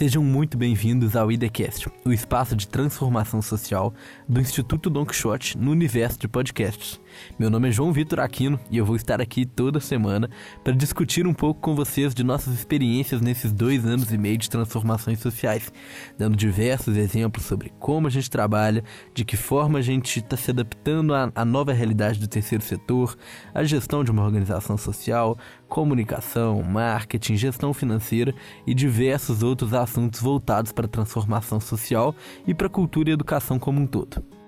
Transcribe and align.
Sejam 0.00 0.24
muito 0.24 0.56
bem-vindos 0.56 1.14
ao 1.14 1.30
IDCast, 1.30 1.90
o 2.06 2.10
espaço 2.10 2.56
de 2.56 2.66
transformação 2.66 3.42
social 3.42 3.92
do 4.26 4.40
Instituto 4.40 4.88
Don 4.88 5.04
Quixote 5.04 5.58
no 5.58 5.70
universo 5.70 6.18
de 6.18 6.26
podcasts. 6.26 6.98
Meu 7.38 7.50
nome 7.50 7.68
é 7.68 7.70
João 7.70 7.92
Vitor 7.92 8.20
Aquino 8.20 8.58
e 8.70 8.78
eu 8.78 8.86
vou 8.86 8.96
estar 8.96 9.20
aqui 9.20 9.44
toda 9.44 9.78
semana 9.78 10.30
para 10.64 10.72
discutir 10.72 11.26
um 11.26 11.34
pouco 11.34 11.60
com 11.60 11.74
vocês 11.74 12.14
de 12.14 12.24
nossas 12.24 12.54
experiências 12.54 13.20
nesses 13.20 13.52
dois 13.52 13.84
anos 13.84 14.10
e 14.10 14.16
meio 14.16 14.38
de 14.38 14.48
transformações 14.48 15.18
sociais, 15.18 15.70
dando 16.16 16.34
diversos 16.34 16.96
exemplos 16.96 17.44
sobre 17.44 17.70
como 17.78 18.06
a 18.06 18.10
gente 18.10 18.30
trabalha, 18.30 18.82
de 19.12 19.22
que 19.22 19.36
forma 19.36 19.80
a 19.80 19.82
gente 19.82 20.20
está 20.20 20.34
se 20.34 20.50
adaptando 20.50 21.14
à, 21.14 21.30
à 21.34 21.44
nova 21.44 21.74
realidade 21.74 22.18
do 22.18 22.26
terceiro 22.26 22.64
setor, 22.64 23.18
a 23.52 23.64
gestão 23.64 24.02
de 24.02 24.10
uma 24.10 24.24
organização 24.24 24.78
social, 24.78 25.36
comunicação, 25.70 26.62
marketing, 26.62 27.36
gestão 27.36 27.72
financeira 27.72 28.34
e 28.66 28.74
diversos 28.74 29.42
outros 29.42 29.72
assuntos 29.72 30.20
voltados 30.20 30.72
para 30.72 30.84
a 30.84 30.88
transformação 30.88 31.60
social 31.60 32.14
e 32.46 32.52
para 32.52 32.66
a 32.66 32.70
cultura 32.70 33.08
e 33.08 33.12
educação 33.12 33.58
como 33.58 33.80
um 33.80 33.86
todo. 33.86 34.39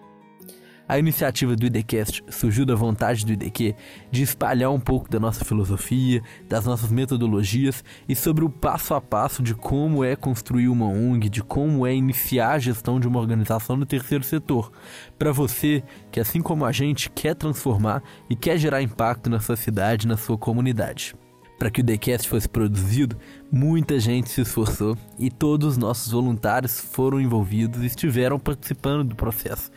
A 0.92 0.98
iniciativa 0.98 1.56
do 1.56 1.64
IDCast 1.64 2.23
surgiu 2.28 2.66
da 2.66 2.74
vontade 2.74 3.24
do 3.24 3.33
IDQ 3.33 3.74
de 4.10 4.23
espalhar 4.23 4.70
um 4.70 4.78
pouco 4.78 5.10
da 5.10 5.19
nossa 5.19 5.42
filosofia, 5.42 6.23
das 6.46 6.66
nossas 6.66 6.91
metodologias 6.91 7.83
e 8.06 8.14
sobre 8.14 8.45
o 8.45 8.50
passo 8.50 8.92
a 8.92 9.00
passo 9.00 9.42
de 9.42 9.55
como 9.55 10.05
é 10.05 10.14
construir 10.14 10.69
uma 10.69 10.84
ONG, 10.84 11.30
de 11.30 11.42
como 11.42 11.86
é 11.86 11.95
iniciar 11.95 12.50
a 12.50 12.59
gestão 12.59 13.00
de 13.00 13.09
uma 13.09 13.19
organização 13.19 13.74
no 13.74 13.86
terceiro 13.86 14.23
setor. 14.23 14.70
Para 15.19 15.33
você 15.33 15.83
que, 16.10 16.20
assim 16.20 16.42
como 16.42 16.66
a 16.66 16.73
gente, 16.73 17.09
quer 17.09 17.34
transformar 17.36 18.02
e 18.28 18.36
quer 18.36 18.59
gerar 18.59 18.83
impacto 18.83 19.30
na 19.30 19.41
sua 19.41 19.56
cidade, 19.56 20.06
na 20.06 20.19
sua 20.19 20.36
comunidade. 20.36 21.14
Para 21.62 21.70
que 21.70 21.80
o 21.80 21.84
TheCast 21.84 22.28
fosse 22.28 22.48
produzido, 22.48 23.16
muita 23.48 24.00
gente 24.00 24.28
se 24.28 24.41
esforçou 24.41 24.98
e 25.16 25.31
todos 25.31 25.69
os 25.69 25.77
nossos 25.77 26.11
voluntários 26.11 26.81
foram 26.81 27.20
envolvidos 27.20 27.84
e 27.84 27.86
estiveram 27.86 28.36
participando 28.36 29.05
do 29.05 29.14
processo. 29.14 29.70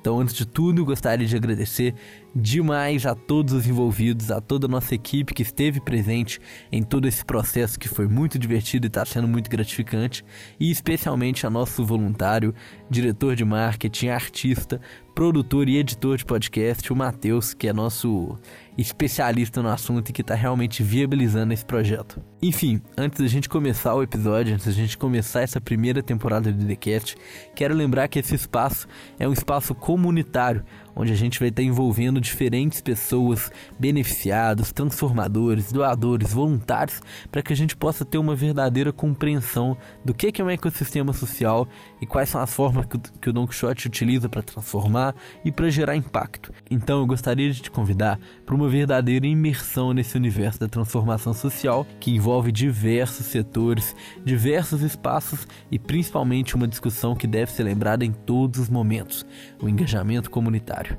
Então, 0.00 0.20
antes 0.20 0.34
de 0.34 0.46
tudo, 0.46 0.84
gostaria 0.84 1.26
de 1.26 1.36
agradecer 1.36 1.94
demais 2.34 3.04
a 3.04 3.14
todos 3.14 3.52
os 3.52 3.66
envolvidos, 3.66 4.30
a 4.30 4.40
toda 4.40 4.66
a 4.66 4.68
nossa 4.68 4.94
equipe 4.94 5.34
que 5.34 5.42
esteve 5.42 5.80
presente 5.80 6.40
em 6.70 6.82
todo 6.82 7.08
esse 7.08 7.24
processo 7.24 7.78
que 7.78 7.88
foi 7.88 8.06
muito 8.06 8.38
divertido 8.38 8.86
e 8.86 8.88
está 8.88 9.04
sendo 9.04 9.26
muito 9.26 9.50
gratificante, 9.50 10.24
e 10.58 10.70
especialmente 10.70 11.46
a 11.46 11.50
nosso 11.50 11.84
voluntário, 11.84 12.54
diretor 12.88 13.34
de 13.34 13.44
marketing, 13.44 14.08
artista, 14.08 14.80
produtor 15.18 15.68
e 15.68 15.76
editor 15.76 16.16
de 16.16 16.24
podcast, 16.24 16.92
o 16.92 16.94
Matheus, 16.94 17.52
que 17.52 17.66
é 17.66 17.72
nosso 17.72 18.38
especialista 18.78 19.60
no 19.60 19.68
assunto 19.68 20.10
e 20.10 20.12
que 20.12 20.20
está 20.20 20.36
realmente 20.36 20.80
viabilizando 20.80 21.52
esse 21.52 21.64
projeto. 21.64 22.22
Enfim, 22.40 22.80
antes 22.96 23.18
da 23.18 23.26
gente 23.26 23.48
começar 23.48 23.96
o 23.96 24.02
episódio, 24.04 24.54
antes 24.54 24.66
da 24.66 24.70
gente 24.70 24.96
começar 24.96 25.40
essa 25.40 25.60
primeira 25.60 26.04
temporada 26.04 26.52
do 26.52 26.64
TheCast, 26.64 27.16
quero 27.56 27.74
lembrar 27.74 28.06
que 28.06 28.20
esse 28.20 28.36
espaço 28.36 28.86
é 29.18 29.26
um 29.26 29.32
espaço 29.32 29.74
comunitário, 29.74 30.64
onde 30.98 31.12
a 31.12 31.16
gente 31.16 31.38
vai 31.38 31.48
estar 31.48 31.62
envolvendo 31.62 32.20
diferentes 32.20 32.80
pessoas, 32.80 33.50
beneficiados, 33.78 34.72
transformadores, 34.72 35.72
doadores, 35.72 36.32
voluntários, 36.32 37.00
para 37.30 37.40
que 37.40 37.52
a 37.52 37.56
gente 37.56 37.76
possa 37.76 38.04
ter 38.04 38.18
uma 38.18 38.34
verdadeira 38.34 38.92
compreensão 38.92 39.76
do 40.04 40.12
que 40.12 40.32
é 40.40 40.44
um 40.44 40.50
ecossistema 40.50 41.12
social 41.12 41.66
e 42.00 42.06
quais 42.06 42.28
são 42.28 42.40
as 42.40 42.52
formas 42.52 42.86
que 43.20 43.30
o 43.30 43.32
Don 43.32 43.46
Quixote 43.46 43.86
utiliza 43.86 44.28
para 44.28 44.42
transformar 44.42 45.14
e 45.44 45.52
para 45.52 45.70
gerar 45.70 45.96
impacto. 45.96 46.52
Então 46.70 47.00
eu 47.00 47.06
gostaria 47.06 47.50
de 47.52 47.62
te 47.62 47.70
convidar 47.70 48.18
para 48.44 48.54
uma 48.54 48.68
verdadeira 48.68 49.26
imersão 49.26 49.92
nesse 49.92 50.16
universo 50.16 50.58
da 50.58 50.68
transformação 50.68 51.32
social 51.32 51.86
que 52.00 52.10
envolve 52.10 52.50
diversos 52.50 53.26
setores, 53.26 53.94
diversos 54.24 54.82
espaços 54.82 55.46
e 55.70 55.78
principalmente 55.78 56.56
uma 56.56 56.66
discussão 56.66 57.14
que 57.14 57.26
deve 57.26 57.52
ser 57.52 57.62
lembrada 57.62 58.04
em 58.04 58.12
todos 58.12 58.60
os 58.60 58.68
momentos: 58.68 59.24
o 59.60 59.68
engajamento 59.68 60.30
comunitário. 60.30 60.98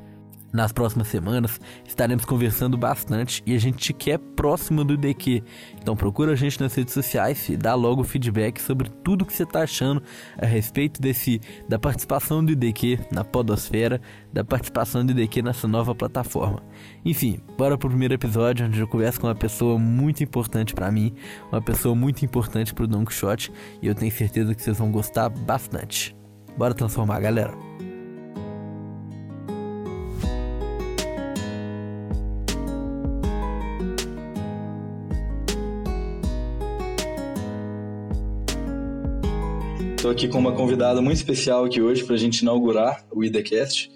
Nas 0.51 0.71
próximas 0.71 1.07
semanas 1.07 1.61
estaremos 1.87 2.25
conversando 2.25 2.75
bastante 2.75 3.43
e 3.45 3.53
a 3.53 3.59
gente 3.59 3.77
te 3.77 3.93
quer 3.93 4.17
próximo 4.17 4.83
do 4.83 4.97
DQ. 4.97 5.43
Então 5.79 5.95
procura 5.95 6.31
a 6.31 6.35
gente 6.35 6.59
nas 6.59 6.73
redes 6.73 6.93
sociais 6.93 7.47
e 7.49 7.55
dá 7.55 7.75
logo 7.75 8.03
feedback 8.03 8.59
sobre 8.59 8.89
tudo 9.03 9.25
que 9.25 9.33
você 9.33 9.43
está 9.43 9.61
achando 9.61 10.01
a 10.37 10.47
respeito 10.47 10.99
desse 10.99 11.39
da 11.67 11.77
participação 11.77 12.43
do 12.43 12.51
IDQ 12.51 12.99
na 13.11 13.23
Podosfera, 13.23 14.01
da 14.33 14.43
participação 14.43 15.05
do 15.05 15.11
IDQ 15.11 15.43
nessa 15.43 15.67
nova 15.67 15.93
plataforma. 15.93 16.63
Enfim, 17.05 17.39
bora 17.55 17.77
pro 17.77 17.89
primeiro 17.89 18.15
episódio 18.15 18.65
onde 18.65 18.79
eu 18.79 18.87
converso 18.87 19.21
com 19.21 19.27
uma 19.27 19.35
pessoa 19.35 19.77
muito 19.77 20.23
importante 20.23 20.73
para 20.73 20.91
mim, 20.91 21.13
uma 21.51 21.61
pessoa 21.61 21.93
muito 21.93 22.25
importante 22.25 22.73
para 22.73 22.85
o 22.85 22.87
Don 22.87 23.05
Quixote 23.05 23.51
e 23.83 23.87
eu 23.87 23.93
tenho 23.93 24.11
certeza 24.11 24.55
que 24.55 24.63
vocês 24.63 24.79
vão 24.79 24.91
gostar 24.91 25.29
bastante. 25.29 26.15
Bora 26.57 26.73
transformar, 26.73 27.19
galera. 27.19 27.68
Estou 39.99 40.11
aqui 40.11 40.29
com 40.29 40.39
uma 40.39 40.53
convidada 40.53 41.01
muito 41.01 41.17
especial 41.17 41.65
aqui 41.65 41.81
hoje 41.81 42.05
para 42.05 42.15
a 42.15 42.17
gente 42.17 42.39
inaugurar 42.39 43.05
o 43.11 43.21
IDCast, 43.21 43.91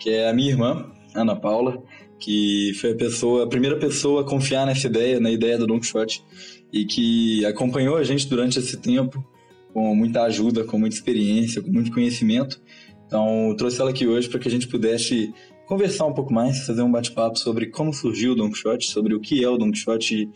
que 0.00 0.10
é 0.10 0.28
a 0.28 0.32
minha 0.32 0.50
irmã, 0.50 0.90
Ana 1.14 1.36
Paula, 1.36 1.80
que 2.18 2.72
foi 2.80 2.90
a 2.90 2.96
pessoa, 2.96 3.44
a 3.44 3.46
primeira 3.46 3.78
pessoa 3.78 4.22
a 4.22 4.24
confiar 4.24 4.66
nessa 4.66 4.88
ideia, 4.88 5.20
na 5.20 5.30
ideia 5.30 5.56
do 5.56 5.64
Don 5.64 5.78
Quixote, 5.78 6.24
e 6.72 6.84
que 6.84 7.46
acompanhou 7.46 7.96
a 7.96 8.02
gente 8.02 8.28
durante 8.28 8.58
esse 8.58 8.76
tempo 8.78 9.24
com 9.72 9.94
muita 9.94 10.24
ajuda, 10.24 10.64
com 10.64 10.76
muita 10.76 10.96
experiência, 10.96 11.62
com 11.62 11.70
muito 11.70 11.92
conhecimento. 11.92 12.60
Então, 13.06 13.54
trouxe 13.56 13.80
ela 13.80 13.90
aqui 13.90 14.08
hoje 14.08 14.28
para 14.28 14.40
que 14.40 14.48
a 14.48 14.50
gente 14.50 14.66
pudesse 14.66 15.32
conversar 15.68 16.06
um 16.06 16.14
pouco 16.14 16.34
mais, 16.34 16.66
fazer 16.66 16.82
um 16.82 16.90
bate-papo 16.90 17.38
sobre 17.38 17.66
como 17.66 17.94
surgiu 17.94 18.32
o 18.32 18.34
Don 18.34 18.50
Quixote, 18.50 18.90
sobre 18.90 19.14
o 19.14 19.20
que 19.20 19.44
é 19.44 19.48
o 19.48 19.56
Don 19.56 19.70
Quixote 19.70 20.16
e, 20.16 20.28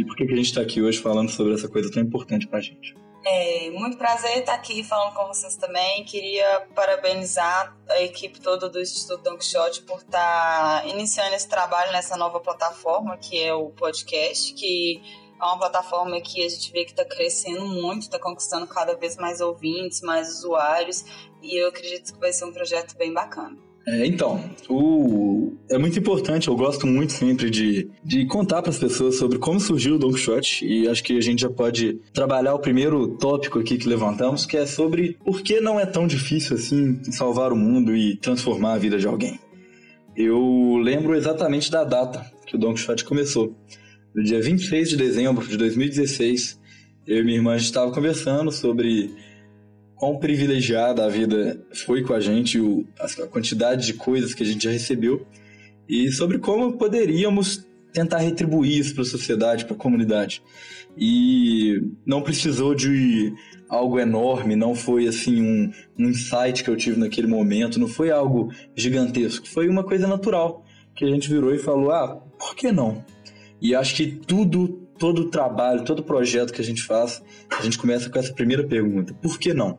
e 0.00 0.04
por 0.04 0.16
que, 0.16 0.26
que 0.26 0.32
a 0.32 0.36
gente 0.36 0.46
está 0.46 0.62
aqui 0.62 0.82
hoje 0.82 0.98
falando 0.98 1.28
sobre 1.28 1.54
essa 1.54 1.68
coisa 1.68 1.92
tão 1.92 2.02
importante 2.02 2.48
para 2.48 2.58
a 2.58 2.62
gente. 2.62 2.96
É, 3.26 3.70
muito 3.70 3.96
prazer 3.96 4.38
estar 4.38 4.52
aqui 4.52 4.84
falando 4.84 5.14
com 5.14 5.26
vocês 5.26 5.56
também. 5.56 6.04
Queria 6.04 6.66
parabenizar 6.74 7.74
a 7.88 8.02
equipe 8.02 8.38
toda 8.38 8.68
do 8.68 8.80
Instituto 8.80 9.22
Don 9.22 9.38
Quixote 9.38 9.82
por 9.82 10.00
estar 10.00 10.86
iniciando 10.86 11.34
esse 11.34 11.48
trabalho 11.48 11.90
nessa 11.92 12.16
nova 12.16 12.38
plataforma 12.40 13.16
que 13.16 13.42
é 13.42 13.54
o 13.54 13.70
podcast, 13.70 14.52
que 14.52 15.00
é 15.40 15.44
uma 15.44 15.58
plataforma 15.58 16.20
que 16.20 16.44
a 16.44 16.48
gente 16.48 16.70
vê 16.70 16.84
que 16.84 16.90
está 16.90 17.04
crescendo 17.04 17.66
muito, 17.66 18.02
está 18.02 18.18
conquistando 18.18 18.66
cada 18.66 18.94
vez 18.94 19.16
mais 19.16 19.40
ouvintes, 19.40 20.00
mais 20.02 20.28
usuários, 20.28 21.04
e 21.42 21.60
eu 21.60 21.68
acredito 21.68 22.12
que 22.12 22.20
vai 22.20 22.32
ser 22.32 22.44
um 22.44 22.52
projeto 22.52 22.96
bem 22.96 23.12
bacana. 23.12 23.56
É, 23.86 24.06
então, 24.06 24.42
o... 24.68 25.33
é 25.68 25.78
muito 25.78 25.98
importante, 25.98 26.48
eu 26.48 26.56
gosto 26.56 26.86
muito 26.86 27.12
sempre 27.12 27.50
de, 27.50 27.88
de 28.04 28.26
contar 28.26 28.62
para 28.62 28.70
as 28.70 28.78
pessoas 28.78 29.16
sobre 29.16 29.38
como 29.38 29.58
surgiu 29.58 29.96
o 29.96 29.98
Don 29.98 30.12
Quixote 30.12 30.66
e 30.66 30.88
acho 30.88 31.02
que 31.02 31.16
a 31.16 31.20
gente 31.20 31.40
já 31.40 31.50
pode 31.50 32.00
trabalhar 32.12 32.54
o 32.54 32.58
primeiro 32.58 33.16
tópico 33.18 33.58
aqui 33.58 33.76
que 33.76 33.88
levantamos, 33.88 34.46
que 34.46 34.56
é 34.56 34.66
sobre 34.66 35.16
por 35.24 35.42
que 35.42 35.60
não 35.60 35.78
é 35.78 35.86
tão 35.86 36.06
difícil 36.06 36.56
assim 36.56 37.02
salvar 37.12 37.52
o 37.52 37.56
mundo 37.56 37.96
e 37.96 38.16
transformar 38.16 38.74
a 38.74 38.78
vida 38.78 38.98
de 38.98 39.06
alguém. 39.06 39.38
Eu 40.16 40.76
lembro 40.76 41.14
exatamente 41.14 41.70
da 41.70 41.82
data 41.82 42.24
que 42.46 42.56
o 42.56 42.58
Don 42.58 42.74
Quixote 42.74 43.04
começou. 43.04 43.54
No 44.14 44.22
dia 44.22 44.40
26 44.40 44.90
de 44.90 44.96
dezembro 44.96 45.46
de 45.46 45.56
2016, 45.56 46.60
eu 47.06 47.18
e 47.18 47.24
minha 47.24 47.36
irmã 47.36 47.56
estava 47.56 47.90
conversando 47.90 48.52
sobre 48.52 49.10
quão 49.96 50.18
privilegiada 50.18 51.04
a 51.04 51.08
vida 51.08 51.64
foi 51.86 52.02
com 52.02 52.12
a 52.14 52.20
gente, 52.20 52.60
o, 52.60 52.86
a 52.98 53.26
quantidade 53.26 53.86
de 53.86 53.94
coisas 53.94 54.34
que 54.34 54.42
a 54.42 54.46
gente 54.46 54.64
já 54.64 54.70
recebeu 54.70 55.26
e 55.88 56.10
sobre 56.10 56.38
como 56.38 56.76
poderíamos 56.76 57.66
tentar 57.92 58.18
retribuir 58.18 58.78
isso 58.78 58.92
para 58.92 59.02
a 59.02 59.06
sociedade, 59.06 59.64
para 59.64 59.74
a 59.74 59.78
comunidade. 59.78 60.42
E 60.96 61.80
não 62.04 62.22
precisou 62.22 62.74
de 62.74 63.32
algo 63.68 63.98
enorme, 63.98 64.56
não 64.56 64.74
foi 64.74 65.06
assim 65.06 65.42
um, 65.42 65.72
um 65.98 66.08
insight 66.08 66.62
que 66.62 66.70
eu 66.70 66.76
tive 66.76 66.98
naquele 66.98 67.26
momento, 67.26 67.80
não 67.80 67.88
foi 67.88 68.10
algo 68.10 68.52
gigantesco, 68.74 69.48
foi 69.48 69.68
uma 69.68 69.84
coisa 69.84 70.06
natural 70.06 70.64
que 70.94 71.04
a 71.04 71.08
gente 71.08 71.28
virou 71.28 71.54
e 71.54 71.58
falou: 71.58 71.90
ah, 71.90 72.16
por 72.38 72.54
que 72.54 72.70
não? 72.70 73.04
E 73.60 73.74
acho 73.74 73.94
que 73.96 74.06
tudo 74.06 74.83
todo 75.04 75.26
trabalho, 75.26 75.84
todo 75.84 76.02
projeto 76.02 76.50
que 76.50 76.62
a 76.62 76.64
gente 76.64 76.82
faz, 76.82 77.22
a 77.50 77.62
gente 77.62 77.76
começa 77.76 78.08
com 78.08 78.18
essa 78.18 78.32
primeira 78.32 78.66
pergunta: 78.66 79.12
por 79.12 79.38
que 79.38 79.52
não? 79.52 79.78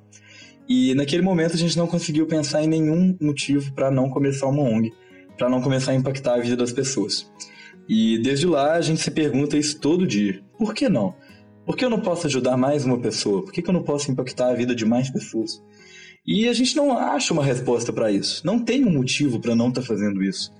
E 0.70 0.94
naquele 0.94 1.24
momento 1.24 1.56
a 1.56 1.58
gente 1.58 1.76
não 1.76 1.88
conseguiu 1.88 2.28
pensar 2.28 2.64
em 2.64 2.68
nenhum 2.68 3.18
motivo 3.20 3.74
para 3.74 3.90
não 3.90 4.08
começar 4.08 4.46
uma 4.46 4.62
ONG, 4.62 4.94
para 5.36 5.50
não 5.50 5.64
começar 5.64 5.94
a 5.94 5.96
impactar 5.96 6.36
a 6.36 6.40
vida 6.40 6.56
das 6.56 6.72
pessoas. 6.72 7.28
E 7.90 8.20
desde 8.20 8.46
lá 8.46 8.74
a 8.74 8.82
gente 8.82 9.02
se 9.02 9.10
pergunta 9.10 9.58
isso 9.58 9.80
todo 9.80 10.06
dia: 10.06 10.44
por 10.60 10.76
que 10.76 10.88
não? 10.88 11.16
Por 11.66 11.76
que 11.76 11.84
eu 11.84 11.90
não 11.90 12.02
posso 12.02 12.28
ajudar 12.28 12.56
mais 12.56 12.86
uma 12.86 13.00
pessoa? 13.00 13.42
Por 13.42 13.52
que 13.52 13.68
eu 13.68 13.74
não 13.74 13.82
posso 13.82 14.12
impactar 14.12 14.50
a 14.50 14.54
vida 14.54 14.76
de 14.76 14.86
mais 14.86 15.10
pessoas? 15.10 15.60
E 16.24 16.48
a 16.48 16.54
gente 16.54 16.76
não 16.76 16.96
acha 16.96 17.34
uma 17.34 17.44
resposta 17.44 17.92
para 17.92 18.12
isso. 18.12 18.46
Não 18.46 18.60
tem 18.60 18.86
um 18.86 18.94
motivo 18.94 19.40
para 19.40 19.56
não 19.56 19.70
estar 19.70 19.82
tá 19.82 19.88
fazendo 19.88 20.24
isso. 20.24 20.54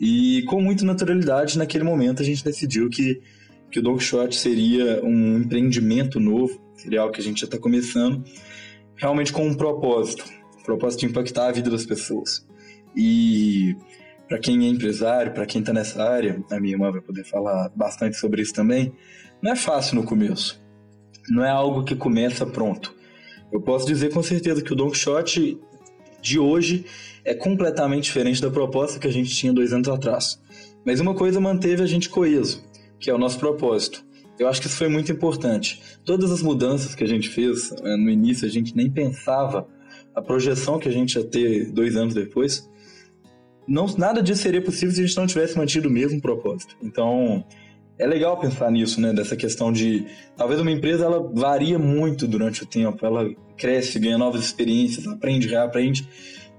E 0.00 0.44
com 0.46 0.60
muita 0.60 0.84
naturalidade, 0.84 1.58
naquele 1.58 1.82
momento, 1.82 2.22
a 2.22 2.24
gente 2.24 2.44
decidiu 2.44 2.88
que 2.88 3.20
que 3.72 3.80
o 3.80 3.96
Quixote 3.96 4.36
seria 4.36 5.02
um 5.02 5.38
empreendimento 5.38 6.20
novo, 6.20 6.60
seria 6.76 7.00
algo 7.00 7.14
que 7.14 7.20
a 7.20 7.24
gente 7.24 7.40
já 7.40 7.46
está 7.46 7.58
começando, 7.58 8.22
realmente 8.94 9.32
com 9.32 9.46
um 9.46 9.54
propósito, 9.54 10.24
um 10.60 10.62
propósito 10.62 11.00
de 11.00 11.06
impactar 11.06 11.48
a 11.48 11.52
vida 11.52 11.70
das 11.70 11.86
pessoas. 11.86 12.46
E 12.94 13.74
para 14.28 14.38
quem 14.38 14.66
é 14.66 14.68
empresário, 14.68 15.32
para 15.32 15.46
quem 15.46 15.62
está 15.62 15.72
nessa 15.72 16.02
área, 16.02 16.44
a 16.50 16.60
minha 16.60 16.74
irmã 16.74 16.92
vai 16.92 17.00
poder 17.00 17.24
falar 17.24 17.70
bastante 17.74 18.18
sobre 18.18 18.42
isso 18.42 18.52
também, 18.52 18.92
não 19.40 19.52
é 19.52 19.56
fácil 19.56 19.96
no 19.96 20.04
começo. 20.04 20.62
Não 21.30 21.42
é 21.42 21.50
algo 21.50 21.82
que 21.82 21.96
começa 21.96 22.44
pronto. 22.44 22.94
Eu 23.50 23.60
posso 23.60 23.86
dizer 23.86 24.12
com 24.12 24.22
certeza 24.22 24.62
que 24.62 24.72
o 24.72 24.90
Quixote 24.90 25.58
de 26.20 26.38
hoje 26.38 26.84
é 27.24 27.34
completamente 27.34 28.04
diferente 28.04 28.42
da 28.42 28.50
proposta 28.50 28.98
que 28.98 29.06
a 29.06 29.12
gente 29.12 29.34
tinha 29.34 29.52
dois 29.52 29.72
anos 29.72 29.88
atrás. 29.88 30.38
Mas 30.84 31.00
uma 31.00 31.14
coisa 31.14 31.40
manteve 31.40 31.82
a 31.82 31.86
gente 31.86 32.08
coeso, 32.08 32.62
que 33.02 33.10
é 33.10 33.14
o 33.14 33.18
nosso 33.18 33.38
propósito. 33.38 34.04
Eu 34.38 34.48
acho 34.48 34.60
que 34.60 34.68
isso 34.68 34.76
foi 34.76 34.88
muito 34.88 35.10
importante. 35.10 35.82
Todas 36.04 36.30
as 36.30 36.40
mudanças 36.40 36.94
que 36.94 37.02
a 37.02 37.06
gente 37.06 37.28
fez 37.28 37.72
eh, 37.72 37.96
no 37.96 38.08
início, 38.08 38.46
a 38.46 38.50
gente 38.50 38.74
nem 38.76 38.88
pensava 38.88 39.66
a 40.14 40.22
projeção 40.22 40.78
que 40.78 40.88
a 40.88 40.92
gente 40.92 41.16
ia 41.16 41.24
ter 41.24 41.70
dois 41.72 41.96
anos 41.96 42.14
depois. 42.14 42.70
Não, 43.66 43.86
nada 43.98 44.22
disso 44.22 44.42
seria 44.42 44.62
possível 44.62 44.94
se 44.94 45.02
a 45.02 45.06
gente 45.06 45.16
não 45.16 45.26
tivesse 45.26 45.58
mantido 45.58 45.88
o 45.88 45.92
mesmo 45.92 46.20
propósito. 46.20 46.76
Então, 46.80 47.44
é 47.98 48.06
legal 48.06 48.38
pensar 48.38 48.70
nisso, 48.70 49.00
né? 49.00 49.12
Dessa 49.12 49.36
questão 49.36 49.72
de 49.72 50.06
talvez 50.36 50.60
uma 50.60 50.70
empresa 50.70 51.04
ela 51.04 51.20
varia 51.34 51.78
muito 51.78 52.26
durante 52.26 52.62
o 52.62 52.66
tempo, 52.66 53.04
ela 53.04 53.28
cresce, 53.56 53.98
ganha 53.98 54.16
novas 54.16 54.44
experiências, 54.44 55.06
aprende, 55.06 55.48
reaprende, 55.48 56.08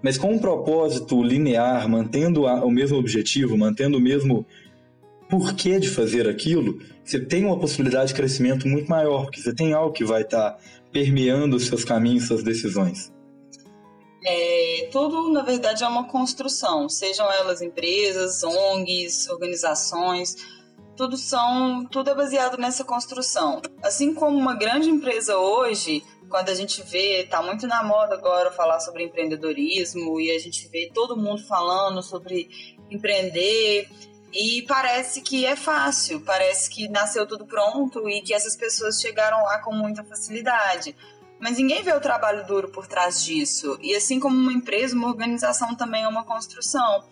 mas 0.02 0.18
com 0.18 0.34
um 0.34 0.40
propósito 0.40 1.24
linear, 1.24 1.88
mantendo 1.90 2.48
a, 2.48 2.64
o 2.66 2.70
mesmo 2.70 2.98
objetivo, 2.98 3.58
mantendo 3.58 3.98
o 3.98 4.02
mesmo 4.02 4.46
porquê 5.34 5.80
de 5.80 5.90
fazer 5.90 6.30
aquilo, 6.30 6.80
você 7.04 7.20
tem 7.20 7.44
uma 7.44 7.60
possibilidade 7.60 8.10
de 8.10 8.14
crescimento 8.14 8.68
muito 8.68 8.88
maior, 8.88 9.24
porque 9.24 9.42
você 9.42 9.52
tem 9.52 9.74
algo 9.74 9.92
que 9.92 10.06
vai 10.06 10.22
estar 10.22 10.52
tá 10.52 10.60
permeando 10.92 11.56
os 11.56 11.66
seus 11.66 11.84
caminhos, 11.84 12.28
suas 12.28 12.44
decisões. 12.44 13.12
É, 14.24 14.90
tudo, 14.92 15.32
na 15.32 15.42
verdade, 15.42 15.84
é 15.84 15.88
uma 15.88 16.08
construção, 16.08 16.88
sejam 16.88 17.30
elas 17.32 17.64
empresas, 17.64 18.44
ONGs, 18.44 19.28
organizações, 19.28 20.36
tudo 20.96 21.18
são 21.18 21.84
tudo 21.90 22.12
é 22.12 22.16
baseado 22.16 22.56
nessa 22.60 22.84
construção. 22.84 23.60
Assim 23.82 24.14
como 24.14 24.38
uma 24.38 24.54
grande 24.54 24.88
empresa 24.88 25.36
hoje, 25.36 26.04
quando 26.30 26.50
a 26.50 26.54
gente 26.54 26.84
vê, 26.84 27.24
tá 27.24 27.42
muito 27.42 27.66
na 27.66 27.84
moda 27.84 28.14
agora 28.14 28.52
falar 28.52 28.80
sobre 28.80 29.04
empreendedorismo 29.04 30.22
e 30.22 30.30
a 30.30 30.38
gente 30.38 30.68
vê 30.68 30.92
todo 30.94 31.18
mundo 31.18 31.44
falando 31.48 32.04
sobre 32.04 32.50
empreender 32.92 33.90
e 34.34 34.64
parece 34.64 35.22
que 35.22 35.46
é 35.46 35.56
fácil, 35.56 36.22
parece 36.22 36.70
que 36.70 36.88
nasceu 36.88 37.28
tudo 37.28 37.46
pronto 37.46 38.10
e 38.10 38.22
que 38.22 38.34
essas 38.34 38.56
pessoas 38.56 39.00
chegaram 39.00 39.38
lá 39.44 39.60
com 39.60 39.72
muita 39.72 40.04
facilidade. 40.04 40.96
Mas 41.40 41.58
ninguém 41.58 41.84
vê 41.84 41.94
o 41.94 42.00
trabalho 42.00 42.46
duro 42.48 42.70
por 42.70 42.88
trás 42.88 43.24
disso. 43.24 43.78
E 43.82 43.94
assim 43.94 44.20
como 44.20 44.36
uma 44.36 44.52
empresa, 44.52 44.96
uma 44.96 45.08
organização 45.08 45.76
também 45.76 46.04
é 46.04 46.08
uma 46.08 46.24
construção. 46.24 47.04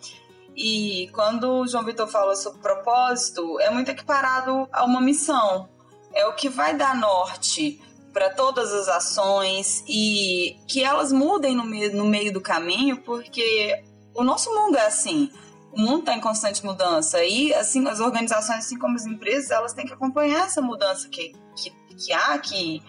E 0.56 1.08
quando 1.12 1.60
o 1.60 1.66
João 1.66 1.84
Vitor 1.84 2.08
fala 2.08 2.34
sobre 2.34 2.60
propósito, 2.60 3.60
é 3.60 3.70
muito 3.70 3.90
equiparado 3.90 4.68
a 4.72 4.84
uma 4.84 5.00
missão. 5.00 5.68
É 6.12 6.26
o 6.26 6.34
que 6.34 6.48
vai 6.48 6.74
dar 6.74 6.96
norte 6.96 7.80
para 8.12 8.30
todas 8.30 8.72
as 8.72 8.88
ações 8.88 9.84
e 9.88 10.56
que 10.66 10.82
elas 10.82 11.12
mudem 11.12 11.54
no 11.54 11.64
meio, 11.64 11.94
no 11.94 12.04
meio 12.04 12.32
do 12.32 12.40
caminho, 12.40 12.98
porque 12.98 13.82
o 14.14 14.24
nosso 14.24 14.52
mundo 14.54 14.76
é 14.76 14.86
assim. 14.86 15.30
O 15.72 15.80
mundo 15.80 16.00
está 16.00 16.14
em 16.14 16.20
constante 16.20 16.64
mudança 16.64 17.24
e 17.24 17.52
assim 17.54 17.86
as 17.88 17.98
organizações, 17.98 18.58
assim 18.58 18.78
como 18.78 18.94
as 18.94 19.06
empresas, 19.06 19.50
elas 19.50 19.72
têm 19.72 19.86
que 19.86 19.94
acompanhar 19.94 20.46
essa 20.46 20.60
mudança 20.60 21.08
que, 21.08 21.32
que, 21.56 21.70
que 21.94 22.12
há, 22.12 22.38
que 22.38 22.82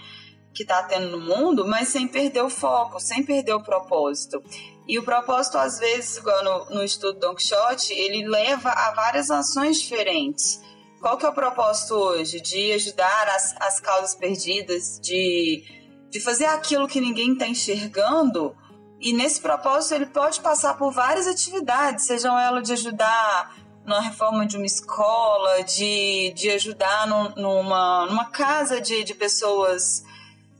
que 0.54 0.62
está 0.64 0.84
tendo 0.84 1.18
no 1.18 1.20
mundo, 1.20 1.68
mas 1.68 1.88
sem 1.88 2.08
perder 2.08 2.44
o 2.44 2.50
foco, 2.50 3.00
sem 3.00 3.24
perder 3.24 3.54
o 3.54 3.64
propósito. 3.64 4.42
E 4.88 5.00
o 5.00 5.04
propósito, 5.04 5.58
às 5.58 5.80
vezes, 5.80 6.18
igual 6.18 6.44
no, 6.44 6.76
no 6.76 6.84
estudo 6.84 7.20
Don 7.20 7.34
Quixote, 7.34 7.94
ele 7.94 8.28
leva 8.28 8.70
a 8.70 8.92
várias 8.92 9.32
ações 9.32 9.82
diferentes. 9.82 10.62
Qual 11.02 11.18
que 11.18 11.26
é 11.26 11.30
o 11.30 11.34
propósito 11.34 11.96
hoje? 11.96 12.40
De 12.40 12.72
ajudar 12.74 13.28
as, 13.30 13.56
as 13.60 13.80
causas 13.80 14.14
perdidas, 14.14 15.00
de, 15.02 15.64
de 16.10 16.20
fazer 16.20 16.46
aquilo 16.46 16.88
que 16.88 17.02
ninguém 17.02 17.34
está 17.34 17.48
enxergando. 17.48 18.56
E 19.04 19.12
nesse 19.12 19.42
propósito 19.42 19.96
ele 19.96 20.06
pode 20.06 20.40
passar 20.40 20.78
por 20.78 20.90
várias 20.94 21.28
atividades, 21.28 22.06
sejam 22.06 22.40
elas 22.40 22.66
de 22.66 22.72
ajudar 22.72 23.54
na 23.86 24.00
reforma 24.00 24.46
de 24.48 24.56
uma 24.56 24.66
escola, 24.66 25.62
de, 25.64 26.32
de 26.34 26.50
ajudar 26.52 27.06
no, 27.06 27.36
numa, 27.36 28.06
numa 28.06 28.26
casa 28.32 28.80
de, 28.80 29.04
de 29.04 29.14
pessoas 29.14 30.06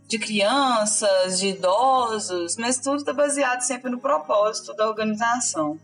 de 0.10 0.20
crianças, 0.20 1.40
de 1.40 1.48
idosos, 1.48 2.58
mas 2.58 2.78
tudo 2.78 2.98
está 2.98 3.14
baseado 3.14 3.62
sempre 3.62 3.90
no 3.90 3.98
propósito 3.98 4.74
da 4.74 4.90
organização. 4.90 5.80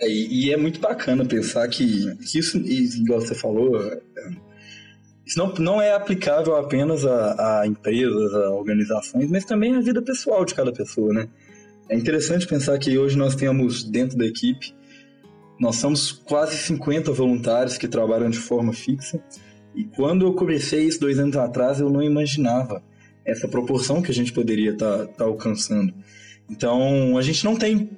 É, 0.00 0.08
e, 0.08 0.52
é 0.52 0.56
muito 0.56 0.78
bacana 0.78 1.24
pensar 1.24 1.66
que, 1.66 2.14
que 2.18 2.38
isso, 2.38 2.58
igual 2.58 3.20
você 3.20 3.34
falou, 3.34 3.82
é, 3.82 4.00
isso 5.26 5.36
não, 5.36 5.52
não 5.54 5.82
é 5.82 5.92
aplicável 5.92 6.54
apenas 6.54 7.04
a, 7.04 7.62
a 7.62 7.66
empresas, 7.66 8.32
a 8.34 8.50
organizações, 8.50 9.28
mas 9.28 9.44
também 9.44 9.74
à 9.74 9.80
vida 9.80 10.00
pessoal 10.00 10.44
de 10.44 10.54
cada 10.54 10.72
pessoa, 10.72 11.12
né? 11.12 11.28
É 11.92 11.94
interessante 11.94 12.46
pensar 12.46 12.78
que 12.78 12.96
hoje 12.96 13.18
nós 13.18 13.36
temos 13.36 13.84
dentro 13.84 14.16
da 14.16 14.24
equipe, 14.24 14.74
nós 15.60 15.76
somos 15.76 16.10
quase 16.10 16.56
50 16.56 17.12
voluntários 17.12 17.76
que 17.76 17.86
trabalham 17.86 18.30
de 18.30 18.38
forma 18.38 18.72
fixa. 18.72 19.22
E 19.74 19.84
quando 19.84 20.24
eu 20.24 20.32
comecei 20.32 20.86
isso 20.86 20.98
dois 20.98 21.18
anos 21.18 21.36
atrás, 21.36 21.80
eu 21.80 21.90
não 21.90 22.02
imaginava 22.02 22.82
essa 23.26 23.46
proporção 23.46 24.00
que 24.00 24.10
a 24.10 24.14
gente 24.14 24.32
poderia 24.32 24.70
estar 24.70 25.00
tá, 25.00 25.06
tá 25.06 25.24
alcançando. 25.24 25.92
Então, 26.48 27.18
a 27.18 27.20
gente 27.20 27.44
não 27.44 27.56
tem, 27.56 27.90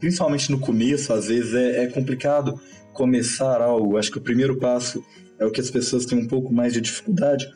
principalmente 0.00 0.50
no 0.50 0.58
começo, 0.58 1.12
às 1.12 1.28
vezes 1.28 1.52
é, 1.52 1.84
é 1.84 1.86
complicado 1.86 2.58
começar 2.94 3.60
algo. 3.60 3.98
Acho 3.98 4.10
que 4.10 4.18
o 4.18 4.22
primeiro 4.22 4.56
passo 4.56 5.04
é 5.38 5.44
o 5.44 5.50
que 5.50 5.60
as 5.60 5.70
pessoas 5.70 6.06
têm 6.06 6.18
um 6.18 6.26
pouco 6.26 6.50
mais 6.50 6.72
de 6.72 6.80
dificuldade. 6.80 7.46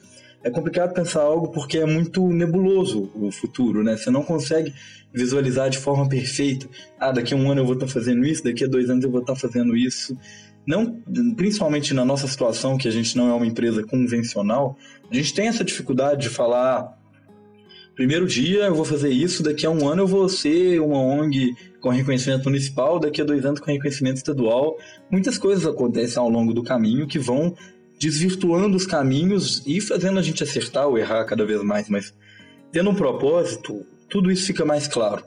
É 0.45 0.51
complicado 0.51 0.93
pensar 0.93 1.23
algo 1.23 1.51
porque 1.51 1.79
é 1.79 1.87
muito 1.87 2.29
nebuloso 2.29 3.11
o 3.15 3.33
futuro, 3.33 3.83
né? 3.83 3.97
Você 3.97 4.11
não 4.11 4.23
consegue 4.23 4.75
visualizar 5.13 5.69
de 5.71 5.79
forma 5.79 6.09
perfeita. 6.09 6.69
Ah, 6.99 7.13
daqui 7.13 7.35
a 7.35 7.37
um 7.37 7.51
ano 7.51 7.61
eu 7.61 7.65
vou 7.65 7.75
estar 7.75 7.87
tá 7.87 7.93
fazendo 7.93 8.25
isso, 8.25 8.43
daqui 8.43 8.65
a 8.65 8.69
dois 8.69 8.89
anos 8.89 9.05
eu 9.05 9.11
vou 9.11 9.21
estar 9.21 9.35
tá 9.35 9.39
fazendo 9.39 9.77
isso. 9.77 10.17
Não, 10.67 11.03
principalmente 11.37 11.93
na 11.93 12.05
nossa 12.05 12.27
situação, 12.29 12.79
que 12.79 12.87
a 12.87 12.91
gente 12.91 13.17
não 13.17 13.29
é 13.29 13.35
uma 13.35 13.47
empresa 13.47 13.83
convencional, 13.83 14.77
a 15.11 15.15
gente 15.15 15.35
tem 15.35 15.49
essa 15.49 15.65
dificuldade 15.65 16.23
de 16.23 16.29
falar 16.29 16.97
primeiro 17.95 18.27
dia 18.27 18.65
eu 18.65 18.75
vou 18.75 18.85
fazer 18.85 19.11
isso, 19.11 19.43
daqui 19.43 19.67
a 19.67 19.71
um 19.71 19.89
ano 19.89 20.03
eu 20.03 20.07
vou 20.07 20.29
ser 20.29 20.81
uma 20.81 20.99
ONG 20.99 21.55
com 21.81 21.91
reconhecimento 21.91 22.45
municipal, 22.45 22.99
daqui 22.99 23.21
a 23.21 23.25
dois 23.25 23.45
anos 23.45 23.61
com 23.61 23.71
reconhecimento 23.71 24.17
estadual. 24.17 24.77
Muitas 25.11 25.37
coisas 25.37 25.67
acontecem 25.67 26.19
ao 26.19 26.29
longo 26.29 26.55
do 26.55 26.63
caminho 26.63 27.07
que 27.07 27.19
vão 27.19 27.55
desvirtuando 27.99 28.77
os 28.77 28.87
caminhos 28.87 29.63
e 29.67 29.81
fazendo 29.81 30.19
a 30.19 30.23
gente 30.23 30.43
acertar 30.43 30.89
ou 30.89 30.99
errar 30.99 31.25
cada 31.25 31.45
vez 31.45 31.63
mais, 31.63 31.89
mas 31.89 32.15
tendo 32.73 32.91
um 32.91 32.95
propósito, 32.95 33.85
tudo 34.13 34.31
isso 34.31 34.47
fica 34.47 34.63
mais 34.63 34.87
claro. 34.87 35.25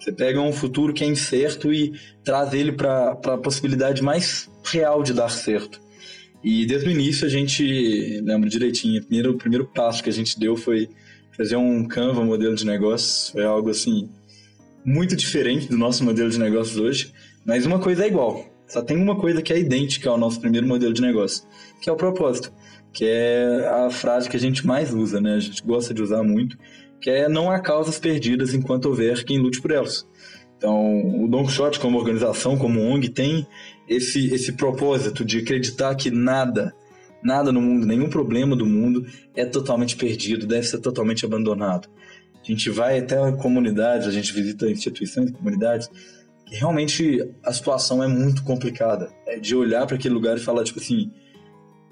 Você 0.00 0.10
pega 0.10 0.40
um 0.40 0.54
futuro 0.54 0.94
que 0.94 1.04
é 1.04 1.06
incerto 1.06 1.70
e 1.70 1.92
traz 2.24 2.54
ele 2.54 2.72
para 2.72 3.10
a 3.10 3.36
possibilidade 3.36 4.02
mais 4.02 4.50
real 4.64 5.02
de 5.02 5.12
dar 5.12 5.28
certo. 5.28 5.78
E 6.42 6.64
desde 6.64 6.88
o 6.88 6.90
início 6.90 7.26
a 7.26 7.28
gente, 7.28 8.20
lembra 8.24 8.48
direitinho, 8.48 9.00
o 9.00 9.04
primeiro, 9.04 9.30
o 9.32 9.38
primeiro 9.38 9.66
passo 9.66 10.02
que 10.02 10.08
a 10.08 10.12
gente 10.12 10.40
deu 10.40 10.56
foi 10.56 10.88
fazer 11.36 11.56
um 11.56 11.86
Canva 11.86 12.24
modelo 12.24 12.56
de 12.56 12.64
negócios. 12.64 13.28
Foi 13.28 13.44
algo 13.44 13.68
assim, 13.68 14.08
muito 14.82 15.14
diferente 15.14 15.68
do 15.68 15.76
nosso 15.76 16.02
modelo 16.02 16.30
de 16.30 16.38
negócios 16.38 16.78
hoje, 16.78 17.12
mas 17.44 17.66
uma 17.66 17.78
coisa 17.78 18.04
é 18.04 18.08
igual. 18.08 18.46
Só 18.66 18.80
tem 18.80 18.96
uma 18.96 19.14
coisa 19.14 19.42
que 19.42 19.52
é 19.52 19.58
idêntica 19.58 20.08
ao 20.08 20.16
nosso 20.16 20.40
primeiro 20.40 20.66
modelo 20.66 20.94
de 20.94 21.02
negócio, 21.02 21.44
que 21.82 21.90
é 21.90 21.92
o 21.92 21.96
propósito, 21.96 22.50
que 22.94 23.04
é 23.04 23.68
a 23.68 23.90
frase 23.90 24.28
que 24.28 24.38
a 24.38 24.40
gente 24.40 24.66
mais 24.66 24.92
usa, 24.94 25.20
né? 25.20 25.34
A 25.34 25.40
gente 25.40 25.62
gosta 25.62 25.92
de 25.92 26.02
usar 26.02 26.22
muito, 26.22 26.56
que 27.02 27.10
é 27.10 27.28
não 27.28 27.50
há 27.50 27.58
causas 27.58 27.98
perdidas 27.98 28.54
enquanto 28.54 28.86
houver 28.86 29.24
quem 29.24 29.38
lute 29.38 29.60
por 29.60 29.72
elas. 29.72 30.06
Então, 30.56 31.24
o 31.24 31.28
Don 31.28 31.44
Quixote 31.44 31.80
como 31.80 31.98
organização, 31.98 32.56
como 32.56 32.80
ONG, 32.80 33.08
tem 33.08 33.44
esse, 33.88 34.32
esse 34.32 34.52
propósito 34.52 35.24
de 35.24 35.38
acreditar 35.38 35.92
que 35.96 36.08
nada, 36.08 36.72
nada 37.20 37.50
no 37.50 37.60
mundo, 37.60 37.84
nenhum 37.84 38.08
problema 38.08 38.54
do 38.54 38.64
mundo 38.64 39.04
é 39.34 39.44
totalmente 39.44 39.96
perdido, 39.96 40.46
deve 40.46 40.64
ser 40.64 40.78
totalmente 40.78 41.26
abandonado. 41.26 41.88
A 42.40 42.46
gente 42.46 42.70
vai 42.70 43.00
até 43.00 43.16
comunidades, 43.32 44.06
a 44.06 44.12
gente 44.12 44.32
visita 44.32 44.70
instituições, 44.70 45.32
comunidades, 45.32 45.90
que 46.46 46.54
realmente 46.54 47.28
a 47.44 47.52
situação 47.52 48.02
é 48.02 48.06
muito 48.06 48.44
complicada. 48.44 49.10
É 49.26 49.40
de 49.40 49.56
olhar 49.56 49.84
para 49.86 49.96
aquele 49.96 50.14
lugar 50.14 50.36
e 50.36 50.40
falar, 50.40 50.62
tipo 50.62 50.78
assim, 50.78 51.10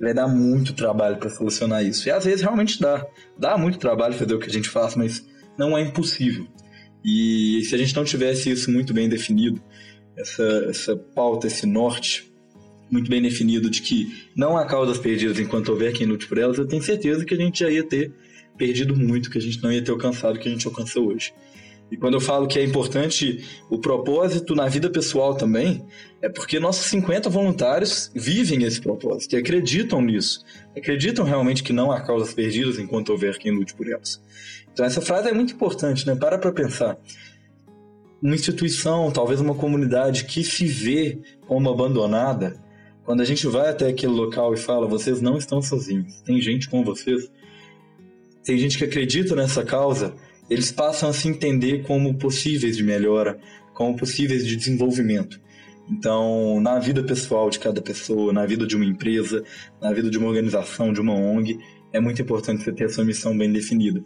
vai 0.01 0.15
dar 0.15 0.27
muito 0.27 0.73
trabalho 0.73 1.19
para 1.19 1.29
solucionar 1.29 1.85
isso. 1.85 2.09
E 2.09 2.11
às 2.11 2.25
vezes 2.25 2.41
realmente 2.41 2.81
dá. 2.81 3.07
Dá 3.39 3.59
muito 3.59 3.79
trabalho 3.79 4.15
fazer 4.15 4.35
o 4.35 4.39
que 4.39 4.49
a 4.49 4.53
gente 4.53 4.69
faz, 4.69 4.97
mas 4.97 5.25
não 5.59 5.77
é 5.77 5.83
impossível. 5.83 6.47
E 7.05 7.63
se 7.65 7.75
a 7.75 7.79
gente 7.79 7.95
não 7.95 8.05
tivesse 8.05 8.51
isso 8.51 8.71
muito 8.71 8.93
bem 8.93 9.09
definido, 9.09 9.63
essa, 10.17 10.67
essa 10.69 10.97
pauta, 10.97 11.47
esse 11.47 11.67
norte 11.67 12.31
muito 12.91 13.09
bem 13.09 13.23
definido 13.23 13.71
de 13.71 13.83
que 13.83 14.27
não 14.35 14.57
há 14.57 14.67
causas 14.67 14.99
perdidas 14.99 15.39
enquanto 15.39 15.69
houver 15.69 15.93
quem 15.93 16.07
lute 16.07 16.27
por 16.27 16.39
elas, 16.39 16.59
eu 16.59 16.67
tenho 16.67 16.83
certeza 16.83 17.25
que 17.25 17.35
a 17.35 17.37
gente 17.37 17.61
já 17.61 17.71
ia 17.71 17.85
ter 17.85 18.13
perdido 18.59 18.97
muito, 18.97 19.31
que 19.31 19.39
a 19.39 19.41
gente 19.41 19.63
não 19.63 19.73
ia 19.73 19.83
ter 19.83 19.93
alcançado 19.93 20.37
o 20.37 20.39
que 20.39 20.49
a 20.49 20.51
gente 20.51 20.67
alcançou 20.67 21.09
hoje. 21.09 21.33
E 21.91 21.97
quando 21.97 22.15
eu 22.15 22.21
falo 22.21 22.47
que 22.47 22.59
é 22.59 22.65
importante 22.65 23.45
o 23.69 23.79
propósito 23.79 24.55
na 24.55 24.69
vida 24.69 24.89
pessoal 24.89 25.35
também, 25.35 25.85
é 26.23 26.29
porque 26.29 26.61
nossos 26.61 26.87
50 26.87 27.29
voluntários 27.29 28.11
vivem 28.15 28.63
esse 28.63 28.81
propósito 28.81 29.35
e 29.35 29.39
acreditam 29.39 30.01
nisso. 30.01 30.45
Acreditam 30.77 31.25
realmente 31.25 31.63
que 31.63 31.73
não 31.73 31.91
há 31.91 32.01
causas 32.01 32.33
perdidas 32.33 32.79
enquanto 32.79 33.11
houver 33.11 33.39
quem 33.39 33.51
lute 33.51 33.75
por 33.75 33.89
elas. 33.91 34.23
Então 34.73 34.85
essa 34.87 35.01
frase 35.01 35.29
é 35.29 35.33
muito 35.33 35.55
importante, 35.55 36.07
né? 36.07 36.15
Para 36.15 36.39
para 36.39 36.53
pensar. 36.53 36.97
Uma 38.23 38.35
instituição, 38.35 39.11
talvez 39.11 39.41
uma 39.41 39.55
comunidade 39.55 40.27
que 40.27 40.45
se 40.45 40.67
vê 40.67 41.19
como 41.49 41.71
abandonada, 41.71 42.63
quando 43.05 43.23
a 43.23 43.25
gente 43.25 43.47
vai 43.47 43.71
até 43.71 43.89
aquele 43.89 44.13
local 44.13 44.55
e 44.55 44.57
fala, 44.57 44.87
vocês 44.87 45.21
não 45.21 45.37
estão 45.37 45.61
sozinhos, 45.61 46.21
tem 46.21 46.41
gente 46.41 46.69
com 46.69 46.85
vocês, 46.85 47.31
tem 48.45 48.59
gente 48.59 48.79
que 48.79 48.85
acredita 48.85 49.35
nessa 49.35 49.65
causa, 49.65 50.15
eles 50.51 50.73
passam 50.73 51.09
a 51.09 51.13
se 51.13 51.29
entender 51.29 51.85
como 51.85 52.19
possíveis 52.19 52.77
de 52.77 52.83
melhora, 52.83 53.39
como 53.73 53.97
possíveis 53.97 54.45
de 54.45 54.57
desenvolvimento. 54.57 55.41
Então, 55.89 56.61
na 56.61 56.79
vida 56.79 57.03
pessoal 57.05 57.49
de 57.49 57.59
cada 57.59 57.81
pessoa, 57.81 58.33
na 58.33 58.45
vida 58.45 58.67
de 58.67 58.75
uma 58.77 58.85
empresa, 58.85 59.45
na 59.81 59.93
vida 59.93 60.11
de 60.11 60.19
uma 60.19 60.29
organização, 60.29 60.93
de 60.93 61.01
uma 61.01 61.15
ONG, 61.15 61.59
é 61.93 62.01
muito 62.01 62.21
importante 62.21 62.65
você 62.65 62.73
ter 62.73 62.85
a 62.85 62.89
sua 62.89 63.05
missão 63.05 63.37
bem 63.37 63.53
definida. 63.53 64.03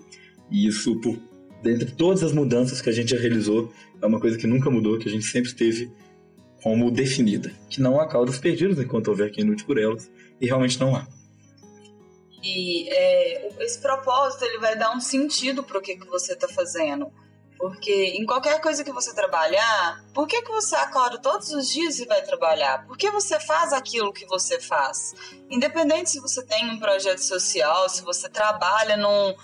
E 0.51 0.67
isso, 0.67 1.01
por, 1.01 1.19
dentre 1.63 1.91
todas 1.91 2.23
as 2.23 2.33
mudanças 2.33 2.81
que 2.81 2.91
a 2.91 2.93
gente 2.93 3.11
já 3.11 3.19
realizou, 3.19 3.73
é 4.01 4.07
uma 4.07 4.21
coisa 4.21 4.37
que 4.37 4.47
nunca 4.47 4.71
mudou, 4.71 4.99
que 4.99 5.09
a 5.09 5.13
gente 5.13 5.25
sempre 5.25 5.53
teve 5.55 5.91
como 6.63 6.91
definida. 6.91 7.51
Que 7.69 7.81
não 7.81 8.01
há 8.01 8.07
caudas 8.07 8.39
perdidas 8.39 8.79
enquanto 8.79 9.09
houver 9.09 9.31
quem 9.31 9.45
lute 9.45 9.65
por 9.65 9.79
elas, 9.79 10.11
e 10.41 10.47
realmente 10.47 10.79
não 10.79 10.95
há. 10.95 11.07
E 12.45 12.89
é, 12.91 13.49
esse 13.65 13.81
propósito 13.81 14.45
ele 14.45 14.59
vai 14.59 14.77
dar 14.77 14.95
um 14.95 15.01
sentido 15.01 15.65
para 15.65 15.79
o 15.79 15.81
que, 15.81 15.97
que 15.97 16.07
você 16.07 16.35
está 16.35 16.47
fazendo. 16.47 17.11
Porque 17.59 18.17
em 18.19 18.27
qualquer 18.27 18.61
coisa 18.61 18.85
que 18.85 18.93
você 18.93 19.15
trabalhar, 19.15 20.05
por 20.13 20.27
que, 20.27 20.43
que 20.43 20.51
você 20.51 20.77
acorda 20.77 21.17
todos 21.19 21.51
os 21.51 21.71
dias 21.71 21.99
e 21.99 22.05
vai 22.05 22.21
trabalhar? 22.21 22.85
Por 22.87 22.99
que 22.99 23.11
você 23.11 23.41
faz 23.41 23.73
aquilo 23.73 24.13
que 24.13 24.27
você 24.27 24.61
faz? 24.61 25.15
Independente 25.49 26.11
se 26.11 26.21
você 26.21 26.45
tem 26.45 26.69
um 26.71 26.79
projeto 26.79 27.21
social, 27.23 27.89
se 27.89 28.03
você 28.03 28.29
trabalha 28.29 28.99
num, 28.99 29.35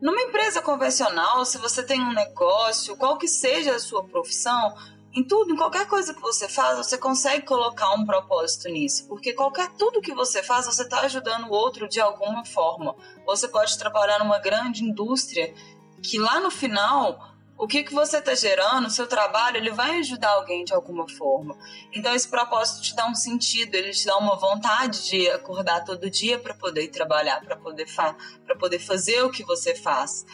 numa 0.00 0.22
empresa 0.22 0.62
convencional, 0.62 1.44
se 1.44 1.58
você 1.58 1.82
tem 1.82 2.00
um 2.00 2.14
negócio, 2.14 2.96
qual 2.96 3.18
que 3.18 3.28
seja 3.28 3.74
a 3.74 3.80
sua 3.80 4.02
profissão, 4.04 4.74
em 5.18 5.24
tudo, 5.24 5.52
em 5.52 5.56
qualquer 5.56 5.88
coisa 5.88 6.14
que 6.14 6.20
você 6.20 6.48
faz, 6.48 6.78
você 6.78 6.96
consegue 6.96 7.44
colocar 7.44 7.92
um 7.94 8.06
propósito 8.06 8.68
nisso, 8.68 9.04
porque 9.08 9.32
qualquer 9.32 9.68
tudo 9.72 10.00
que 10.00 10.14
você 10.14 10.44
faz, 10.44 10.66
você 10.66 10.82
está 10.82 11.00
ajudando 11.00 11.48
o 11.48 11.50
outro 11.50 11.88
de 11.88 12.00
alguma 12.00 12.44
forma. 12.44 12.94
Você 13.26 13.48
pode 13.48 13.76
trabalhar 13.76 14.20
numa 14.20 14.38
grande 14.38 14.84
indústria 14.84 15.52
que 16.00 16.20
lá 16.20 16.38
no 16.38 16.52
final, 16.52 17.34
o 17.56 17.66
que, 17.66 17.82
que 17.82 17.92
você 17.92 18.18
está 18.18 18.32
gerando, 18.32 18.86
o 18.86 18.90
seu 18.90 19.08
trabalho, 19.08 19.56
ele 19.56 19.72
vai 19.72 19.98
ajudar 19.98 20.30
alguém 20.30 20.64
de 20.64 20.72
alguma 20.72 21.08
forma. 21.08 21.58
Então 21.92 22.14
esse 22.14 22.28
propósito 22.28 22.82
te 22.82 22.94
dá 22.94 23.04
um 23.08 23.14
sentido, 23.16 23.74
ele 23.74 23.90
te 23.90 24.06
dá 24.06 24.16
uma 24.18 24.36
vontade 24.36 25.04
de 25.08 25.28
acordar 25.30 25.84
todo 25.84 26.08
dia 26.08 26.38
para 26.38 26.54
poder 26.54 26.86
trabalhar, 26.88 27.40
para 27.40 27.56
poder, 27.56 27.86
para 27.92 28.56
poder 28.56 28.78
fazer 28.78 29.24
o 29.24 29.32
que 29.32 29.42
você 29.42 29.74
faz. 29.74 30.24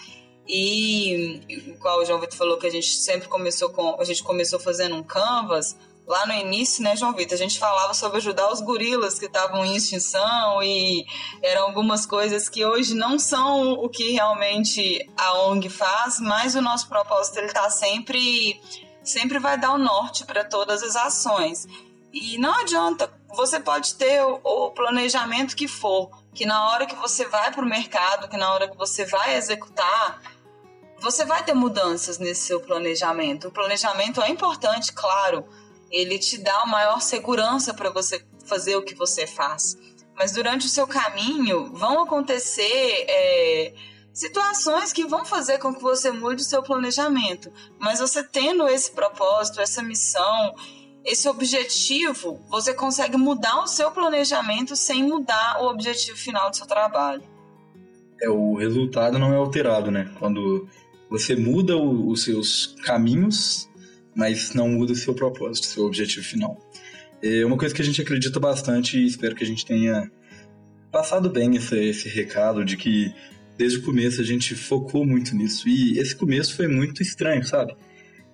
E 0.47 1.41
igual 1.49 2.01
o 2.01 2.05
João 2.05 2.21
Vitor 2.21 2.37
falou 2.37 2.59
que 2.59 2.67
a 2.67 2.71
gente 2.71 2.89
sempre 2.89 3.29
começou 3.29 3.71
com. 3.71 4.01
A 4.01 4.05
gente 4.05 4.23
começou 4.23 4.59
fazendo 4.59 4.97
um 4.97 5.03
canvas. 5.03 5.77
Lá 6.07 6.27
no 6.27 6.35
início, 6.35 6.85
né, 6.85 6.95
João 6.95 7.15
Vitor, 7.15 7.33
a 7.33 7.39
gente 7.39 7.59
falava 7.59 7.95
sobre 7.95 8.19
ajudar 8.19 8.53
os 8.53 8.61
gorilas 8.61 9.19
que 9.19 9.25
estavam 9.25 9.65
em 9.65 9.75
extinção 9.75 10.63
e 10.63 11.07
eram 11.43 11.63
algumas 11.63 12.05
coisas 12.05 12.47
que 12.47 12.63
hoje 12.63 12.95
não 12.95 13.19
são 13.19 13.73
o 13.73 13.89
que 13.89 14.13
realmente 14.13 15.11
a 15.17 15.47
ONG 15.47 15.71
faz, 15.71 16.21
mas 16.21 16.55
o 16.55 16.61
nosso 16.61 16.91
propósito 16.91 17.39
ele 17.39 17.51
tá 17.51 17.71
sempre 17.71 18.61
sempre 19.03 19.39
vai 19.39 19.59
dar 19.59 19.73
o 19.73 19.79
norte 19.79 20.27
para 20.27 20.45
todas 20.45 20.83
as 20.83 20.95
ações. 20.95 21.67
E 22.13 22.39
não 22.39 22.55
adianta, 22.55 23.13
você 23.35 23.59
pode 23.59 23.95
ter 23.95 24.23
o, 24.23 24.41
o 24.45 24.71
planejamento 24.71 25.57
que 25.57 25.67
for, 25.67 26.11
que 26.35 26.47
na 26.47 26.71
hora 26.71 26.87
que 26.87 26.95
você 26.95 27.27
vai 27.27 27.51
para 27.51 27.65
o 27.65 27.69
mercado, 27.69 28.29
que 28.29 28.37
na 28.37 28.53
hora 28.53 28.69
que 28.69 28.77
você 28.77 29.05
vai 29.05 29.37
executar, 29.37 30.21
você 31.05 31.25
vai 31.27 31.45
ter 31.45 31.53
mudanças 31.53 32.19
nesse 32.19 32.47
seu 32.47 32.61
planejamento. 32.61 33.49
O 33.49 33.51
planejamento 33.51 34.23
é 34.23 34.31
importante, 34.31 34.93
claro, 34.93 35.45
ele 35.91 36.19
te 36.19 36.39
dá 36.39 36.65
maior 36.65 37.01
segurança 37.01 37.75
para 37.75 37.91
você 37.91 38.25
fazer 38.47 38.75
o 38.77 38.83
que 38.83 38.95
você 38.95 39.27
faz. 39.27 39.77
Mas 40.17 40.33
durante 40.33 40.67
o 40.67 40.71
seu 40.71 40.87
caminho 40.87 41.73
vão 41.75 42.03
acontecer 42.03 43.05
é, 43.07 43.75
situações 44.15 44.93
que 44.93 45.05
vão 45.05 45.27
fazer 45.27 45.59
com 45.59 45.75
que 45.75 45.83
você 45.83 46.11
mude 46.11 46.41
o 46.41 46.45
seu 46.45 46.63
planejamento. 46.63 47.53
Mas 47.79 48.01
você 48.01 48.23
tendo 48.25 48.67
esse 48.67 48.91
propósito, 48.91 49.61
essa 49.61 49.83
missão, 49.83 50.55
esse 51.05 51.29
objetivo, 51.29 52.43
você 52.49 52.73
consegue 52.73 53.19
mudar 53.19 53.63
o 53.63 53.67
seu 53.67 53.91
planejamento 53.91 54.75
sem 54.75 55.03
mudar 55.03 55.61
o 55.61 55.67
objetivo 55.67 56.17
final 56.17 56.49
do 56.49 56.57
seu 56.57 56.67
trabalho. 56.67 57.23
É, 58.23 58.31
o 58.31 58.55
resultado 58.55 59.19
não 59.19 59.35
é 59.35 59.37
alterado, 59.37 59.91
né? 59.91 60.11
Quando 60.19 60.67
você 61.15 61.37
muda 61.37 61.77
o, 61.77 62.09
os 62.09 62.25
seus 62.25 62.75
caminhos, 62.85 63.71
mas 64.17 64.53
não 64.53 64.69
muda 64.69 64.93
o 64.93 64.97
seu 64.97 65.15
propósito, 65.15 65.67
seu 65.67 65.85
objetivo 65.85 66.25
final. 66.25 66.59
É 67.23 67.47
uma 67.47 67.57
coisa 67.57 67.73
que 67.73 67.81
a 67.81 67.85
gente 67.85 68.03
acredita 68.03 68.41
bastante 68.41 68.99
e 68.99 69.07
espero 69.07 69.37
que 69.37 69.45
a 69.45 69.47
gente 69.47 69.65
tenha 69.65 70.11
passado 70.91 71.31
bem 71.31 71.55
esse, 71.55 71.77
esse 71.79 72.09
recado 72.09 72.65
de 72.65 72.77
que 72.77 73.15
desde 73.57 73.79
o 73.79 73.83
começo 73.83 74.21
a 74.21 74.25
gente 74.25 74.57
focou 74.57 75.07
muito 75.07 75.37
nisso. 75.37 75.69
E 75.69 75.99
esse 76.01 76.17
começo 76.17 76.57
foi 76.57 76.67
muito 76.67 77.01
estranho, 77.01 77.45
sabe? 77.45 77.77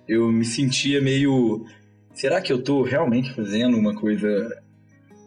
Eu 0.07 0.31
me 0.31 0.43
sentia 0.43 0.99
meio. 0.99 1.63
Será 2.15 2.41
que 2.41 2.51
eu 2.51 2.63
tô 2.63 2.81
realmente 2.81 3.31
fazendo 3.33 3.77
uma 3.77 3.93
coisa 3.93 4.27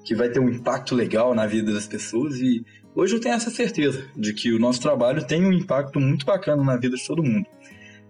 que 0.04 0.14
vai 0.14 0.28
ter 0.28 0.40
um 0.40 0.50
impacto 0.50 0.94
legal 0.94 1.34
na 1.34 1.46
vida 1.46 1.72
das 1.72 1.86
pessoas? 1.86 2.40
E 2.40 2.64
Hoje 2.96 3.16
eu 3.16 3.20
tenho 3.20 3.34
essa 3.34 3.50
certeza 3.50 4.06
de 4.16 4.32
que 4.32 4.52
o 4.52 4.58
nosso 4.58 4.80
trabalho 4.80 5.26
tem 5.26 5.44
um 5.44 5.52
impacto 5.52 5.98
muito 5.98 6.24
bacana 6.24 6.62
na 6.62 6.76
vida 6.76 6.96
de 6.96 7.04
todo 7.04 7.24
mundo. 7.24 7.44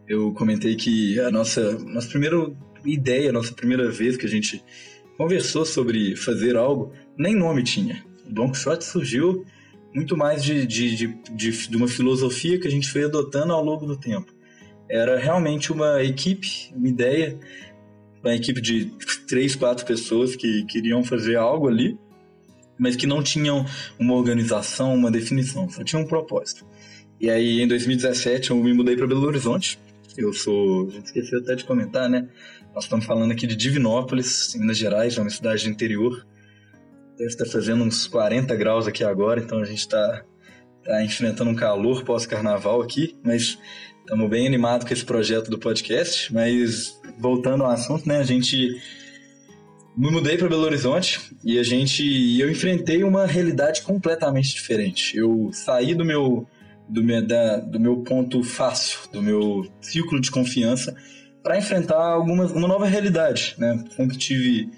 Eu 0.07 0.31
comentei 0.35 0.77
que 0.77 1.19
a 1.21 1.31
nossa, 1.31 1.79
nossa 1.79 2.09
primeira 2.09 2.37
ideia, 2.85 3.31
a 3.31 3.33
nossa 3.33 3.55
primeira 3.55 3.91
vez 3.91 4.19
que 4.19 4.27
a 4.27 4.29
gente 4.29 4.63
conversou 5.17 5.65
sobre 5.65 6.15
fazer 6.17 6.55
algo, 6.55 6.93
nem 7.17 7.35
nome 7.35 7.63
tinha. 7.63 8.05
O 8.29 8.33
Don 8.35 8.51
Quixote 8.51 8.85
surgiu 8.85 9.47
muito 9.95 10.19
mais 10.19 10.45
de, 10.45 10.67
de, 10.67 10.95
de, 10.95 11.19
de, 11.31 11.69
de 11.69 11.77
uma 11.79 11.89
filosofia 11.89 12.61
que 12.61 12.69
a 12.69 12.71
gente 12.71 12.91
foi 12.91 13.05
adotando 13.05 13.55
ao 13.55 13.65
longo 13.65 13.87
do 13.87 13.97
tempo. 13.97 14.35
Era 14.87 15.19
realmente 15.19 15.73
uma 15.73 16.03
equipe, 16.03 16.71
uma 16.77 16.89
ideia, 16.89 17.39
uma 18.23 18.35
equipe 18.35 18.61
de 18.61 18.93
três, 19.27 19.57
quatro 19.57 19.87
pessoas 19.87 20.37
que 20.37 20.63
queriam 20.67 21.03
fazer 21.03 21.37
algo 21.37 21.69
ali 21.69 21.97
mas 22.79 22.97
que 22.97 23.07
não 23.07 23.23
tinham 23.23 23.65
uma 23.99 24.15
organização, 24.15 24.95
uma 24.95 25.11
definição, 25.11 25.69
só 25.69 25.85
tinham 25.85 26.03
um 26.03 26.07
propósito. 26.07 26.67
E 27.21 27.31
aí, 27.31 27.63
em 27.63 27.69
2017, 27.69 28.51
eu 28.51 28.57
me 28.57 28.73
mudei 28.73 28.97
para 28.97 29.07
Belo 29.07 29.27
Horizonte. 29.27 29.79
Eu 30.17 30.33
sou. 30.33 30.89
A 30.89 30.91
gente 30.91 31.07
esqueceu 31.07 31.41
até 31.41 31.55
de 31.55 31.65
comentar, 31.65 32.09
né? 32.09 32.29
Nós 32.75 32.85
estamos 32.85 33.05
falando 33.05 33.31
aqui 33.31 33.47
de 33.47 33.57
Divinópolis, 33.57 34.55
em 34.55 34.61
Minas 34.61 34.77
Gerais, 34.77 35.17
é 35.17 35.21
uma 35.21 35.31
cidade 35.31 35.63
de 35.63 35.71
interior. 35.71 36.27
Deve 37.17 37.31
estar 37.31 37.47
fazendo 37.47 37.85
uns 37.85 38.07
40 38.09 38.55
graus 38.57 38.89
aqui 38.89 39.05
agora, 39.05 39.41
então 39.41 39.61
a 39.61 39.65
gente 39.65 39.79
está 39.79 40.25
tá 40.85 41.05
enfrentando 41.05 41.51
um 41.51 41.55
calor 41.55 42.05
pós-carnaval 42.05 42.83
aqui, 42.83 43.17
mas 43.23 43.57
estamos 44.01 44.29
bem 44.29 44.47
animados 44.47 44.87
com 44.87 44.93
esse 44.93 45.05
projeto 45.05 45.49
do 45.49 45.59
podcast. 45.59 46.33
Mas 46.35 47.01
voltando 47.19 47.63
ao 47.63 47.71
assunto, 47.71 48.09
né? 48.09 48.19
A 48.19 48.25
gente 48.25 48.77
me 49.97 50.11
mudei 50.11 50.37
para 50.37 50.49
Belo 50.49 50.63
Horizonte 50.63 51.21
e 51.45 51.59
a 51.59 51.63
gente 51.63 52.39
eu 52.39 52.51
enfrentei 52.51 53.05
uma 53.05 53.27
realidade 53.27 53.83
completamente 53.83 54.55
diferente. 54.55 55.17
Eu 55.17 55.51
saí 55.53 55.95
do 55.95 56.05
meu 56.05 56.47
do 56.89 57.03
meu, 57.03 57.27
da, 57.27 57.59
do 57.59 57.81
meu 57.81 57.99
ponto 57.99 58.43
fácil, 58.43 58.99
do 59.11 59.23
meu 59.23 59.67
círculo 59.81 60.21
de 60.21 60.31
confiança 60.31 60.95
para 61.43 61.59
enfrentar 61.59 61.97
alguma 61.97 62.47
uma 62.47 62.69
nova 62.69 62.87
realidade, 62.87 63.55
né? 63.59 63.85
Sempre 63.97 64.17
tive 64.17 64.71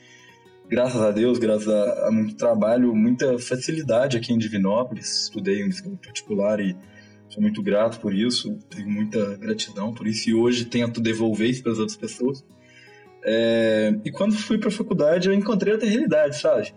graças 0.69 1.01
a 1.01 1.11
Deus, 1.11 1.39
graças 1.39 1.69
a, 1.69 2.09
a, 2.09 2.13
muito 2.13 2.35
trabalho, 2.35 2.95
muita 2.95 3.39
facilidade 3.39 4.17
aqui 4.17 4.33
em 4.33 4.39
Divinópolis. 4.39 5.25
Estudei 5.25 5.63
em 5.63 5.69
escola 5.69 5.97
particular 5.97 6.61
e 6.61 6.77
sou 7.29 7.41
muito 7.41 7.63
grato 7.63 8.01
por 8.01 8.15
isso, 8.15 8.59
tenho 8.69 8.91
muita 8.91 9.37
gratidão 9.37 9.95
por 9.95 10.07
isso 10.07 10.29
e 10.29 10.35
hoje 10.35 10.67
tento 10.67 11.01
devolver 11.01 11.49
isso 11.49 11.63
para 11.63 11.73
as 11.73 11.79
outras 11.79 11.97
pessoas. 11.97 12.45
É, 13.29 13.93
e 14.05 14.11
quando 14.13 14.37
fui 14.37 14.57
para 14.57 14.69
a 14.69 14.73
faculdade, 14.73 15.27
eu 15.27 15.35
encontrei 15.35 15.73
outra 15.73 15.89
realidade, 15.89 16.39
sabe? 16.39 16.73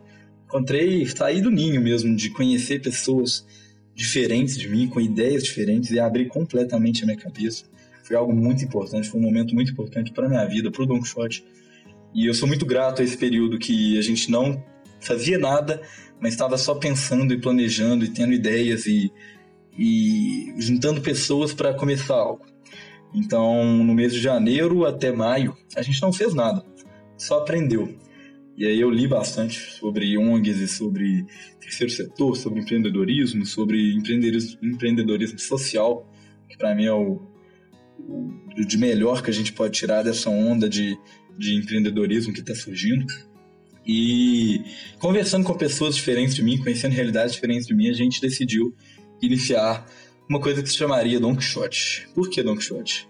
Encontrei, 0.48 1.06
saí 1.06 1.42
do 1.42 1.52
ninho 1.52 1.80
mesmo, 1.80 2.16
de 2.16 2.32
conhecer 2.32 2.82
pessoas 2.82 3.46
diferentes 3.94 4.58
de 4.58 4.68
mim, 4.68 4.88
com 4.88 5.00
ideias 5.00 5.44
diferentes, 5.44 5.92
e 5.92 6.00
abrir 6.00 6.28
completamente 6.28 7.04
a 7.04 7.06
minha 7.06 7.18
cabeça. 7.18 7.66
Foi 8.04 8.16
algo 8.16 8.34
muito 8.34 8.66
importante, 8.66 9.08
foi 9.08 9.20
um 9.20 9.24
momento 9.24 9.54
muito 9.54 9.72
importante 9.72 10.12
para 10.12 10.28
minha 10.28 10.44
vida, 10.46 10.72
para 10.72 10.82
o 10.82 10.88
Don 10.88 11.00
Quixote. 11.00 11.46
E 12.16 12.26
eu 12.26 12.34
sou 12.34 12.48
muito 12.48 12.66
grato 12.66 13.04
a 13.04 13.06
esse 13.06 13.16
período 13.16 13.60
que 13.60 14.00
a 14.00 14.02
gente 14.02 14.32
não 14.32 14.64
fazia 15.00 15.38
nada, 15.38 15.80
mas 16.20 16.34
estava 16.34 16.58
só 16.58 16.74
pensando 16.74 17.32
e 17.32 17.40
planejando 17.40 18.04
e 18.04 18.10
tendo 18.10 18.34
ideias 18.34 18.88
e, 18.88 19.14
e 19.78 20.52
juntando 20.58 21.00
pessoas 21.00 21.54
para 21.54 21.76
começar 21.76 22.16
algo. 22.16 22.44
Então, 23.14 23.84
no 23.84 23.94
mês 23.94 24.14
de 24.14 24.20
janeiro 24.20 24.86
até 24.86 25.12
maio, 25.12 25.56
a 25.76 25.82
gente 25.82 26.02
não 26.02 26.14
fez 26.14 26.34
nada, 26.34 26.64
só 27.18 27.40
aprendeu. 27.40 27.98
E 28.56 28.66
aí 28.66 28.80
eu 28.80 28.90
li 28.90 29.08
bastante 29.08 29.58
sobre 29.58 30.18
ONGs 30.18 30.60
e 30.60 30.68
sobre 30.68 31.26
terceiro 31.62 31.92
setor, 31.94 32.36
sobre 32.36 32.60
empreendedorismo, 32.60 33.46
sobre 33.46 33.94
empreendedorismo, 33.94 35.40
social, 35.40 36.06
que 36.50 36.58
para 36.58 36.76
mim 36.76 36.86
é 36.86 36.92
o, 36.92 37.22
o, 37.98 38.66
de 38.68 38.78
melhor 38.78 39.24
que 39.24 39.30
a 39.30 39.34
gente 39.34 39.54
pode 39.54 39.78
tirar 39.78 40.04
dessa 40.04 40.30
onda 40.30 40.68
de, 40.68 40.98
de 41.38 41.56
empreendedorismo 41.56 42.34
que 42.34 42.42
está 42.42 42.54
surgindo. 42.54 43.06
E 43.88 44.62
conversando 45.00 45.46
com 45.46 45.54
pessoas 45.54 45.96
diferentes 45.96 46.36
de 46.36 46.44
mim, 46.44 46.58
conhecendo 46.58 46.94
realidades 46.94 47.34
diferentes 47.34 47.66
de 47.66 47.74
mim, 47.74 47.90
a 47.90 47.94
gente 47.94 48.20
decidiu 48.20 48.76
iniciar 49.22 49.86
uma 50.30 50.40
coisa 50.40 50.62
que 50.62 50.70
se 50.70 50.78
chamaria 50.78 51.20
Don 51.20 51.36
Quixote. 51.36 52.08
Por 52.14 52.30
que 52.30 52.44
Don 52.44 52.56
Quixote? 52.56 53.10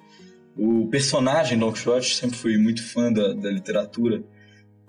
O 0.57 0.87
personagem 0.87 1.59
Don 1.59 1.73
Quixote, 1.73 2.15
sempre 2.15 2.37
fui 2.37 2.57
muito 2.57 2.81
fã 2.81 3.11
da, 3.11 3.33
da 3.33 3.51
literatura, 3.51 4.23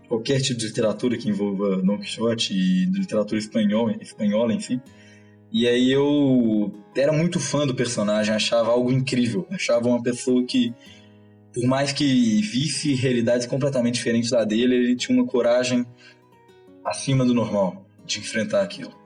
qualquer 0.09 0.41
tipo 0.41 0.59
de 0.59 0.67
literatura 0.67 1.19
que 1.19 1.29
envolva 1.29 1.83
Don 1.83 1.99
Quixote 1.99 2.55
e 2.55 2.85
literatura 2.87 3.39
espanhola, 3.39 3.97
espanhola 4.01 4.55
enfim. 4.55 4.81
E 5.53 5.67
aí 5.67 5.91
eu 5.91 6.73
era 6.97 7.13
muito 7.13 7.41
fã 7.41 7.67
do 7.67 7.75
personagem, 7.75 8.33
achava 8.33 8.71
algo 8.71 8.93
incrível, 8.93 9.45
achava 9.51 9.89
uma 9.89 10.01
pessoa 10.01 10.45
que, 10.45 10.73
por 11.53 11.67
mais 11.67 11.93
que 11.93 12.41
visse 12.43 12.95
realidades 12.95 13.47
completamente 13.47 13.95
diferentes 13.95 14.31
da 14.31 14.45
dele, 14.45 14.77
ele 14.77 14.97
tinha 14.97 15.19
uma 15.19 15.27
coragem 15.27 15.85
acima 16.85 17.25
do 17.25 17.35
normal 17.35 17.85
de 18.07 18.21
enfrentar 18.21 18.63
aquilo. 18.63 19.00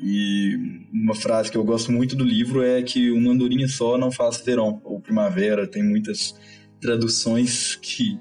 E 0.00 0.56
uma 0.92 1.14
frase 1.14 1.50
que 1.50 1.56
eu 1.56 1.64
gosto 1.64 1.92
muito 1.92 2.16
do 2.16 2.24
livro 2.24 2.62
é 2.62 2.82
que 2.82 3.10
uma 3.10 3.30
andorinha 3.30 3.68
só 3.68 3.96
não 3.96 4.10
faz 4.10 4.40
verão 4.40 4.80
ou 4.84 5.00
primavera, 5.00 5.66
tem 5.66 5.82
muitas 5.82 6.34
traduções 6.80 7.76
que 7.80 8.18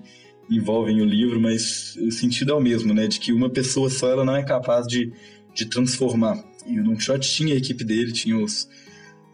envolvem 0.50 1.02
o 1.02 1.06
livro, 1.06 1.40
mas 1.40 1.96
o 1.98 2.12
sentido 2.12 2.52
é 2.52 2.56
o 2.56 2.62
mesmo, 2.62 2.94
né? 2.94 3.08
De 3.08 3.20
que 3.20 3.34
uma 3.34 3.50
pessoa 3.50 3.90
só 3.90 4.10
ela 4.10 4.24
não 4.24 4.36
é 4.36 4.44
capaz 4.44 4.88
de, 4.88 5.12
de 5.54 5.66
transformar. 5.66 6.44
E 6.68 6.80
o 6.80 6.84
Don 6.84 6.96
Quixote 6.96 7.30
tinha 7.30 7.54
a 7.56 7.58
equipe 7.58 7.84
dele, 7.84 8.12
tinha 8.12 8.38
os, 8.38 8.70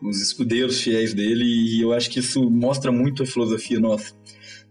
os 0.01 0.21
escudeiros 0.21 0.81
fiéis 0.81 1.13
dele, 1.13 1.43
e 1.43 1.81
eu 1.81 1.93
acho 1.93 2.09
que 2.09 2.19
isso 2.19 2.49
mostra 2.49 2.91
muito 2.91 3.23
a 3.23 3.25
filosofia 3.25 3.79
nossa. 3.79 4.13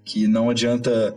Que 0.04 0.26
não 0.26 0.48
adianta 0.48 1.16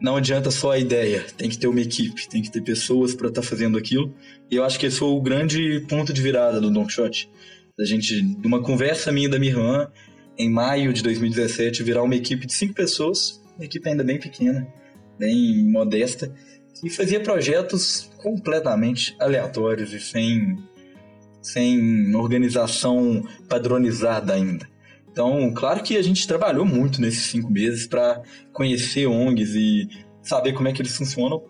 não 0.00 0.16
adianta 0.16 0.50
só 0.50 0.72
a 0.72 0.78
ideia, 0.78 1.24
tem 1.36 1.48
que 1.48 1.58
ter 1.58 1.66
uma 1.66 1.80
equipe, 1.80 2.28
tem 2.28 2.42
que 2.42 2.50
ter 2.50 2.62
pessoas 2.62 3.14
para 3.14 3.28
estar 3.28 3.42
tá 3.42 3.46
fazendo 3.46 3.76
aquilo. 3.76 4.14
E 4.50 4.56
eu 4.56 4.64
acho 4.64 4.78
que 4.78 4.86
esse 4.86 4.98
foi 4.98 5.08
o 5.08 5.20
grande 5.20 5.84
ponto 5.88 6.12
de 6.12 6.22
virada 6.22 6.60
do 6.60 6.70
Don 6.70 6.86
Quixote. 6.86 7.30
Da 7.76 7.84
gente, 7.84 8.20
de 8.22 8.46
uma 8.46 8.62
conversa 8.62 9.12
minha 9.12 9.28
da 9.28 9.38
minha 9.38 9.52
irmã, 9.52 9.88
em 10.36 10.50
maio 10.50 10.92
de 10.92 11.02
2017, 11.02 11.82
virar 11.82 12.02
uma 12.02 12.14
equipe 12.14 12.46
de 12.46 12.52
cinco 12.52 12.74
pessoas 12.74 13.40
uma 13.58 13.64
equipe 13.64 13.88
ainda 13.88 14.04
bem 14.04 14.18
pequena, 14.18 14.66
bem 15.18 15.64
modesta, 15.64 16.32
e 16.82 16.88
fazia 16.88 17.18
projetos 17.18 18.08
completamente 18.18 19.16
aleatórios 19.18 19.92
e 19.92 19.98
sem, 19.98 20.56
sem 21.42 22.14
organização 22.14 23.26
padronizada 23.48 24.32
ainda. 24.32 24.68
Então, 25.18 25.52
claro 25.52 25.82
que 25.82 25.96
a 25.96 26.02
gente 26.02 26.28
trabalhou 26.28 26.64
muito 26.64 27.00
nesses 27.00 27.24
cinco 27.24 27.50
meses 27.50 27.88
para 27.88 28.22
conhecer 28.52 29.08
ONGs 29.08 29.52
e 29.56 29.88
saber 30.22 30.52
como 30.52 30.68
é 30.68 30.72
que 30.72 30.80
eles 30.80 30.96
funcionam, 30.96 31.42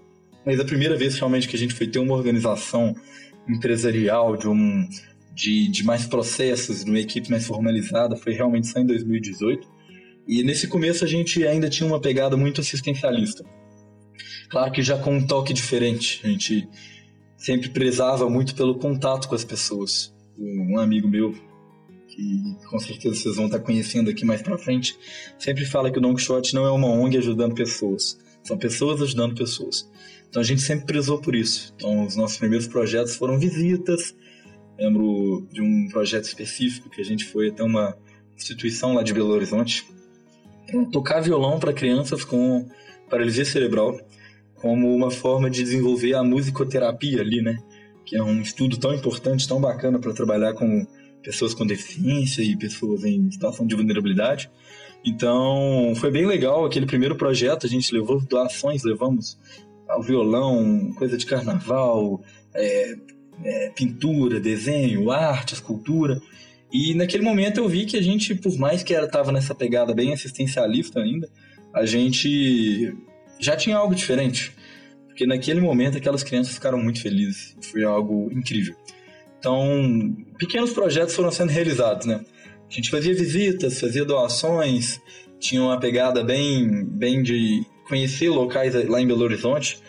mas 0.47 0.59
a 0.59 0.65
primeira 0.65 0.97
vez 0.97 1.19
realmente 1.19 1.47
que 1.47 1.55
a 1.55 1.59
gente 1.59 1.75
foi 1.75 1.87
ter 1.87 1.99
uma 1.99 2.15
organização 2.15 2.97
empresarial, 3.47 4.39
de, 4.39 4.49
um, 4.49 4.89
de, 5.35 5.69
de 5.69 5.85
mais 5.85 6.07
processos, 6.07 6.83
de 6.83 6.91
uma 6.91 6.99
equipe 6.99 7.31
mais 7.31 7.47
formalizada, 7.47 8.17
foi 8.17 8.33
realmente 8.33 8.69
só 8.69 8.79
em 8.79 8.87
2018. 8.87 9.69
E 10.27 10.43
nesse 10.43 10.67
começo 10.67 11.05
a 11.05 11.07
gente 11.07 11.47
ainda 11.47 11.69
tinha 11.69 11.87
uma 11.87 12.01
pegada 12.01 12.39
muito 12.39 12.63
assistencialista. 12.63 13.45
Claro 14.49 14.73
que 14.73 14.83
já 14.83 14.97
com 14.97 15.15
um 15.15 15.27
toque 15.27 15.53
diferente. 15.53 16.23
A 16.25 16.29
gente 16.29 16.67
sempre 17.37 17.69
prezava 17.69 18.31
muito 18.31 18.55
pelo 18.55 18.79
contato 18.79 19.29
com 19.29 19.35
as 19.35 19.45
pessoas. 19.45 20.11
Um 20.39 20.79
amigo 20.79 21.07
meu, 21.07 21.35
que 22.19 22.57
com 22.67 22.81
certeza 22.81 23.15
vocês 23.15 23.37
vão 23.37 23.47
estar 23.47 23.61
conhecendo 23.61 24.11
aqui 24.11 24.25
mais 24.25 24.43
pra 24.43 24.59
frente, 24.59 24.99
sempre 25.39 25.65
fala 25.65 25.89
que 25.89 25.99
o 25.99 26.01
Don 26.01 26.17
Quixote 26.17 26.53
não 26.53 26.67
é 26.67 26.71
uma 26.73 26.89
ONG 26.89 27.17
ajudando 27.17 27.55
pessoas. 27.55 28.19
São 28.43 28.59
pessoas 28.59 29.01
ajudando 29.01 29.37
pessoas. 29.37 29.89
Então 30.29 30.43
a 30.43 30.45
gente 30.45 30.61
sempre 30.61 30.85
prezou 30.85 31.21
por 31.21 31.37
isso. 31.37 31.73
Então 31.77 32.05
os 32.05 32.17
nossos 32.17 32.37
primeiros 32.37 32.67
projetos 32.67 33.15
foram 33.15 33.39
visitas. 33.39 34.17
Lembro 34.77 35.47
de 35.53 35.63
um 35.63 35.89
projeto 35.89 36.25
específico 36.25 36.91
que 36.91 37.01
a 37.01 37.05
gente 37.05 37.25
foi 37.25 37.51
até 37.51 37.63
uma 37.63 37.97
instituição 38.37 38.95
lá 38.95 39.03
de 39.03 39.13
Belo 39.13 39.31
Horizonte, 39.31 39.87
tocar 40.93 41.21
violão 41.21 41.59
para 41.59 41.73
crianças 41.73 42.25
com 42.25 42.69
paralisia 43.09 43.45
cerebral 43.45 43.99
como 44.57 44.95
uma 44.95 45.11
forma 45.11 45.49
de 45.49 45.63
desenvolver 45.63 46.15
a 46.15 46.25
musicoterapia 46.25 47.21
ali, 47.21 47.41
né? 47.41 47.59
Que 48.05 48.17
é 48.17 48.23
um 48.23 48.41
estudo 48.41 48.77
tão 48.77 48.93
importante, 48.93 49.47
tão 49.47 49.61
bacana 49.61 49.99
para 49.99 50.13
trabalhar 50.13 50.53
com 50.55 50.87
pessoas 51.29 51.53
com 51.53 51.67
deficiência 51.67 52.41
e 52.41 52.57
pessoas 52.57 53.05
em 53.05 53.31
situação 53.31 53.67
de 53.67 53.75
vulnerabilidade. 53.75 54.51
Então, 55.05 55.93
foi 55.97 56.11
bem 56.11 56.25
legal 56.25 56.65
aquele 56.65 56.87
primeiro 56.87 57.17
projeto. 57.17 57.67
A 57.67 57.69
gente 57.69 57.93
levou 57.95 58.19
doações, 58.19 58.83
levamos 58.83 59.39
ao 59.87 60.03
violão, 60.03 60.91
coisa 60.97 61.19
de 61.19 61.27
carnaval, 61.27 62.23
é, 62.55 62.95
é, 63.45 63.71
pintura, 63.77 64.41
desenho, 64.41 65.11
arte, 65.11 65.53
escultura. 65.53 66.19
E 66.73 66.95
naquele 66.95 67.23
momento 67.23 67.59
eu 67.59 67.69
vi 67.69 67.85
que 67.85 67.99
a 67.99 68.03
gente, 68.03 68.35
por 68.35 68.57
mais 68.57 68.83
que 68.83 68.95
estava 68.95 69.31
nessa 69.31 69.55
pegada 69.55 69.95
bem 69.95 70.15
assistencialista 70.15 70.99
ainda, 70.99 71.29
a 71.75 71.85
gente 71.85 72.97
já 73.39 73.55
tinha 73.55 73.77
algo 73.77 73.95
diferente. 73.95 74.55
Porque 75.07 75.27
naquele 75.27 75.61
momento 75.61 75.99
aquelas 75.99 76.23
crianças 76.23 76.55
ficaram 76.55 76.79
muito 76.79 77.03
felizes. 77.03 77.55
Foi 77.61 77.85
algo 77.85 78.31
incrível. 78.33 78.75
Então, 79.39 80.17
pequenos 80.39 80.73
projetos 80.73 81.15
foram 81.15 81.31
sendo 81.31 81.51
realizados, 81.51 82.07
né? 82.07 82.25
A 82.69 82.73
gente 82.73 82.91
fazia 82.91 83.15
visitas, 83.15 83.81
fazia 83.81 84.05
doações, 84.05 85.01
tinha 85.39 85.63
uma 85.63 85.79
pegada 85.79 86.23
bem, 86.23 86.85
bem 86.85 87.23
de 87.23 87.65
conhecer 87.89 88.29
locais 88.29 88.75
lá 88.89 89.01
em 89.01 89.07
Belo 89.07 89.23
Horizonte. 89.23 89.81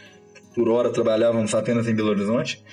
Por 0.55 0.69
hora 0.69 0.91
trabalhávamos 0.91 1.53
apenas 1.53 1.87
em 1.87 1.95
Belo 1.95 2.09
Horizonte. 2.09 2.63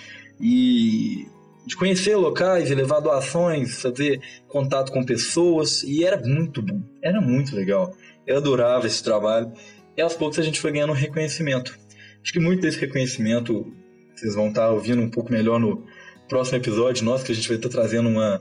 E 0.41 1.27
de 1.67 1.77
conhecer 1.77 2.15
locais, 2.15 2.71
levar 2.71 3.01
doações, 3.01 3.83
fazer 3.83 4.21
contato 4.47 4.93
com 4.93 5.05
pessoas, 5.05 5.83
e 5.83 6.05
era 6.05 6.17
muito 6.17 6.63
bom, 6.63 6.81
era 7.03 7.21
muito 7.21 7.57
legal. 7.57 7.93
Eu 8.25 8.37
adorava 8.37 8.87
esse 8.87 9.03
trabalho, 9.03 9.53
e 9.97 10.01
aos 10.01 10.15
poucos 10.15 10.39
a 10.39 10.43
gente 10.43 10.61
foi 10.61 10.71
ganhando 10.71 10.93
reconhecimento. 10.93 11.77
Acho 12.23 12.33
que 12.33 12.39
muito 12.39 12.61
desse 12.61 12.79
reconhecimento 12.79 13.73
vocês 14.15 14.35
vão 14.35 14.49
estar 14.49 14.71
ouvindo 14.71 15.03
um 15.03 15.11
pouco 15.11 15.33
melhor 15.33 15.59
no 15.59 15.85
próximo 16.29 16.59
episódio 16.59 17.05
nosso, 17.05 17.25
que 17.25 17.33
a 17.33 17.35
gente 17.35 17.49
vai 17.49 17.57
estar 17.57 17.69
trazendo 17.69 18.09
uma, 18.09 18.41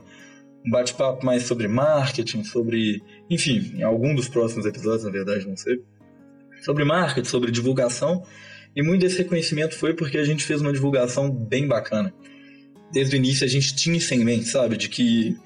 um 0.66 0.70
bate-papo 0.70 1.24
mais 1.24 1.44
sobre 1.44 1.68
marketing, 1.68 2.44
sobre. 2.44 3.02
Enfim, 3.30 3.72
em 3.76 3.82
algum 3.82 4.14
dos 4.14 4.28
próximos 4.28 4.66
episódios, 4.66 5.04
na 5.04 5.10
verdade, 5.10 5.46
não 5.46 5.56
sei. 5.56 5.82
Sobre 6.62 6.84
marketing, 6.84 7.28
sobre 7.28 7.50
divulgação. 7.50 8.22
E 8.74 8.82
muito 8.82 9.00
desse 9.00 9.18
reconhecimento 9.18 9.74
foi 9.74 9.94
porque 9.94 10.18
a 10.18 10.24
gente 10.24 10.44
fez 10.44 10.60
uma 10.60 10.72
divulgação 10.72 11.30
bem 11.30 11.66
bacana 11.66 12.12
desde 12.92 13.16
o 13.16 13.18
início 13.18 13.44
a 13.44 13.48
gente 13.48 13.74
tinha 13.74 13.96
isso 13.96 14.14
em 14.14 14.24
mente, 14.24 14.46
sabe? 14.46 14.76
De 14.76 14.88
que 14.88 15.36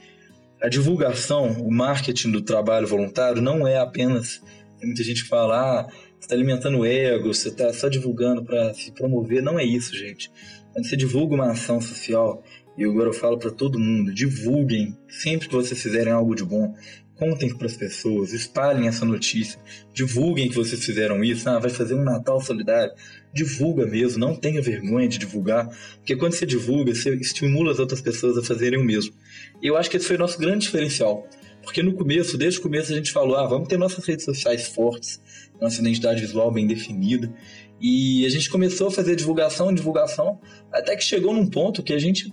a 0.61 0.69
divulgação, 0.69 1.53
o 1.63 1.71
marketing 1.71 2.31
do 2.31 2.43
trabalho 2.43 2.87
voluntário 2.87 3.41
não 3.41 3.67
é 3.67 3.79
apenas. 3.79 4.43
Tem 4.79 4.87
muita 4.87 5.03
gente 5.03 5.23
que 5.23 5.29
fala, 5.29 5.57
ah, 5.59 5.83
você 5.85 6.27
está 6.27 6.35
alimentando 6.35 6.79
o 6.79 6.87
ego, 6.87 7.33
você 7.33 7.49
está 7.49 7.73
só 7.73 7.89
divulgando 7.89 8.45
para 8.45 8.75
se 8.75 8.93
promover. 8.93 9.43
Não 9.43 9.59
é 9.59 9.65
isso, 9.65 9.97
gente. 9.97 10.31
Quando 10.73 10.87
você 10.87 10.97
divulga 10.97 11.35
uma 11.35 11.51
ação 11.51 11.81
social, 11.81 12.43
e 12.77 12.85
agora 12.85 13.09
eu 13.09 13.13
falo 13.13 13.39
para 13.39 13.51
todo 13.51 13.79
mundo, 13.79 14.13
divulguem 14.13 14.97
sempre 15.09 15.49
que 15.49 15.55
vocês 15.55 15.81
fizerem 15.81 16.13
algo 16.13 16.35
de 16.35 16.45
bom. 16.45 16.75
Contem 17.17 17.55
para 17.55 17.67
as 17.67 17.77
pessoas, 17.77 18.33
espalhem 18.33 18.89
essa 18.89 19.05
notícia, 19.05 19.61
divulguem 19.93 20.49
que 20.49 20.55
vocês 20.55 20.83
fizeram 20.83 21.23
isso. 21.23 21.49
Ah, 21.51 21.59
vai 21.59 21.71
fazer 21.71 21.95
um 21.95 22.03
Natal 22.03 22.41
solidário 22.41 22.93
divulga 23.33 23.87
mesmo, 23.87 24.19
não 24.19 24.35
tenha 24.35 24.61
vergonha 24.61 25.09
de 25.09 25.19
divulgar, 25.19 25.69
porque 25.97 26.17
quando 26.17 26.35
você 26.35 26.45
divulga, 26.45 26.95
você 26.95 27.15
estimula 27.15 27.73
as 27.73 27.79
outras 27.79 28.01
pessoas 28.01 28.37
a 28.37 28.43
fazerem 28.43 28.79
o 28.79 28.85
mesmo. 28.85 29.15
E 29.63 29.67
eu 29.67 29.77
acho 29.77 29.91
que 29.91 29.97
esse 29.97 30.07
foi 30.07 30.17
o 30.17 30.19
nosso 30.19 30.39
grande 30.39 30.67
diferencial, 30.67 31.27
porque 31.63 31.83
no 31.83 31.95
começo, 31.95 32.37
desde 32.37 32.59
o 32.59 32.63
começo 32.63 32.93
a 32.93 32.97
gente 32.97 33.13
falou, 33.13 33.37
ah, 33.37 33.47
vamos 33.47 33.69
ter 33.69 33.79
nossas 33.79 34.05
redes 34.05 34.25
sociais 34.25 34.69
fortes, 34.69 35.21
nossa 35.61 35.81
identidade 35.81 36.21
visual 36.21 36.51
bem 36.51 36.67
definida, 36.67 37.33
e 37.81 38.27
a 38.27 38.29
gente 38.29 38.51
começou 38.51 38.89
a 38.89 38.91
fazer 38.91 39.17
divulgação, 39.17 39.73
divulgação, 39.73 40.39
até 40.71 40.95
que 40.95 41.03
chegou 41.03 41.33
num 41.33 41.47
ponto 41.47 41.83
que 41.83 41.93
a 41.93 41.99
gente, 41.99 42.33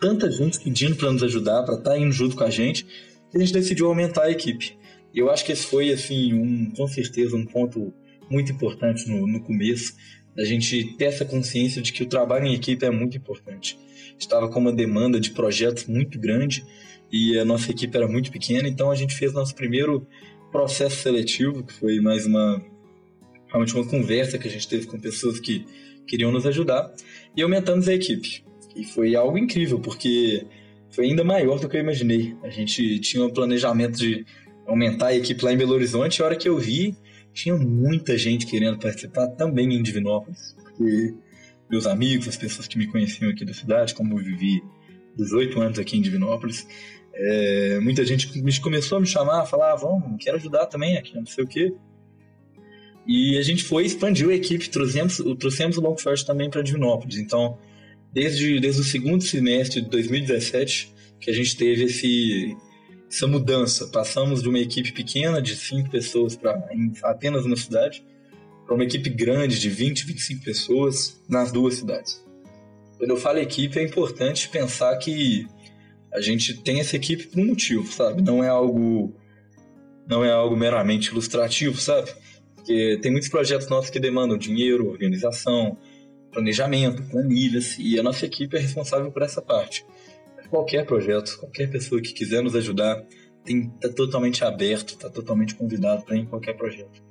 tanta 0.00 0.30
gente 0.30 0.58
pedindo 0.60 0.96
para 0.96 1.12
nos 1.12 1.22
ajudar, 1.22 1.62
para 1.64 1.74
estar 1.74 1.90
tá 1.90 1.98
indo 1.98 2.12
junto 2.12 2.34
com 2.34 2.44
a 2.44 2.50
gente, 2.50 2.84
que 2.84 3.36
a 3.36 3.40
gente 3.40 3.52
decidiu 3.52 3.86
aumentar 3.86 4.24
a 4.24 4.30
equipe. 4.30 4.78
E 5.12 5.18
eu 5.18 5.30
acho 5.30 5.44
que 5.44 5.52
esse 5.52 5.66
foi, 5.66 5.90
assim, 5.90 6.32
um, 6.32 6.70
com 6.70 6.88
certeza, 6.88 7.36
um 7.36 7.44
ponto 7.44 7.92
muito 8.30 8.50
importante 8.50 9.08
no, 9.08 9.26
no 9.26 9.42
começo, 9.42 9.94
da 10.34 10.44
gente 10.44 10.96
ter 10.96 11.04
essa 11.04 11.24
consciência 11.24 11.82
de 11.82 11.92
que 11.92 12.02
o 12.02 12.06
trabalho 12.06 12.46
em 12.46 12.54
equipe 12.54 12.84
é 12.84 12.90
muito 12.90 13.16
importante. 13.16 13.78
estava 14.18 14.48
com 14.48 14.58
uma 14.58 14.72
demanda 14.72 15.20
de 15.20 15.30
projetos 15.32 15.86
muito 15.86 16.18
grande 16.18 16.64
e 17.12 17.38
a 17.38 17.44
nossa 17.44 17.70
equipe 17.70 17.94
era 17.94 18.08
muito 18.08 18.32
pequena, 18.32 18.66
então 18.66 18.90
a 18.90 18.94
gente 18.94 19.14
fez 19.14 19.34
nosso 19.34 19.54
primeiro 19.54 20.06
processo 20.50 20.96
seletivo, 20.96 21.62
que 21.62 21.74
foi 21.74 22.00
mais 22.00 22.24
uma 22.24 22.62
realmente 23.52 23.74
uma 23.74 23.86
conversa 23.86 24.38
que 24.38 24.48
a 24.48 24.50
gente 24.50 24.66
teve 24.66 24.86
com 24.86 24.98
pessoas 24.98 25.38
que 25.38 25.64
queriam 26.06 26.32
nos 26.32 26.46
ajudar 26.46 26.92
e 27.36 27.42
aumentamos 27.42 27.86
a 27.86 27.94
equipe. 27.94 28.42
E 28.74 28.84
foi 28.84 29.14
algo 29.14 29.36
incrível, 29.36 29.78
porque 29.78 30.46
foi 30.90 31.06
ainda 31.06 31.22
maior 31.22 31.60
do 31.60 31.68
que 31.68 31.76
eu 31.76 31.80
imaginei. 31.80 32.34
A 32.42 32.48
gente 32.48 32.98
tinha 33.00 33.24
um 33.24 33.30
planejamento 33.30 33.98
de 33.98 34.24
aumentar 34.66 35.08
a 35.08 35.14
equipe 35.14 35.44
lá 35.44 35.52
em 35.52 35.56
Belo 35.56 35.74
Horizonte, 35.74 36.18
e 36.18 36.22
a 36.22 36.26
hora 36.26 36.36
que 36.36 36.48
eu 36.48 36.56
vi, 36.58 36.96
tinha 37.34 37.54
muita 37.54 38.16
gente 38.16 38.46
querendo 38.46 38.78
participar 38.78 39.28
também 39.28 39.74
em 39.74 39.82
Divinópolis, 39.82 40.56
porque 40.62 41.14
meus 41.70 41.86
amigos, 41.86 42.28
as 42.28 42.36
pessoas 42.36 42.66
que 42.66 42.78
me 42.78 42.86
conheciam 42.86 43.30
aqui 43.30 43.44
da 43.44 43.54
cidade, 43.54 43.94
como 43.94 44.18
eu 44.18 44.24
vivi 44.24 44.62
18 45.16 45.60
anos 45.60 45.78
aqui 45.78 45.96
em 45.96 46.02
Divinópolis, 46.02 46.66
é, 47.14 47.80
muita 47.80 48.04
gente 48.04 48.28
começou 48.60 48.98
a 48.98 49.00
me 49.00 49.06
chamar, 49.06 49.42
a 49.42 49.46
falar, 49.46 49.72
ah, 49.72 49.76
vamos, 49.76 50.22
quero 50.22 50.36
ajudar 50.36 50.66
também 50.66 50.96
aqui, 50.96 51.14
não 51.14 51.26
sei 51.26 51.44
o 51.44 51.46
quê. 51.46 51.74
E 53.06 53.36
a 53.36 53.42
gente 53.42 53.64
foi, 53.64 53.84
expandiu 53.84 54.30
a 54.30 54.34
equipe, 54.34 54.68
trouxemos, 54.70 55.16
trouxemos 55.38 55.76
o 55.76 55.80
Long 55.80 55.96
Short 55.96 56.24
também 56.24 56.48
para 56.48 56.62
Divinópolis. 56.62 57.18
Então, 57.18 57.58
desde, 58.12 58.60
desde 58.60 58.80
o 58.80 58.84
segundo 58.84 59.22
semestre 59.22 59.80
de 59.80 59.88
2017, 59.88 60.92
que 61.20 61.30
a 61.30 61.34
gente 61.34 61.56
teve 61.56 61.84
esse, 61.84 62.56
essa 63.10 63.26
mudança. 63.26 63.88
Passamos 63.88 64.42
de 64.42 64.48
uma 64.48 64.58
equipe 64.58 64.92
pequena, 64.92 65.40
de 65.40 65.56
5 65.56 65.90
pessoas, 65.90 66.36
para 66.36 66.62
apenas 67.02 67.44
uma 67.44 67.56
cidade, 67.56 68.04
para 68.64 68.74
uma 68.74 68.84
equipe 68.84 69.10
grande, 69.10 69.58
de 69.58 69.68
20, 69.68 70.06
25 70.06 70.44
pessoas, 70.44 71.20
nas 71.28 71.50
duas 71.52 71.74
cidades. 71.74 72.22
Quando 72.98 73.10
eu 73.10 73.16
falo 73.16 73.38
equipe, 73.38 73.78
é 73.78 73.82
importante 73.82 74.48
pensar 74.48 74.96
que 74.96 75.46
a 76.12 76.20
gente 76.20 76.54
tem 76.54 76.80
essa 76.80 76.96
equipe 76.96 77.26
por 77.26 77.40
um 77.40 77.46
motivo, 77.46 77.90
sabe? 77.90 78.22
Não 78.22 78.44
é 78.44 78.48
algo 78.48 79.14
não 80.06 80.24
é 80.24 80.30
algo 80.30 80.56
meramente 80.56 81.10
ilustrativo, 81.10 81.80
sabe? 81.80 82.10
Porque 82.62 82.98
tem 83.02 83.10
muitos 83.10 83.28
projetos 83.28 83.68
nossos 83.68 83.90
que 83.90 83.98
demandam 83.98 84.38
dinheiro, 84.38 84.88
organização, 84.88 85.76
planejamento, 86.30 87.02
planilhas, 87.10 87.76
e 87.78 87.98
a 87.98 88.02
nossa 88.04 88.24
equipe 88.24 88.56
é 88.56 88.60
responsável 88.60 89.10
por 89.10 89.22
essa 89.22 89.42
parte. 89.42 89.84
Qualquer 90.48 90.86
projeto, 90.86 91.38
qualquer 91.40 91.68
pessoa 91.68 92.00
que 92.00 92.12
quiser 92.12 92.40
nos 92.40 92.54
ajudar, 92.54 93.04
está 93.44 93.88
totalmente 93.92 94.44
aberto, 94.44 94.90
está 94.90 95.10
totalmente 95.10 95.56
convidado 95.56 96.04
para 96.04 96.16
ir 96.16 96.20
em 96.20 96.26
qualquer 96.26 96.56
projeto. 96.56 97.02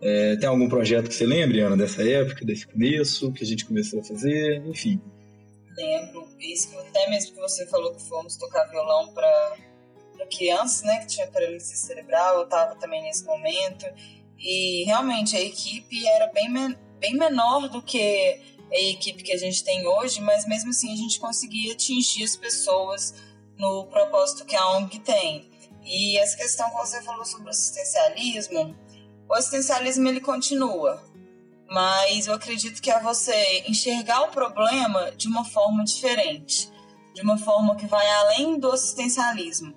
É, 0.00 0.36
tem 0.36 0.48
algum 0.48 0.68
projeto 0.68 1.08
que 1.08 1.14
você 1.14 1.26
lembre, 1.26 1.60
Ana, 1.60 1.76
dessa 1.76 2.08
época, 2.08 2.44
desse 2.46 2.66
começo, 2.66 3.30
que 3.32 3.44
a 3.44 3.46
gente 3.46 3.66
começou 3.66 4.00
a 4.00 4.04
fazer, 4.04 4.62
enfim? 4.64 5.00
Lembro, 5.76 6.26
isso 6.40 6.76
até 6.78 7.10
mesmo 7.10 7.34
que 7.34 7.40
você 7.40 7.66
falou 7.66 7.94
que 7.94 8.02
fomos 8.08 8.36
tocar 8.36 8.64
violão 8.70 9.12
para 9.12 9.56
crianças, 10.30 10.82
né, 10.82 10.98
que 11.00 11.06
tinha 11.06 11.26
paralisia 11.26 11.76
cerebral, 11.76 12.38
eu 12.38 12.44
estava 12.44 12.74
também 12.76 13.02
nesse 13.02 13.24
momento, 13.24 13.86
e 14.38 14.84
realmente 14.84 15.36
a 15.36 15.40
equipe 15.40 16.06
era 16.06 16.28
bem, 16.28 16.52
bem 16.98 17.14
menor 17.14 17.68
do 17.68 17.82
que 17.82 18.40
a 18.72 18.80
equipe 18.80 19.22
que 19.22 19.32
a 19.32 19.38
gente 19.38 19.64
tem 19.64 19.86
hoje, 19.86 20.20
mas 20.20 20.46
mesmo 20.46 20.70
assim 20.70 20.92
a 20.92 20.96
gente 20.96 21.18
conseguia 21.18 21.72
atingir 21.72 22.22
as 22.22 22.36
pessoas 22.36 23.14
no 23.56 23.86
propósito 23.86 24.44
que 24.44 24.54
a 24.54 24.68
ONG 24.76 25.00
tem. 25.00 25.50
E 25.84 26.18
essa 26.18 26.36
questão 26.36 26.68
que 26.70 26.76
você 26.76 27.02
falou 27.02 27.24
sobre 27.24 27.46
o 27.46 27.50
assistencialismo, 27.50 28.76
o 29.28 29.34
assistencialismo 29.34 30.06
ele 30.06 30.20
continua, 30.20 31.02
mas 31.68 32.26
eu 32.26 32.34
acredito 32.34 32.80
que 32.80 32.90
é 32.90 33.00
você 33.00 33.64
enxergar 33.66 34.22
o 34.22 34.28
problema 34.28 35.10
de 35.12 35.28
uma 35.28 35.44
forma 35.44 35.84
diferente, 35.84 36.70
de 37.14 37.22
uma 37.22 37.38
forma 37.38 37.74
que 37.74 37.86
vai 37.86 38.06
além 38.06 38.58
do 38.58 38.70
assistencialismo, 38.70 39.74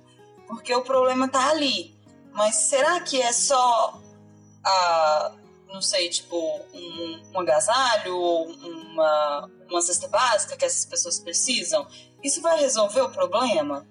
porque 0.47 0.74
o 0.76 0.84
problema 0.84 1.26
está 1.26 1.50
ali. 1.50 1.95
Mas 2.34 2.56
será 2.56 3.00
que 3.02 3.21
é 3.21 3.34
só 3.34 4.02
a, 4.63 5.32
não 5.71 5.82
sei, 5.82 6.10
tipo, 6.10 6.38
um, 6.74 7.21
um 7.34 7.39
agasalho 7.39 8.15
ou 8.15 8.52
uma, 8.52 9.50
uma 9.69 9.82
cesta 9.82 10.08
básica 10.08 10.58
que 10.58 10.65
essas 10.65 10.86
pessoas 10.86 11.19
precisam, 11.19 11.88
isso 12.24 12.41
vai 12.41 12.60
resolver 12.60 13.02
o 13.02 13.10
problema? 13.10 13.88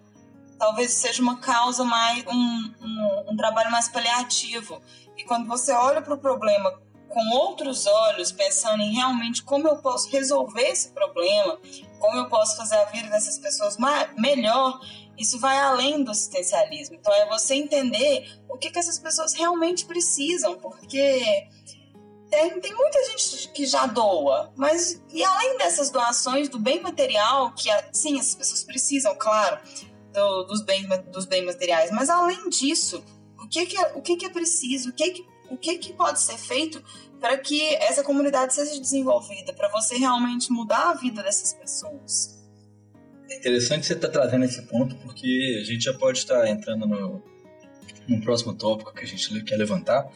Talvez 0.58 0.92
seja 0.92 1.22
uma 1.22 1.38
causa 1.38 1.84
mais, 1.84 2.24
um, 2.26 2.74
um, 2.82 3.32
um 3.32 3.36
trabalho 3.36 3.70
mais 3.70 3.88
paliativo. 3.88 4.80
E 5.16 5.24
quando 5.24 5.46
você 5.46 5.72
olha 5.72 6.02
para 6.02 6.14
o 6.14 6.18
problema 6.18 6.78
com 7.08 7.28
outros 7.30 7.86
olhos, 7.86 8.30
pensando 8.30 8.82
em 8.82 8.94
realmente 8.94 9.42
como 9.42 9.66
eu 9.66 9.76
posso 9.78 10.08
resolver 10.10 10.62
esse 10.62 10.90
problema, 10.90 11.58
como 11.98 12.16
eu 12.16 12.28
posso 12.28 12.56
fazer 12.56 12.76
a 12.76 12.84
vida 12.84 13.08
dessas 13.08 13.36
pessoas 13.38 13.76
mais, 13.76 14.08
melhor, 14.16 14.80
isso 15.20 15.38
vai 15.38 15.58
além 15.58 16.02
do 16.02 16.10
assistencialismo. 16.10 16.96
Então 16.96 17.12
é 17.12 17.28
você 17.28 17.54
entender 17.54 18.40
o 18.48 18.56
que, 18.56 18.70
que 18.70 18.78
essas 18.78 18.98
pessoas 18.98 19.34
realmente 19.34 19.84
precisam, 19.84 20.58
porque 20.58 21.46
tem, 22.30 22.60
tem 22.60 22.74
muita 22.74 23.04
gente 23.06 23.48
que 23.48 23.66
já 23.66 23.86
doa, 23.86 24.52
mas 24.56 25.02
e 25.12 25.22
além 25.22 25.58
dessas 25.58 25.90
doações 25.90 26.48
do 26.48 26.58
bem 26.58 26.80
material, 26.80 27.52
que 27.52 27.68
sim, 27.92 28.18
essas 28.18 28.34
pessoas 28.34 28.64
precisam, 28.64 29.14
claro, 29.16 29.58
do, 30.12 30.44
dos, 30.44 30.62
bens, 30.62 30.86
dos 31.12 31.26
bens 31.26 31.44
materiais, 31.44 31.90
mas 31.90 32.08
além 32.08 32.48
disso, 32.48 33.04
o 33.38 33.48
que, 33.48 33.66
que, 33.66 33.76
é, 33.76 33.92
o 33.94 34.00
que, 34.00 34.16
que 34.16 34.26
é 34.26 34.30
preciso, 34.30 34.90
o 34.90 34.92
que, 34.92 35.10
que, 35.10 35.26
o 35.50 35.56
que, 35.56 35.78
que 35.78 35.92
pode 35.92 36.20
ser 36.20 36.38
feito 36.38 36.82
para 37.20 37.36
que 37.36 37.74
essa 37.76 38.02
comunidade 38.02 38.54
seja 38.54 38.80
desenvolvida, 38.80 39.52
para 39.52 39.68
você 39.68 39.96
realmente 39.96 40.50
mudar 40.50 40.90
a 40.90 40.94
vida 40.94 41.22
dessas 41.22 41.52
pessoas. 41.52 42.39
Interessante 43.30 43.86
você 43.86 43.92
estar 43.92 44.08
tá 44.08 44.12
trazendo 44.12 44.44
esse 44.44 44.62
ponto, 44.62 44.96
porque 44.96 45.58
a 45.60 45.64
gente 45.64 45.84
já 45.84 45.94
pode 45.94 46.18
estar 46.18 46.48
entrando 46.48 46.86
no, 46.86 47.22
no 48.08 48.20
próximo 48.20 48.54
tópico 48.54 48.92
que 48.92 49.04
a 49.04 49.06
gente 49.06 49.42
quer 49.44 49.56
levantar, 49.56 50.10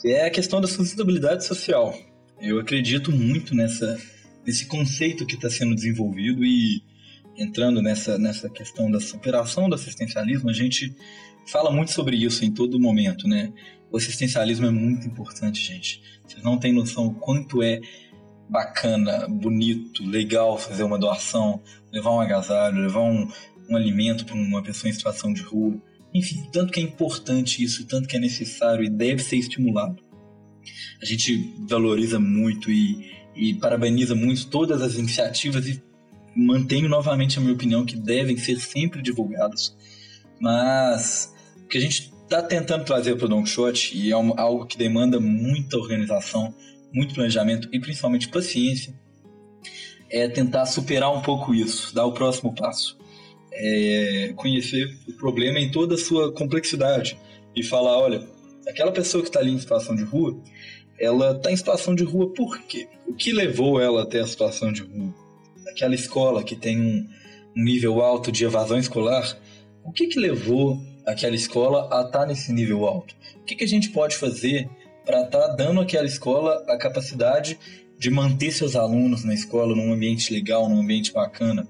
que 0.00 0.08
é 0.08 0.26
a 0.26 0.30
questão 0.30 0.60
da 0.60 0.68
sustentabilidade 0.68 1.44
social. 1.44 1.96
Eu 2.40 2.58
acredito 2.58 3.10
muito 3.10 3.54
nessa, 3.54 3.98
nesse 4.46 4.66
conceito 4.66 5.26
que 5.26 5.34
está 5.34 5.48
sendo 5.48 5.74
desenvolvido 5.74 6.44
e 6.44 6.82
entrando 7.36 7.80
nessa, 7.80 8.18
nessa 8.18 8.50
questão 8.50 8.90
da 8.90 9.00
superação 9.00 9.68
do 9.68 9.74
assistencialismo, 9.74 10.50
a 10.50 10.52
gente 10.52 10.94
fala 11.46 11.70
muito 11.70 11.92
sobre 11.92 12.16
isso 12.16 12.44
em 12.44 12.52
todo 12.52 12.78
momento, 12.78 13.26
né? 13.26 13.52
O 13.90 13.96
assistencialismo 13.96 14.66
é 14.66 14.70
muito 14.70 15.06
importante, 15.06 15.60
gente. 15.60 16.02
Vocês 16.26 16.42
não 16.42 16.58
têm 16.58 16.72
noção 16.72 17.06
o 17.06 17.14
quanto 17.14 17.62
é 17.62 17.80
bacana, 18.50 19.28
bonito, 19.28 20.04
legal 20.04 20.58
fazer 20.58 20.82
uma 20.82 20.98
doação, 20.98 21.62
levar 21.92 22.10
um 22.10 22.20
agasalho, 22.20 22.82
levar 22.82 23.02
um, 23.02 23.28
um 23.68 23.76
alimento 23.76 24.26
para 24.26 24.34
uma 24.34 24.60
pessoa 24.62 24.90
em 24.90 24.92
situação 24.92 25.32
de 25.32 25.42
rua. 25.42 25.80
Enfim, 26.12 26.48
tanto 26.52 26.72
que 26.72 26.80
é 26.80 26.82
importante 26.82 27.62
isso, 27.62 27.86
tanto 27.86 28.08
que 28.08 28.16
é 28.16 28.20
necessário 28.20 28.84
e 28.84 28.90
deve 28.90 29.22
ser 29.22 29.36
estimulado. 29.36 30.02
A 31.00 31.04
gente 31.04 31.54
valoriza 31.68 32.18
muito 32.18 32.70
e, 32.70 33.12
e 33.36 33.54
parabeniza 33.54 34.14
muito 34.14 34.48
todas 34.48 34.82
as 34.82 34.96
iniciativas 34.96 35.68
e 35.68 35.80
mantenho 36.34 36.88
novamente 36.88 37.38
a 37.38 37.40
minha 37.40 37.54
opinião 37.54 37.86
que 37.86 37.96
devem 37.96 38.36
ser 38.36 38.58
sempre 38.58 39.00
divulgadas. 39.00 39.76
Mas 40.40 41.32
o 41.56 41.68
que 41.68 41.78
a 41.78 41.80
gente 41.80 42.12
está 42.24 42.42
tentando 42.42 42.84
trazer 42.84 43.16
para 43.16 43.26
o 43.26 43.28
Don 43.28 43.44
Quixote, 43.44 43.96
e 43.96 44.10
é 44.10 44.14
algo 44.14 44.66
que 44.66 44.76
demanda 44.76 45.20
muita 45.20 45.76
organização, 45.76 46.52
muito 46.92 47.14
planejamento 47.14 47.68
e 47.72 47.80
principalmente 47.80 48.28
paciência, 48.28 48.94
é 50.10 50.28
tentar 50.28 50.66
superar 50.66 51.12
um 51.16 51.22
pouco 51.22 51.54
isso, 51.54 51.94
dar 51.94 52.04
o 52.04 52.12
próximo 52.12 52.54
passo. 52.54 52.98
É 53.52 54.32
conhecer 54.36 54.96
o 55.08 55.12
problema 55.12 55.58
em 55.58 55.70
toda 55.70 55.94
a 55.94 55.98
sua 55.98 56.32
complexidade 56.32 57.18
e 57.54 57.62
falar: 57.62 57.98
olha, 57.98 58.26
aquela 58.66 58.92
pessoa 58.92 59.22
que 59.22 59.28
está 59.28 59.40
ali 59.40 59.52
em 59.52 59.58
situação 59.58 59.94
de 59.94 60.04
rua, 60.04 60.40
ela 60.98 61.32
está 61.32 61.50
em 61.50 61.56
situação 61.56 61.94
de 61.94 62.04
rua 62.04 62.32
por 62.32 62.60
quê? 62.62 62.88
O 63.06 63.14
que 63.14 63.32
levou 63.32 63.80
ela 63.80 64.02
até 64.02 64.20
a 64.20 64.26
situação 64.26 64.72
de 64.72 64.82
rua? 64.82 65.14
Aquela 65.68 65.94
escola 65.94 66.42
que 66.42 66.54
tem 66.54 66.80
um, 66.80 67.08
nível 67.54 68.00
alto 68.00 68.30
de 68.30 68.44
evasão 68.44 68.78
escolar, 68.78 69.36
o 69.84 69.92
que, 69.92 70.06
que 70.06 70.18
levou 70.18 70.80
aquela 71.04 71.34
escola 71.34 71.82
a 71.92 72.02
estar 72.02 72.20
tá 72.20 72.26
nesse 72.26 72.52
nível 72.52 72.86
alto? 72.86 73.14
O 73.36 73.44
que, 73.44 73.56
que 73.56 73.64
a 73.64 73.68
gente 73.68 73.90
pode 73.90 74.16
fazer 74.16 74.68
para 75.04 75.22
estar 75.22 75.48
tá 75.48 75.54
dando 75.54 75.80
àquela 75.80 76.06
escola 76.06 76.64
a 76.68 76.76
capacidade 76.76 77.58
de 77.98 78.10
manter 78.10 78.50
seus 78.50 78.76
alunos 78.76 79.24
na 79.24 79.34
escola 79.34 79.76
num 79.76 79.92
ambiente 79.92 80.32
legal, 80.32 80.68
num 80.68 80.80
ambiente 80.80 81.12
bacana. 81.12 81.68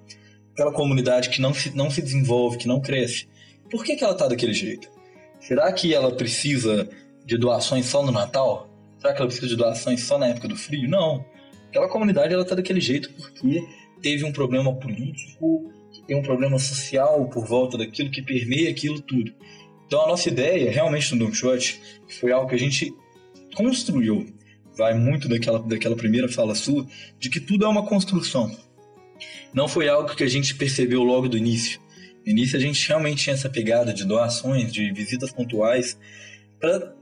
Aquela 0.53 0.73
comunidade 0.73 1.29
que 1.31 1.40
não 1.40 1.53
se, 1.53 1.75
não 1.77 1.90
se 1.90 2.01
desenvolve, 2.01 2.59
que 2.59 2.69
não 2.69 2.81
cresce. 2.81 3.29
Por 3.71 3.85
que, 3.85 3.97
que 3.97 4.05
ela 4.05 4.12
está 4.12 4.29
daquele 4.29 4.53
jeito? 4.53 4.88
Será 5.40 5.73
que 5.73 5.93
ela 5.95 6.14
precisa 6.14 6.88
de 7.25 7.37
doações 7.37 7.87
só 7.87 8.05
no 8.05 8.12
Natal? 8.12 8.69
Será 8.99 9.12
que 9.14 9.21
ela 9.21 9.27
precisa 9.27 9.49
de 9.49 9.57
doações 9.57 10.03
só 10.03 10.19
na 10.19 10.29
época 10.29 10.47
do 10.47 10.57
frio? 10.57 10.88
Não. 10.88 11.25
Aquela 11.69 11.88
comunidade 11.88 12.33
ela 12.33 12.43
está 12.43 12.55
daquele 12.55 12.81
jeito 12.81 13.11
porque 13.12 13.64
teve 14.03 14.25
um 14.25 14.33
problema 14.33 14.75
político, 14.75 15.73
tem 16.07 16.16
um 16.16 16.23
problema 16.23 16.59
social 16.59 17.29
por 17.29 17.47
volta 17.47 17.79
daquilo 17.79 18.11
que 18.11 18.23
permeia 18.23 18.71
aquilo 18.71 19.01
tudo. 19.01 19.33
Então 19.87 20.05
a 20.05 20.09
nossa 20.09 20.29
ideia, 20.29 20.71
realmente 20.71 21.12
no 21.12 21.25
Don 21.25 21.31
Quixote, 21.31 21.81
foi 22.21 22.33
algo 22.33 22.49
que 22.49 22.55
a 22.55 22.59
gente 22.59 22.93
construiu, 23.55 24.27
vai 24.77 24.95
muito 24.95 25.29
daquela, 25.29 25.59
daquela 25.59 25.97
primeira 25.97 26.29
fala 26.29 26.55
sua, 26.55 26.87
de 27.19 27.29
que 27.29 27.41
tudo 27.41 27.65
é 27.65 27.69
uma 27.69 27.87
construção. 27.87 28.51
Não 29.53 29.69
foi 29.69 29.89
algo 29.89 30.15
que 30.15 30.25
a 30.25 30.29
gente 30.29 30.55
percebeu 30.55 31.03
logo 31.03 31.29
do 31.29 31.37
início. 31.37 31.81
No 32.25 32.33
início 32.33 32.57
a 32.57 32.61
gente 32.61 32.87
realmente 32.87 33.25
tinha 33.25 33.35
essa 33.35 33.49
pegada 33.49 33.93
de 33.93 34.05
doações, 34.05 34.73
de 34.73 34.93
visitas 34.93 35.33
pontuais, 35.33 35.99
para 36.61 36.95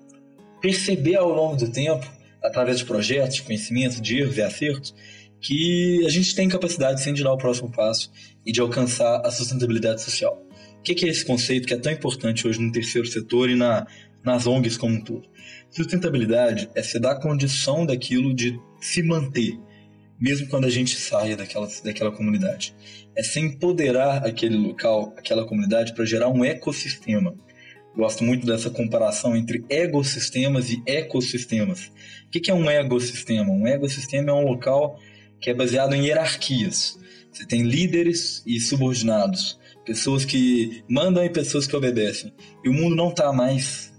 perceber 0.61 1.17
ao 1.17 1.29
longo 1.29 1.57
do 1.57 1.71
tempo, 1.71 2.07
através 2.43 2.79
de 2.79 2.85
projetos, 2.85 3.37
de 3.37 3.43
conhecimento, 3.43 4.01
de 4.01 4.19
erros 4.19 4.37
e 4.37 4.43
acertos, 4.43 4.95
que 5.41 6.05
a 6.07 6.11
gente 6.11 6.35
tem 6.35 6.49
capacidade 6.49 7.03
sim 7.03 7.13
de 7.13 7.23
dar 7.23 7.33
o 7.33 7.39
próximo 7.39 7.71
passo 7.71 8.11
e 8.45 8.53
de 8.53 8.61
alcançar 8.61 9.21
a 9.25 9.31
sustentabilidade 9.31 10.03
social. 10.03 10.45
O 10.79 10.83
que 10.83 11.05
é 11.05 11.09
esse 11.09 11.25
conceito 11.25 11.67
que 11.67 11.75
é 11.75 11.77
tão 11.77 11.93
importante 11.93 12.47
hoje 12.47 12.61
no 12.61 12.73
terceiro 12.73 13.07
setor 13.07 13.51
e 13.51 13.55
na, 13.55 13.87
nas 14.25 14.47
ONGs 14.47 14.77
como 14.77 14.95
um 14.95 15.01
todo? 15.01 15.29
Sustentabilidade 15.71 16.71
é 16.75 16.83
se 16.83 16.99
dar 16.99 17.17
condição 17.17 17.85
daquilo 17.85 18.35
de 18.35 18.59
se 18.81 19.03
manter, 19.03 19.59
mesmo 20.21 20.49
quando 20.49 20.65
a 20.65 20.71
gente 20.71 20.97
saia 20.97 21.37
daquela, 21.37 21.69
daquela 21.85 22.11
comunidade. 22.11 22.75
É 23.17 23.23
se 23.23 23.41
empoderar 23.41 24.25
aquele 24.27 24.57
local, 24.57 25.15
aquela 25.17 25.47
comunidade, 25.47 25.95
para 25.95 26.05
gerar 26.05 26.29
um 26.29 26.45
ecossistema. 26.45 27.35
Gosto 27.97 28.23
muito 28.23 28.47
dessa 28.47 28.71
comparação 28.71 29.37
entre 29.37 29.65
ecossistemas 29.69 30.71
e 30.71 30.83
ecossistemas. 30.87 31.91
O 32.27 32.31
que 32.31 32.51
é 32.51 32.55
um 32.55 32.71
ecossistema? 32.71 33.51
Um 33.53 33.67
ecossistema 33.67 34.31
é 34.31 34.33
um 34.33 34.45
local 34.45 34.99
que 35.41 35.51
é 35.51 35.55
baseado 35.55 35.95
em 35.95 36.07
hierarquias. 36.07 36.99
Você 37.33 37.47
tem 37.47 37.63
líderes 37.63 38.43
e 38.47 38.61
subordinados, 38.61 39.59
pessoas 39.85 40.25
que 40.25 40.83
mandam 40.89 41.25
e 41.25 41.31
pessoas 41.31 41.67
que 41.67 41.77
obedecem. 41.77 42.33
E 42.65 42.69
o 42.69 42.73
mundo 42.73 42.97
não 42.97 43.11
está 43.11 43.33
mais 43.33 43.93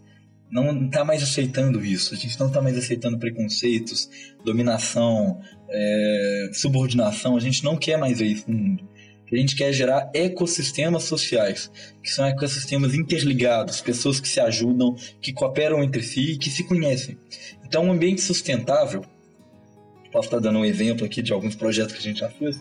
não 0.52 0.86
está 0.86 1.06
mais 1.06 1.22
aceitando 1.22 1.84
isso. 1.84 2.14
A 2.14 2.18
gente 2.18 2.40
não 2.40 2.48
está 2.48 2.62
mais 2.62 2.78
aceitando 2.78 3.18
preconceitos, 3.18 4.10
dominação, 4.44 5.40
é, 5.70 6.50
subordinação. 6.54 7.38
A 7.38 7.40
gente 7.40 7.64
não 7.64 7.78
quer 7.78 7.98
mais 7.98 8.20
ver 8.20 8.28
isso 8.28 8.50
no 8.50 8.58
mundo. 8.58 8.90
A 9.32 9.36
gente 9.36 9.56
quer 9.56 9.72
gerar 9.72 10.10
ecossistemas 10.14 11.04
sociais, 11.04 11.72
que 12.02 12.10
são 12.10 12.26
ecossistemas 12.26 12.96
interligados, 12.96 13.80
pessoas 13.80 14.20
que 14.20 14.28
se 14.28 14.40
ajudam, 14.40 14.96
que 15.22 15.32
cooperam 15.32 15.84
entre 15.84 16.02
si 16.02 16.32
e 16.32 16.38
que 16.38 16.50
se 16.50 16.64
conhecem. 16.64 17.16
Então, 17.64 17.86
um 17.86 17.92
ambiente 17.92 18.22
sustentável 18.22 19.06
posso 20.12 20.28
estar 20.28 20.40
dando 20.40 20.58
um 20.58 20.66
exemplo 20.66 21.06
aqui 21.06 21.22
de 21.22 21.32
alguns 21.32 21.56
projetos 21.56 21.94
que 21.94 22.00
a 22.00 22.04
gente 22.04 22.20
já 22.22 22.30
fez. 22.30 22.60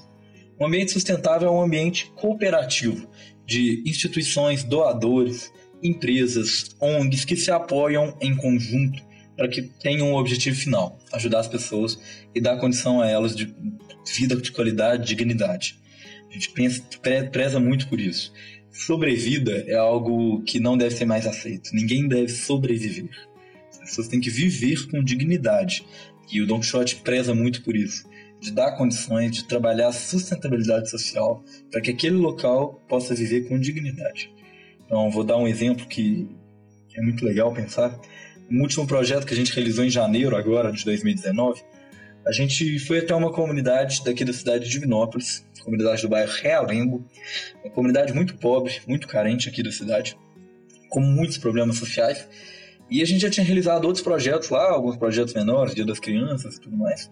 Um 0.61 0.67
ambiente 0.67 0.93
sustentável 0.93 1.49
é 1.49 1.51
um 1.51 1.63
ambiente 1.63 2.13
cooperativo 2.15 3.09
de 3.47 3.83
instituições, 3.87 4.63
doadores, 4.63 5.51
empresas, 5.83 6.75
ONGs 6.81 7.25
que 7.25 7.37
se 7.37 7.51
apoiam 7.51 8.17
em 8.21 8.37
conjunto 8.37 9.03
para 9.37 9.49
que 9.49 9.63
tenham 9.63 10.11
um 10.11 10.15
objetivo 10.15 10.59
final, 10.59 10.99
ajudar 11.13 11.41
as 11.41 11.49
pessoas 11.49 11.99
e 12.35 12.41
dar 12.41 12.59
condição 12.59 13.01
a 13.01 13.07
elas 13.07 13.37
de 13.37 13.55
vida 14.17 14.35
de 14.35 14.51
qualidade, 14.51 15.07
dignidade. 15.07 15.79
A 16.29 16.33
gente 16.33 16.51
pensa, 16.51 16.83
preza 17.31 17.61
muito 17.61 17.89
por 17.89 18.01
isso. 18.01 18.33
Sobrevida 18.71 19.65
é 19.67 19.75
algo 19.75 20.43
que 20.43 20.61
não 20.61 20.77
deve 20.77 20.95
ser 20.95 21.05
mais 21.05 21.27
aceito. 21.27 21.71
Ninguém 21.73 22.07
deve 22.07 22.29
sobreviver. 22.29 23.11
As 23.71 23.79
pessoas 23.79 24.09
têm 24.09 24.21
que 24.21 24.31
viver 24.31 24.89
com 24.89 25.03
dignidade. 25.03 25.85
E 26.31 26.43
o 26.43 26.47
Don 26.47 26.61
Quixote 26.61 26.97
preza 26.97 27.35
muito 27.35 27.63
por 27.63 27.75
isso, 27.75 28.07
de 28.41 28.51
dar 28.51 28.77
condições 28.77 29.33
de 29.33 29.45
trabalhar 29.45 29.89
a 29.89 29.93
sustentabilidade 29.93 30.91
social 30.91 31.43
para 31.71 31.81
que 31.81 31.91
aquele 31.91 32.17
local 32.17 32.83
possa 32.87 33.15
viver 33.15 33.49
com 33.49 33.59
dignidade. 33.59 34.31
Então, 34.89 35.11
vou 35.11 35.23
dar 35.23 35.37
um 35.37 35.47
exemplo 35.47 35.87
que 35.87 36.27
é 36.97 37.03
muito 37.03 37.23
legal 37.23 37.53
pensar. 37.53 37.95
No 38.49 38.63
último 38.63 38.87
projeto 38.87 39.27
que 39.27 39.35
a 39.35 39.37
gente 39.37 39.53
realizou 39.53 39.85
em 39.85 39.91
janeiro 39.91 40.35
agora 40.35 40.73
de 40.73 40.83
2019, 40.83 41.63
a 42.27 42.33
gente 42.33 42.79
foi 42.79 43.01
até 43.01 43.15
uma 43.15 43.31
comunidade 43.31 44.03
daqui 44.03 44.25
da 44.25 44.33
cidade 44.33 44.65
de 44.65 44.71
Divinópolis, 44.71 45.47
comunidade 45.63 46.01
do 46.01 46.09
bairro 46.09 46.33
Realengo, 46.33 47.07
uma 47.63 47.71
comunidade 47.71 48.15
muito 48.15 48.39
pobre, 48.39 48.81
muito 48.87 49.07
carente 49.07 49.51
aqui 49.51 49.63
da 49.63 49.71
cidade, 49.71 50.17
com 50.89 51.01
muitos 51.01 51.37
problemas 51.37 51.77
sociais, 51.77 52.27
e 52.91 53.03
a 53.03 53.05
gente 53.05 53.21
já 53.21 53.29
tinha 53.29 53.45
realizado 53.45 53.85
outros 53.85 54.03
projetos 54.03 54.49
lá, 54.49 54.71
alguns 54.71 54.97
projetos 54.97 55.35
menores, 55.35 55.75
Dia 55.75 55.85
das 55.85 56.01
Crianças 56.01 56.57
e 56.57 56.61
tudo 56.63 56.75
mais. 56.79 57.11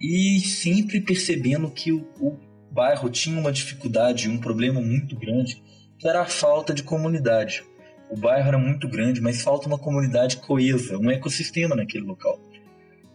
E 0.00 0.40
sempre 0.40 1.02
percebendo 1.02 1.70
que 1.70 1.92
o, 1.92 2.00
o 2.18 2.38
bairro 2.70 3.10
tinha 3.10 3.38
uma 3.38 3.52
dificuldade, 3.52 4.30
um 4.30 4.38
problema 4.38 4.80
muito 4.80 5.14
grande, 5.14 5.62
era 6.08 6.22
a 6.22 6.26
falta 6.26 6.74
de 6.74 6.82
comunidade. 6.82 7.64
O 8.10 8.16
bairro 8.16 8.48
era 8.48 8.58
muito 8.58 8.88
grande, 8.88 9.20
mas 9.20 9.42
falta 9.42 9.66
uma 9.66 9.78
comunidade 9.78 10.36
coesa, 10.38 10.98
um 10.98 11.10
ecossistema 11.10 11.74
naquele 11.74 12.04
local. 12.04 12.38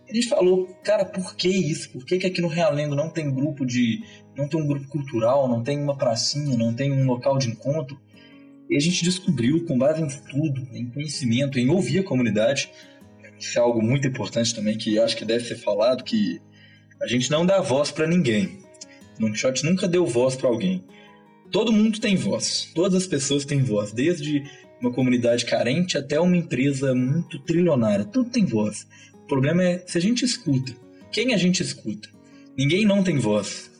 A 0.09 0.13
gente 0.13 0.29
falou, 0.29 0.67
cara, 0.83 1.03
por 1.03 1.35
que 1.35 1.49
isso? 1.49 1.91
Por 1.91 2.05
que, 2.05 2.17
que 2.17 2.27
aqui 2.27 2.41
no 2.41 2.47
Realengo 2.47 2.95
não 2.95 3.09
tem 3.09 3.29
grupo 3.29 3.65
de. 3.65 4.01
não 4.35 4.47
tem 4.47 4.59
um 4.59 4.65
grupo 4.65 4.87
cultural, 4.87 5.47
não 5.47 5.61
tem 5.61 5.77
uma 5.77 5.97
pracinha, 5.97 6.57
não 6.57 6.73
tem 6.73 6.91
um 6.91 7.05
local 7.05 7.37
de 7.37 7.49
encontro? 7.49 7.99
E 8.69 8.75
a 8.75 8.79
gente 8.79 9.03
descobriu, 9.03 9.65
com 9.65 9.77
base 9.77 10.01
em 10.01 10.07
estudo, 10.07 10.67
em 10.73 10.89
conhecimento, 10.89 11.59
em 11.59 11.69
ouvir 11.69 11.99
a 11.99 12.03
comunidade, 12.03 12.71
isso 13.39 13.57
é 13.57 13.61
algo 13.61 13.81
muito 13.81 14.07
importante 14.07 14.55
também 14.55 14.77
que 14.77 14.97
acho 14.99 15.15
que 15.15 15.25
deve 15.25 15.45
ser 15.45 15.55
falado, 15.55 16.03
que 16.03 16.41
a 17.01 17.07
gente 17.07 17.29
não 17.29 17.45
dá 17.45 17.61
voz 17.61 17.91
para 17.91 18.07
ninguém. 18.07 18.59
Quixote 19.17 19.65
nunca 19.65 19.87
deu 19.87 20.05
voz 20.05 20.35
para 20.35 20.47
alguém. 20.47 20.83
Todo 21.51 21.71
mundo 21.71 21.99
tem 21.99 22.15
voz, 22.15 22.69
todas 22.75 23.03
as 23.03 23.07
pessoas 23.07 23.45
têm 23.45 23.63
voz, 23.63 23.91
desde 23.91 24.43
uma 24.81 24.91
comunidade 24.91 25.45
carente 25.45 25.97
até 25.97 26.19
uma 26.19 26.35
empresa 26.35 26.93
muito 26.93 27.39
trilionária, 27.39 28.05
tudo 28.05 28.29
tem 28.29 28.45
voz. 28.45 28.87
O 29.13 29.27
problema 29.27 29.63
é 29.63 29.83
se 29.85 29.97
a 29.97 30.01
gente 30.01 30.23
escuta. 30.23 30.73
Quem 31.11 31.33
a 31.33 31.37
gente 31.37 31.61
escuta? 31.61 32.09
Ninguém 32.57 32.85
não 32.85 33.03
tem 33.03 33.17
voz 33.17 33.71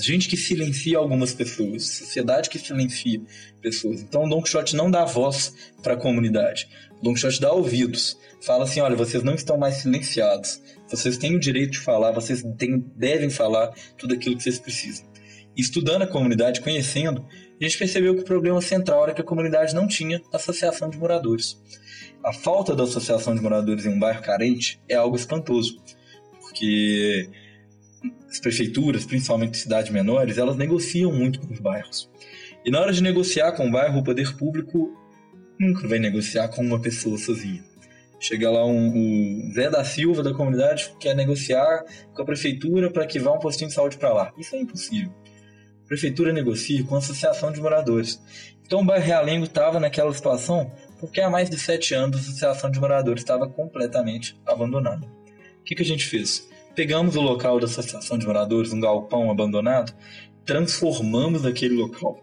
gente 0.00 0.28
que 0.28 0.36
silencia 0.36 0.98
algumas 0.98 1.34
pessoas, 1.34 1.84
sociedade 1.84 2.48
que 2.48 2.58
silencia 2.58 3.20
pessoas. 3.60 4.02
Então 4.02 4.24
o 4.24 4.28
Don 4.28 4.42
Quixote 4.42 4.76
não 4.76 4.90
dá 4.90 5.04
voz 5.04 5.54
para 5.82 5.94
a 5.94 5.96
comunidade. 5.96 6.68
O 7.00 7.04
Don 7.04 7.14
Quixote 7.14 7.40
dá 7.40 7.52
ouvidos. 7.52 8.18
Fala 8.40 8.64
assim: 8.64 8.80
olha, 8.80 8.96
vocês 8.96 9.22
não 9.22 9.34
estão 9.34 9.56
mais 9.56 9.76
silenciados. 9.76 10.60
Vocês 10.88 11.16
têm 11.16 11.34
o 11.34 11.40
direito 11.40 11.72
de 11.72 11.80
falar, 11.80 12.12
vocês 12.12 12.44
têm, 12.58 12.84
devem 12.96 13.30
falar 13.30 13.72
tudo 13.96 14.14
aquilo 14.14 14.36
que 14.36 14.42
vocês 14.42 14.58
precisam. 14.58 15.06
Estudando 15.56 16.02
a 16.02 16.06
comunidade, 16.06 16.60
conhecendo, 16.60 17.24
a 17.60 17.64
gente 17.64 17.78
percebeu 17.78 18.14
que 18.14 18.22
o 18.22 18.24
problema 18.24 18.60
central 18.60 19.04
era 19.04 19.14
que 19.14 19.20
a 19.20 19.24
comunidade 19.24 19.74
não 19.74 19.86
tinha 19.86 20.20
associação 20.32 20.90
de 20.90 20.98
moradores. 20.98 21.60
A 22.24 22.32
falta 22.32 22.74
da 22.74 22.84
associação 22.84 23.34
de 23.34 23.40
moradores 23.40 23.86
em 23.86 23.90
um 23.90 23.98
bairro 23.98 24.22
carente 24.22 24.80
é 24.88 24.94
algo 24.94 25.14
espantoso, 25.14 25.80
porque 26.40 27.28
as 28.28 28.40
prefeituras, 28.40 29.04
principalmente 29.04 29.56
cidades 29.56 29.92
menores, 29.92 30.38
elas 30.38 30.56
negociam 30.56 31.12
muito 31.12 31.40
com 31.40 31.52
os 31.52 31.60
bairros. 31.60 32.10
E 32.64 32.70
na 32.70 32.80
hora 32.80 32.92
de 32.92 33.02
negociar 33.02 33.52
com 33.52 33.68
o 33.68 33.70
bairro, 33.70 34.00
o 34.00 34.04
poder 34.04 34.36
público 34.36 34.90
nunca 35.60 35.86
vai 35.86 35.98
negociar 35.98 36.48
com 36.48 36.62
uma 36.62 36.80
pessoa 36.80 37.16
sozinha. 37.16 37.62
Chega 38.18 38.50
lá 38.50 38.64
um, 38.64 39.48
o 39.48 39.52
Zé 39.52 39.68
da 39.68 39.84
Silva 39.84 40.22
da 40.22 40.32
comunidade 40.32 40.90
quer 40.98 41.14
negociar 41.14 41.84
com 42.14 42.22
a 42.22 42.24
prefeitura 42.24 42.90
para 42.90 43.06
que 43.06 43.18
vá 43.18 43.32
um 43.32 43.38
postinho 43.38 43.68
de 43.68 43.74
saúde 43.74 43.98
para 43.98 44.14
lá. 44.14 44.32
Isso 44.38 44.56
é 44.56 44.60
impossível. 44.60 45.12
Prefeitura 45.86 46.32
negocia 46.32 46.82
com 46.84 46.94
a 46.94 46.98
associação 46.98 47.52
de 47.52 47.60
moradores. 47.60 48.20
Então 48.66 48.80
o 48.80 48.84
bairro 48.84 49.04
Realengo 49.04 49.44
estava 49.44 49.78
naquela 49.78 50.12
situação 50.12 50.72
porque 50.98 51.20
há 51.20 51.28
mais 51.28 51.50
de 51.50 51.58
sete 51.58 51.94
anos 51.94 52.16
a 52.16 52.20
associação 52.20 52.70
de 52.70 52.80
moradores 52.80 53.22
estava 53.22 53.46
completamente 53.46 54.40
abandonada. 54.46 55.06
O 55.60 55.64
que, 55.64 55.74
que 55.74 55.82
a 55.82 55.86
gente 55.86 56.06
fez? 56.06 56.48
Pegamos 56.74 57.14
o 57.14 57.20
local 57.20 57.60
da 57.60 57.66
associação 57.66 58.16
de 58.16 58.26
moradores, 58.26 58.72
um 58.72 58.80
galpão 58.80 59.30
abandonado, 59.30 59.94
transformamos 60.44 61.44
aquele 61.44 61.74
local, 61.74 62.18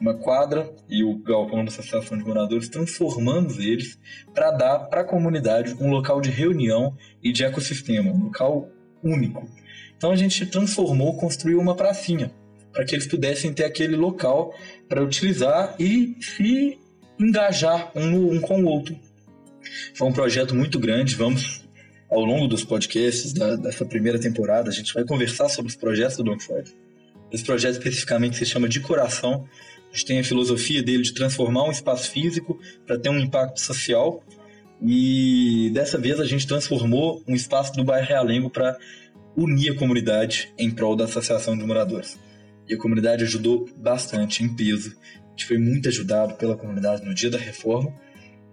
uma 0.00 0.14
quadra 0.14 0.72
e 0.88 1.02
o 1.02 1.18
galpão 1.18 1.64
da 1.64 1.70
associação 1.70 2.16
de 2.16 2.24
moradores, 2.24 2.68
transformamos 2.68 3.58
eles 3.58 3.98
para 4.32 4.52
dar 4.52 4.78
para 4.88 5.02
a 5.02 5.04
comunidade 5.04 5.74
um 5.80 5.90
local 5.90 6.20
de 6.20 6.30
reunião 6.30 6.96
e 7.22 7.32
de 7.32 7.44
ecossistema, 7.44 8.10
um 8.10 8.24
local 8.24 8.68
único. 9.02 9.48
Então 9.96 10.12
a 10.12 10.16
gente 10.16 10.46
transformou, 10.46 11.16
construiu 11.16 11.60
uma 11.60 11.74
pracinha 11.74 12.32
para 12.72 12.84
que 12.84 12.94
eles 12.94 13.06
pudessem 13.06 13.52
ter 13.52 13.64
aquele 13.64 13.96
local 13.96 14.54
para 14.88 15.02
utilizar 15.02 15.74
e 15.78 16.16
se 16.20 16.78
engajar 17.18 17.90
um, 17.94 18.34
um 18.34 18.40
com 18.40 18.62
o 18.62 18.66
outro. 18.66 18.96
Foi 19.94 20.08
um 20.08 20.12
projeto 20.12 20.54
muito 20.54 20.78
grande, 20.78 21.14
vamos 21.14 21.64
ao 22.10 22.24
longo 22.24 22.48
dos 22.48 22.64
podcasts 22.64 23.32
da, 23.32 23.54
dessa 23.54 23.84
primeira 23.84 24.18
temporada, 24.18 24.68
a 24.68 24.72
gente 24.72 24.92
vai 24.92 25.04
conversar 25.04 25.48
sobre 25.48 25.70
os 25.70 25.76
projetos 25.76 26.16
do 26.16 26.24
Don 26.24 26.36
Quixote. 26.36 26.74
Esse 27.30 27.44
projeto 27.44 27.74
especificamente 27.74 28.36
se 28.36 28.44
chama 28.44 28.68
De 28.68 28.80
Coração. 28.80 29.48
A 29.92 29.96
gente 29.96 30.06
tem 30.06 30.18
a 30.18 30.24
filosofia 30.24 30.82
dele 30.82 31.02
de 31.02 31.14
transformar 31.14 31.64
um 31.64 31.70
espaço 31.70 32.10
físico 32.10 32.58
para 32.84 32.98
ter 32.98 33.08
um 33.08 33.18
impacto 33.18 33.60
social. 33.60 34.24
E 34.82 35.70
dessa 35.72 35.98
vez 35.98 36.18
a 36.18 36.24
gente 36.24 36.46
transformou 36.46 37.22
um 37.28 37.34
espaço 37.34 37.72
do 37.74 37.84
bairro 37.84 38.08
Realengo 38.08 38.50
para 38.50 38.76
unir 39.36 39.72
a 39.72 39.76
comunidade 39.76 40.52
em 40.58 40.70
prol 40.70 40.96
da 40.96 41.04
associação 41.04 41.56
de 41.56 41.64
moradores. 41.64 42.18
E 42.70 42.74
a 42.74 42.78
comunidade 42.78 43.24
ajudou 43.24 43.68
bastante, 43.76 44.44
em 44.44 44.54
peso. 44.54 44.96
A 45.26 45.30
gente 45.30 45.44
foi 45.44 45.58
muito 45.58 45.88
ajudado 45.88 46.34
pela 46.36 46.56
comunidade 46.56 47.04
no 47.04 47.12
dia 47.12 47.28
da 47.28 47.36
reforma 47.36 47.92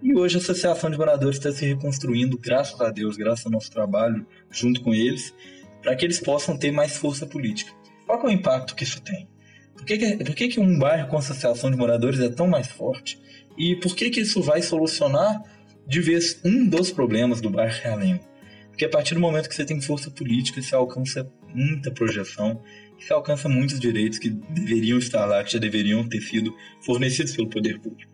e 0.02 0.14
hoje 0.14 0.36
a 0.36 0.40
Associação 0.40 0.90
de 0.90 0.96
Moradores 0.96 1.38
está 1.38 1.52
se 1.52 1.64
reconstruindo, 1.64 2.38
graças 2.38 2.80
a 2.80 2.90
Deus, 2.90 3.16
graças 3.16 3.46
ao 3.46 3.52
nosso 3.52 3.70
trabalho 3.70 4.26
junto 4.50 4.80
com 4.80 4.94
eles, 4.94 5.34
para 5.82 5.94
que 5.96 6.04
eles 6.04 6.20
possam 6.20 6.56
ter 6.56 6.70
mais 6.70 6.96
força 6.96 7.26
política. 7.26 7.72
qual 8.06 8.22
é 8.22 8.26
o 8.26 8.30
impacto 8.30 8.74
que 8.74 8.84
isso 8.84 9.00
tem? 9.02 9.28
Por 9.76 9.84
que, 9.84 9.98
que, 9.98 10.24
por 10.24 10.34
que, 10.34 10.48
que 10.48 10.60
um 10.60 10.78
bairro 10.78 11.08
com 11.08 11.16
associação 11.16 11.70
de 11.70 11.76
moradores 11.76 12.20
é 12.20 12.28
tão 12.28 12.46
mais 12.46 12.68
forte? 12.68 13.20
E 13.56 13.76
por 13.76 13.94
que, 13.94 14.10
que 14.10 14.20
isso 14.20 14.42
vai 14.42 14.62
solucionar 14.62 15.42
de 15.86 16.00
vez 16.00 16.40
um 16.44 16.68
dos 16.68 16.90
problemas 16.90 17.40
do 17.40 17.50
bairro 17.50 17.76
realengo? 17.82 18.24
Porque 18.68 18.84
a 18.84 18.88
partir 18.88 19.14
do 19.14 19.20
momento 19.20 19.48
que 19.48 19.54
você 19.54 19.64
tem 19.64 19.80
força 19.80 20.10
política, 20.10 20.62
você 20.62 20.74
alcança 20.76 21.28
muita 21.52 21.90
projeção, 21.90 22.62
você 22.98 23.12
alcança 23.12 23.48
muitos 23.48 23.78
direitos 23.78 24.18
que 24.18 24.30
deveriam 24.30 24.98
estar 24.98 25.24
lá, 25.24 25.42
que 25.44 25.52
já 25.52 25.58
deveriam 25.58 26.06
ter 26.08 26.20
sido 26.20 26.54
fornecidos 26.80 27.34
pelo 27.34 27.48
poder 27.48 27.80
público. 27.80 28.10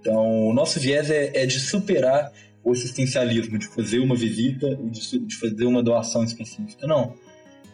Então, 0.00 0.46
o 0.48 0.54
nosso 0.54 0.78
viés 0.80 1.10
é, 1.10 1.42
é 1.42 1.46
de 1.46 1.58
superar 1.60 2.32
o 2.62 2.72
assistencialismo, 2.72 3.58
de 3.58 3.68
fazer 3.68 3.98
uma 3.98 4.14
visita 4.14 4.66
e 4.66 4.90
de, 4.90 5.18
de 5.18 5.36
fazer 5.36 5.64
uma 5.64 5.82
doação 5.82 6.24
específica. 6.24 6.86
Não. 6.86 7.14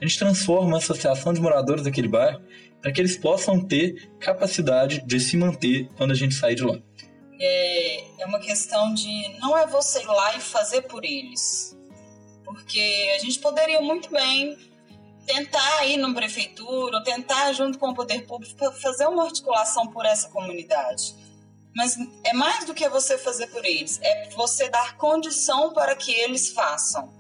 A 0.01 0.05
gente 0.05 0.19
transforma 0.19 0.77
a 0.77 0.79
associação 0.79 1.33
de 1.33 1.41
moradores 1.41 1.83
daquele 1.83 2.09
bairro 2.09 2.41
para 2.81 2.93
que 2.93 3.01
eles 3.01 3.17
possam 3.17 3.61
ter 3.61 4.11
capacidade 4.21 5.05
de 5.05 5.19
se 5.19 5.37
manter 5.37 5.89
quando 5.97 6.13
a 6.13 6.15
gente 6.15 6.35
sair 6.35 6.55
de 6.55 6.63
lá. 6.63 6.79
É, 7.41 8.23
é 8.23 8.27
uma 8.27 8.39
questão 8.39 8.95
de 8.95 9.39
não 9.41 9.57
é 9.57 9.67
você 9.67 10.01
ir 10.03 10.07
lá 10.07 10.37
e 10.37 10.41
fazer 10.41 10.83
por 10.83 11.05
eles. 11.05 11.77
Porque 12.45 13.13
a 13.17 13.19
gente 13.19 13.39
poderia 13.41 13.81
muito 13.81 14.11
bem 14.11 14.57
tentar 15.27 15.85
ir 15.87 15.97
numa 15.97 16.15
prefeitura, 16.15 16.99
ou 16.99 17.03
tentar, 17.03 17.53
junto 17.53 17.79
com 17.79 17.91
o 17.91 17.95
poder 17.95 18.27
público, 18.27 18.73
fazer 18.81 19.07
uma 19.07 19.25
articulação 19.25 19.89
por 19.89 20.07
essa 20.07 20.29
comunidade. 20.29 21.15
Mas 21.75 21.99
é 22.25 22.33
mais 22.33 22.65
do 22.65 22.73
que 22.73 22.89
você 22.89 23.19
fazer 23.19 23.49
por 23.49 23.65
eles, 23.65 24.01
é 24.03 24.31
você 24.31 24.69
dar 24.71 24.97
condição 24.97 25.75
para 25.75 25.95
que 25.95 26.12
eles 26.12 26.51
façam. 26.51 27.12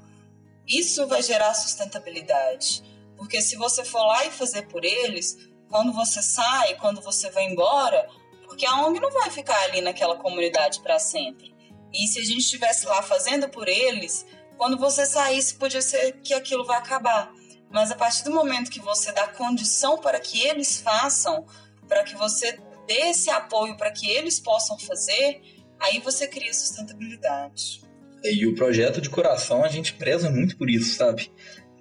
Isso 0.66 1.06
vai 1.06 1.22
gerar 1.22 1.52
sustentabilidade. 1.52 2.82
Porque 3.16 3.42
se 3.42 3.56
você 3.56 3.84
for 3.84 4.04
lá 4.04 4.24
e 4.24 4.30
fazer 4.30 4.62
por 4.62 4.84
eles, 4.84 5.36
quando 5.68 5.92
você 5.92 6.22
sai, 6.22 6.74
quando 6.76 7.00
você 7.02 7.30
vai 7.30 7.44
embora, 7.44 8.08
porque 8.44 8.64
a 8.64 8.86
ONG 8.86 9.00
não 9.00 9.10
vai 9.10 9.30
ficar 9.30 9.60
ali 9.64 9.80
naquela 9.80 10.16
comunidade 10.16 10.80
para 10.80 10.98
sempre. 10.98 11.54
E 11.92 12.06
se 12.06 12.18
a 12.18 12.24
gente 12.24 12.38
estivesse 12.38 12.86
lá 12.86 13.02
fazendo 13.02 13.48
por 13.48 13.68
eles, 13.68 14.26
quando 14.56 14.78
você 14.78 15.04
saísse, 15.04 15.56
podia 15.56 15.82
ser 15.82 16.20
que 16.22 16.32
aquilo 16.32 16.64
vai 16.64 16.78
acabar. 16.78 17.30
Mas 17.70 17.90
a 17.90 17.94
partir 17.94 18.24
do 18.24 18.30
momento 18.30 18.70
que 18.70 18.80
você 18.80 19.12
dá 19.12 19.26
condição 19.26 19.98
para 19.98 20.20
que 20.20 20.40
eles 20.40 20.80
façam, 20.80 21.44
para 21.88 22.04
que 22.04 22.14
você 22.14 22.58
dê 22.86 23.10
esse 23.10 23.28
apoio 23.30 23.76
para 23.76 23.90
que 23.90 24.08
eles 24.08 24.38
possam 24.38 24.78
fazer, 24.78 25.40
aí 25.78 25.98
você 26.00 26.26
cria 26.26 26.52
sustentabilidade. 26.54 27.82
E 28.22 28.46
o 28.46 28.54
projeto 28.54 29.00
de 29.00 29.10
coração 29.10 29.64
a 29.64 29.68
gente 29.68 29.92
preza 29.94 30.30
muito 30.30 30.56
por 30.56 30.70
isso, 30.70 30.94
sabe? 30.96 31.30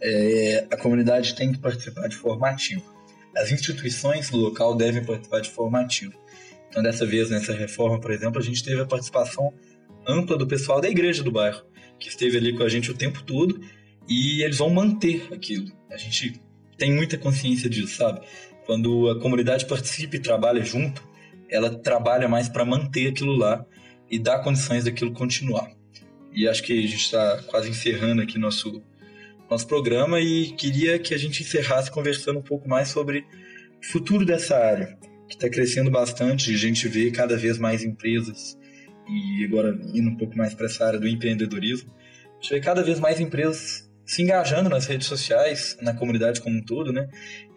É, 0.02 0.68
a 0.70 0.78
comunidade 0.78 1.36
tem 1.36 1.52
que 1.52 1.60
participar 1.60 2.08
de 2.08 2.16
formativo. 2.16 2.84
As 3.36 3.52
instituições 3.52 4.30
do 4.30 4.38
local 4.38 4.76
devem 4.76 5.04
participar 5.04 5.42
de 5.42 5.50
formativo. 5.50 6.14
Então, 6.70 6.84
dessa 6.84 7.06
vez, 7.06 7.30
nessa 7.30 7.54
reforma, 7.54 8.00
por 8.00 8.12
exemplo, 8.12 8.40
a 8.40 8.44
gente 8.44 8.64
teve 8.64 8.82
a 8.82 8.86
participação 8.86 9.54
ampla 10.08 10.38
do 10.38 10.46
pessoal 10.46 10.82
da 10.82 10.90
igreja 10.90 11.24
do 11.24 11.32
bairro, 11.32 11.64
que 12.00 12.10
esteve 12.10 12.38
ali 12.38 12.56
com 12.56 12.64
a 12.64 12.70
gente 12.70 12.92
o 12.92 12.94
tempo 12.94 13.24
todo, 13.24 13.60
e 14.08 14.44
eles 14.44 14.58
vão 14.58 14.70
manter 14.70 15.28
aquilo. 15.34 15.72
A 15.90 15.98
gente 15.98 16.42
tem 16.78 16.92
muita 16.92 17.18
consciência 17.18 17.70
disso, 17.70 17.96
sabe? 17.96 18.22
Quando 18.66 19.10
a 19.10 19.20
comunidade 19.20 19.66
participa 19.66 20.16
e 20.16 20.20
trabalha 20.20 20.64
junto, 20.64 21.08
ela 21.50 21.70
trabalha 21.70 22.28
mais 22.28 22.50
para 22.50 22.66
manter 22.66 23.10
aquilo 23.10 23.36
lá 23.36 23.66
e 24.10 24.20
dar 24.20 24.40
condições 24.40 24.84
daquilo 24.84 25.14
continuar. 25.14 25.72
E 26.34 26.48
acho 26.48 26.64
que 26.64 26.74
a 26.74 26.82
gente 26.82 26.96
está 26.98 27.44
quase 27.48 27.70
encerrando 27.70 28.22
aqui 28.22 28.38
nosso 28.38 28.82
nosso 29.50 29.68
programa 29.68 30.20
e 30.20 30.52
queria 30.54 30.98
que 30.98 31.14
a 31.14 31.18
gente 31.18 31.44
encerrasse 31.44 31.92
conversando 31.92 32.40
um 32.40 32.44
pouco 32.44 32.68
mais 32.68 32.88
sobre 32.88 33.26
o 33.80 33.86
futuro 33.92 34.26
dessa 34.26 34.58
área, 34.58 34.98
que 35.28 35.36
está 35.36 35.48
crescendo 35.50 35.92
bastante. 35.92 36.54
A 36.54 36.58
gente 36.58 36.88
vê 36.88 37.12
cada 37.12 37.38
vez 37.38 37.58
mais 37.58 37.84
empresas 37.84 38.58
e 39.08 39.46
agora 39.46 39.78
indo 39.94 40.10
um 40.10 40.18
pouco 40.18 40.36
mais 40.36 40.54
para 40.54 40.66
essa 40.66 40.86
área 40.86 41.00
do 41.00 41.08
empreendedorismo, 41.08 41.94
a 41.94 42.42
gente 42.42 42.54
vê 42.56 42.60
cada 42.60 42.82
vez 42.82 43.00
mais 43.00 43.20
empresas 43.20 43.85
se 44.06 44.22
engajando 44.22 44.70
nas 44.70 44.86
redes 44.86 45.08
sociais, 45.08 45.78
na 45.82 45.94
comunidade 45.94 46.42
como 46.42 46.58
um 46.58 46.64
todo, 46.64 46.94
né? 46.94 47.08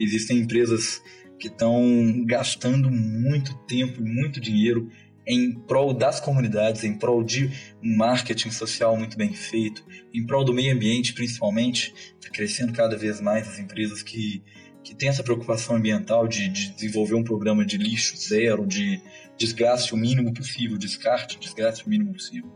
Existem 0.00 0.38
empresas 0.38 1.02
que 1.38 1.48
estão 1.48 2.24
gastando 2.26 2.90
muito 2.90 3.54
tempo, 3.66 4.02
muito 4.02 4.40
dinheiro 4.40 4.90
em 5.26 5.52
prol 5.52 5.92
das 5.92 6.18
comunidades, 6.18 6.84
em 6.84 6.94
prol 6.94 7.22
de 7.22 7.50
um 7.84 7.96
marketing 7.96 8.50
social 8.50 8.96
muito 8.96 9.16
bem 9.16 9.34
feito, 9.34 9.84
em 10.12 10.26
prol 10.26 10.42
do 10.42 10.54
meio 10.54 10.74
ambiente 10.74 11.12
principalmente. 11.12 11.94
Está 12.18 12.30
crescendo 12.30 12.72
cada 12.72 12.96
vez 12.96 13.20
mais 13.20 13.46
as 13.46 13.58
empresas 13.58 14.02
que, 14.02 14.42
que 14.82 14.94
têm 14.94 15.10
essa 15.10 15.22
preocupação 15.22 15.76
ambiental 15.76 16.26
de, 16.26 16.48
de 16.48 16.70
desenvolver 16.70 17.14
um 17.14 17.22
programa 17.22 17.64
de 17.64 17.76
lixo 17.76 18.16
zero, 18.16 18.66
de 18.66 19.00
desgaste 19.36 19.92
o 19.92 19.98
mínimo 19.98 20.32
possível, 20.32 20.78
descarte, 20.78 21.38
desgaste 21.38 21.86
o 21.86 21.90
mínimo 21.90 22.14
possível. 22.14 22.50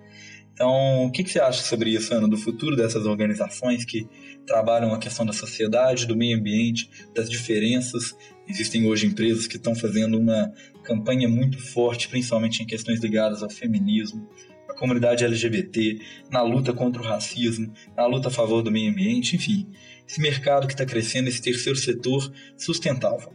Então, 0.53 1.07
o 1.07 1.11
que, 1.11 1.25
que 1.25 1.31
você 1.31 1.41
acha 1.41 1.63
sobre 1.63 1.91
isso, 1.91 2.13
Ana, 2.15 2.29
do 2.29 2.37
futuro 2.37 2.77
dessas 2.77 3.07
organizações 3.07 3.85
que 3.85 4.07
trabalham 4.47 4.93
a 4.93 4.99
questão 4.99 5.25
da 5.25 5.33
sociedade, 5.33 6.07
do 6.07 6.17
meio 6.17 6.39
ambiente, 6.39 6.91
das 7.15 7.31
diferenças? 7.31 8.15
Existem 8.47 8.87
hoje 8.87 9.07
empresas 9.07 9.47
que 9.47 9.57
estão 9.57 9.75
fazendo 9.75 10.19
uma 10.19 10.53
campanha 10.85 11.29
muito 11.29 11.59
forte, 11.59 12.09
principalmente 12.09 12.63
em 12.63 12.67
questões 12.67 13.01
ligadas 13.01 13.43
ao 13.43 13.49
feminismo, 13.49 14.29
à 14.69 14.75
comunidade 14.75 15.25
LGBT, 15.25 15.99
na 16.31 16.43
luta 16.43 16.73
contra 16.73 17.01
o 17.01 17.05
racismo, 17.05 17.73
na 17.97 18.05
luta 18.07 18.29
a 18.29 18.31
favor 18.31 18.63
do 18.63 18.71
meio 18.71 18.91
ambiente, 18.91 19.37
enfim, 19.37 19.67
esse 20.07 20.21
mercado 20.21 20.67
que 20.67 20.75
está 20.75 20.85
crescendo, 20.85 21.29
esse 21.29 21.41
terceiro 21.41 21.79
setor 21.79 22.31
sustentável. 22.59 23.33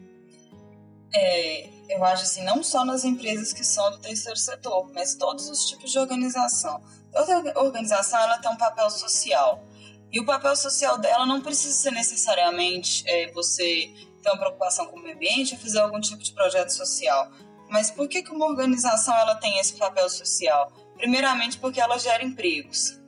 É, 1.14 1.77
eu 1.90 2.04
acho 2.04 2.24
assim, 2.24 2.44
não 2.44 2.64
só 2.64 2.84
nas 2.84 3.04
empresas 3.04 3.54
que 3.54 3.64
são 3.64 3.92
do 3.92 4.00
terceiro 4.00 4.38
setor, 4.38 4.92
mas 4.94 5.16
todos 5.16 5.50
os 5.50 5.66
tipos 5.66 5.92
de 5.92 6.00
organização. 6.00 6.82
Toda 7.12 7.60
organização 7.60 8.20
ela 8.20 8.38
tem 8.38 8.52
um 8.52 8.58
papel 8.58 8.90
social. 8.90 9.64
E 10.12 10.20
o 10.20 10.26
papel 10.26 10.56
social 10.56 10.98
dela 10.98 11.26
não 11.26 11.42
precisa 11.42 11.76
ser 11.76 11.92
necessariamente 11.92 13.04
é, 13.08 13.32
você 13.32 13.92
ter 14.22 14.30
uma 14.30 14.38
preocupação 14.38 14.88
com 14.88 14.98
o 14.98 15.02
meio 15.02 15.16
ambiente 15.16 15.54
ou 15.54 15.60
fazer 15.60 15.80
algum 15.80 16.00
tipo 16.00 16.22
de 16.22 16.32
projeto 16.34 16.70
social. 16.70 17.32
Mas 17.70 17.92
por 17.92 18.08
que, 18.08 18.24
que 18.24 18.32
uma 18.32 18.46
organização 18.46 19.16
ela 19.16 19.36
tem 19.36 19.60
esse 19.60 19.74
papel 19.74 20.10
social? 20.10 20.72
Primeiramente 20.96 21.58
porque 21.58 21.80
ela 21.80 21.98
gera 21.98 22.24
empregos. 22.24 23.00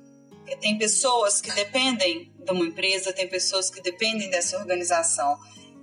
Tem 0.59 0.77
pessoas 0.77 1.39
que 1.39 1.51
dependem 1.51 2.33
de 2.37 2.51
uma 2.51 2.65
empresa, 2.65 3.13
tem 3.13 3.27
pessoas 3.27 3.69
que 3.69 3.81
dependem 3.81 4.29
dessa 4.29 4.57
organização. 4.57 5.37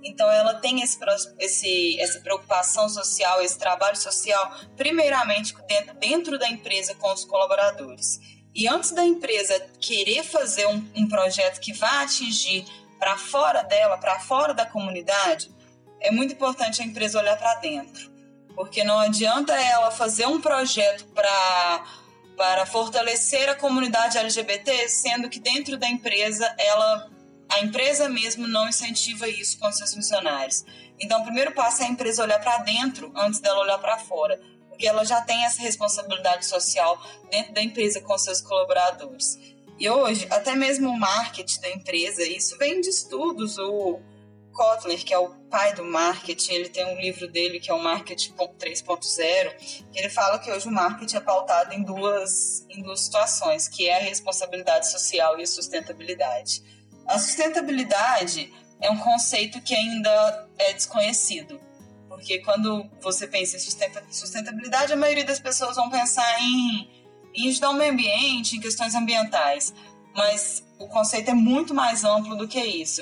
Então, 0.07 0.31
ela 0.31 0.55
tem 0.55 0.81
esse, 0.81 0.97
esse, 1.37 1.99
essa 1.99 2.19
preocupação 2.19 2.87
social, 2.87 3.41
esse 3.41 3.57
trabalho 3.57 3.97
social, 3.97 4.55
primeiramente 4.75 5.55
dentro, 5.67 5.93
dentro 5.95 6.39
da 6.39 6.47
empresa 6.47 6.95
com 6.95 7.11
os 7.13 7.25
colaboradores. 7.25 8.19
E 8.55 8.67
antes 8.67 8.91
da 8.91 9.03
empresa 9.03 9.59
querer 9.79 10.23
fazer 10.23 10.65
um, 10.67 10.83
um 10.95 11.07
projeto 11.07 11.59
que 11.59 11.73
vá 11.73 12.01
atingir 12.01 12.65
para 12.97 13.17
fora 13.17 13.61
dela, 13.61 13.97
para 13.97 14.19
fora 14.19 14.53
da 14.53 14.65
comunidade, 14.65 15.51
é 15.99 16.09
muito 16.09 16.33
importante 16.33 16.81
a 16.81 16.85
empresa 16.85 17.19
olhar 17.19 17.37
para 17.37 17.55
dentro. 17.55 18.11
Porque 18.55 18.83
não 18.83 18.97
adianta 18.97 19.53
ela 19.53 19.91
fazer 19.91 20.25
um 20.25 20.41
projeto 20.41 21.05
para 21.13 21.85
para 22.35 22.67
fortalecer 22.67 23.49
a 23.49 23.55
comunidade 23.55 24.15
LGBT, 24.15 24.87
sendo 24.89 25.27
que 25.27 25.39
dentro 25.39 25.75
da 25.75 25.89
empresa 25.89 26.53
ela 26.59 27.09
a 27.49 27.59
empresa 27.59 28.09
mesmo 28.09 28.47
não 28.47 28.67
incentiva 28.67 29.27
isso 29.27 29.57
com 29.59 29.71
seus 29.71 29.93
funcionários. 29.93 30.65
Então, 30.99 31.21
o 31.21 31.23
primeiro 31.23 31.51
passo 31.53 31.83
é 31.83 31.85
a 31.85 31.89
empresa 31.89 32.23
olhar 32.23 32.39
para 32.39 32.57
dentro 32.59 33.11
antes 33.15 33.39
dela 33.39 33.61
olhar 33.61 33.77
para 33.77 33.97
fora, 33.99 34.39
porque 34.69 34.87
ela 34.87 35.03
já 35.05 35.21
tem 35.21 35.45
essa 35.45 35.61
responsabilidade 35.61 36.45
social 36.45 37.01
dentro 37.29 37.53
da 37.53 37.61
empresa 37.61 38.01
com 38.01 38.17
seus 38.17 38.41
colaboradores. 38.41 39.37
E 39.79 39.87
hoje, 39.89 40.27
até 40.31 40.55
mesmo 40.55 40.89
o 40.89 40.99
marketing 40.99 41.61
da 41.61 41.69
empresa, 41.69 42.23
isso 42.23 42.57
vem 42.57 42.81
de 42.81 42.89
estudos. 42.89 43.57
O 43.59 43.99
Kotler, 44.51 45.03
que 45.05 45.13
é 45.13 45.19
o 45.19 45.29
pai 45.51 45.75
do 45.75 45.85
marketing, 45.85 46.53
ele 46.53 46.69
tem 46.69 46.83
um 46.85 46.99
livro 46.99 47.27
dele 47.27 47.59
que 47.59 47.69
é 47.69 47.73
o 47.73 47.81
Marketing 47.81 48.33
3.0, 48.33 49.85
que 49.91 49.99
ele 49.99 50.09
fala 50.09 50.39
que 50.39 50.51
hoje 50.51 50.67
o 50.67 50.71
marketing 50.71 51.17
é 51.17 51.19
pautado 51.19 51.73
em 51.73 51.83
duas, 51.83 52.65
em 52.69 52.81
duas 52.81 53.01
situações, 53.01 53.67
que 53.67 53.87
é 53.87 53.97
a 53.97 54.03
responsabilidade 54.03 54.89
social 54.89 55.39
e 55.39 55.43
a 55.43 55.47
sustentabilidade. 55.47 56.63
A 57.07 57.17
sustentabilidade 57.17 58.53
é 58.81 58.91
um 58.91 58.97
conceito 58.97 59.61
que 59.61 59.73
ainda 59.73 60.47
é 60.57 60.73
desconhecido, 60.73 61.59
porque 62.09 62.39
quando 62.39 62.85
você 63.01 63.25
pensa 63.25 63.55
em 63.55 64.11
sustentabilidade, 64.11 64.91
a 64.91 64.97
maioria 64.97 65.23
das 65.23 65.39
pessoas 65.39 65.75
vão 65.77 65.89
pensar 65.89 66.39
em, 66.41 66.89
em 67.33 67.49
ajudar 67.49 67.69
o 67.69 67.73
meio 67.73 67.93
ambiente, 67.93 68.57
em 68.57 68.59
questões 68.59 68.93
ambientais, 68.93 69.73
mas 70.15 70.65
o 70.77 70.87
conceito 70.87 71.31
é 71.31 71.33
muito 71.33 71.73
mais 71.73 72.03
amplo 72.03 72.35
do 72.35 72.47
que 72.47 72.59
isso. 72.59 73.01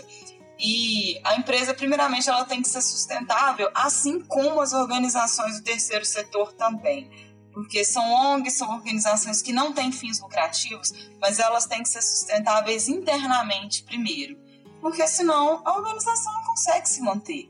E 0.60 1.20
a 1.24 1.36
empresa, 1.36 1.74
primeiramente, 1.74 2.30
ela 2.30 2.46
tem 2.46 2.62
que 2.62 2.70
ser 2.70 2.82
sustentável, 2.82 3.70
assim 3.74 4.22
como 4.22 4.62
as 4.62 4.72
organizações 4.72 5.58
do 5.58 5.64
terceiro 5.64 6.06
setor 6.06 6.54
também 6.54 7.10
porque 7.56 7.86
são 7.86 8.04
ONGs, 8.12 8.56
são 8.56 8.70
organizações 8.70 9.42
que 9.42 9.54
não 9.54 9.72
têm 9.72 9.90
fins 9.90 10.20
lucrativos, 10.20 10.92
mas 11.22 11.40
elas 11.40 11.66
têm 11.66 11.82
que 11.82 11.88
ser 11.88 12.02
sustentáveis 12.02 12.90
internamente 12.90 13.82
primeiro, 13.84 14.38
porque 14.82 15.08
senão 15.08 15.62
a 15.64 15.78
organização 15.78 16.34
não 16.34 16.44
consegue 16.44 16.90
se 16.90 17.02
manter. 17.02 17.50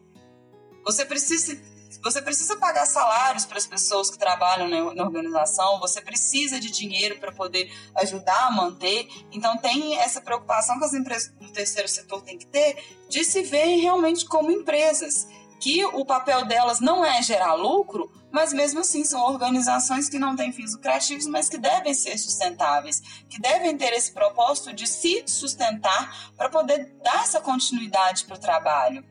Você 0.84 1.04
precisa 1.04 1.60
você 2.04 2.22
precisa 2.22 2.56
pagar 2.58 2.86
salários 2.86 3.46
para 3.46 3.58
as 3.58 3.66
pessoas 3.66 4.12
que 4.12 4.18
trabalham 4.20 4.68
na, 4.68 4.94
na 4.94 5.04
organização, 5.04 5.80
você 5.80 6.00
precisa 6.00 6.60
de 6.60 6.70
dinheiro 6.70 7.18
para 7.18 7.32
poder 7.32 7.72
ajudar 7.96 8.46
a 8.46 8.52
manter. 8.52 9.08
Então, 9.32 9.58
tem 9.58 9.98
essa 9.98 10.22
preocupação 10.22 10.78
que 10.78 10.86
as 10.86 10.94
empresas 10.94 11.34
do 11.40 11.52
terceiro 11.52 11.88
setor 11.88 12.22
têm 12.22 12.38
que 12.38 12.46
ter 12.46 12.78
de 13.10 13.24
se 13.24 13.42
verem 13.42 13.80
realmente 13.80 14.24
como 14.26 14.52
empresas, 14.52 15.28
que 15.60 15.84
o 15.84 16.06
papel 16.06 16.46
delas 16.46 16.80
não 16.80 17.04
é 17.04 17.24
gerar 17.24 17.56
lucro, 17.56 18.12
mas 18.36 18.52
mesmo 18.52 18.82
assim 18.82 19.06
são 19.06 19.22
organizações 19.22 20.10
que 20.10 20.20
não 20.20 20.36
têm 20.36 20.52
fins 20.52 20.74
lucrativos, 20.74 21.26
mas 21.26 21.48
que 21.48 21.58
devem 21.58 21.94
ser 21.94 22.18
sustentáveis, 22.18 23.00
que 23.30 23.40
devem 23.40 23.78
ter 23.78 23.94
esse 23.94 24.12
propósito 24.12 24.74
de 24.74 24.86
se 24.86 25.24
sustentar 25.26 26.34
para 26.36 26.50
poder 26.50 26.98
dar 27.02 27.24
essa 27.24 27.40
continuidade 27.40 28.26
para 28.26 28.36
o 28.36 28.38
trabalho. 28.38 29.06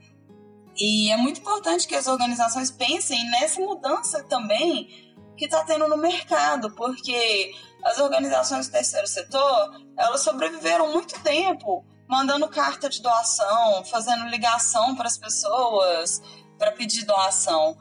E 0.77 1.11
é 1.11 1.17
muito 1.17 1.41
importante 1.41 1.89
que 1.89 1.95
as 1.95 2.07
organizações 2.07 2.71
pensem 2.71 3.31
nessa 3.31 3.63
mudança 3.63 4.23
também 4.25 5.17
que 5.39 5.47
está 5.47 5.65
tendo 5.65 5.89
no 5.89 5.97
mercado, 5.97 6.75
porque 6.75 7.51
as 7.83 7.97
organizações 7.97 8.69
do 8.69 8.73
terceiro 8.73 9.07
setor 9.07 9.71
elas 9.97 10.21
sobreviveram 10.21 10.93
muito 10.93 11.19
tempo 11.23 11.83
mandando 12.07 12.47
carta 12.47 12.91
de 12.91 13.01
doação, 13.01 13.87
fazendo 13.87 14.27
ligação 14.27 14.95
para 14.95 15.07
as 15.07 15.17
pessoas 15.17 16.21
para 16.59 16.73
pedir 16.73 17.07
doação. 17.07 17.75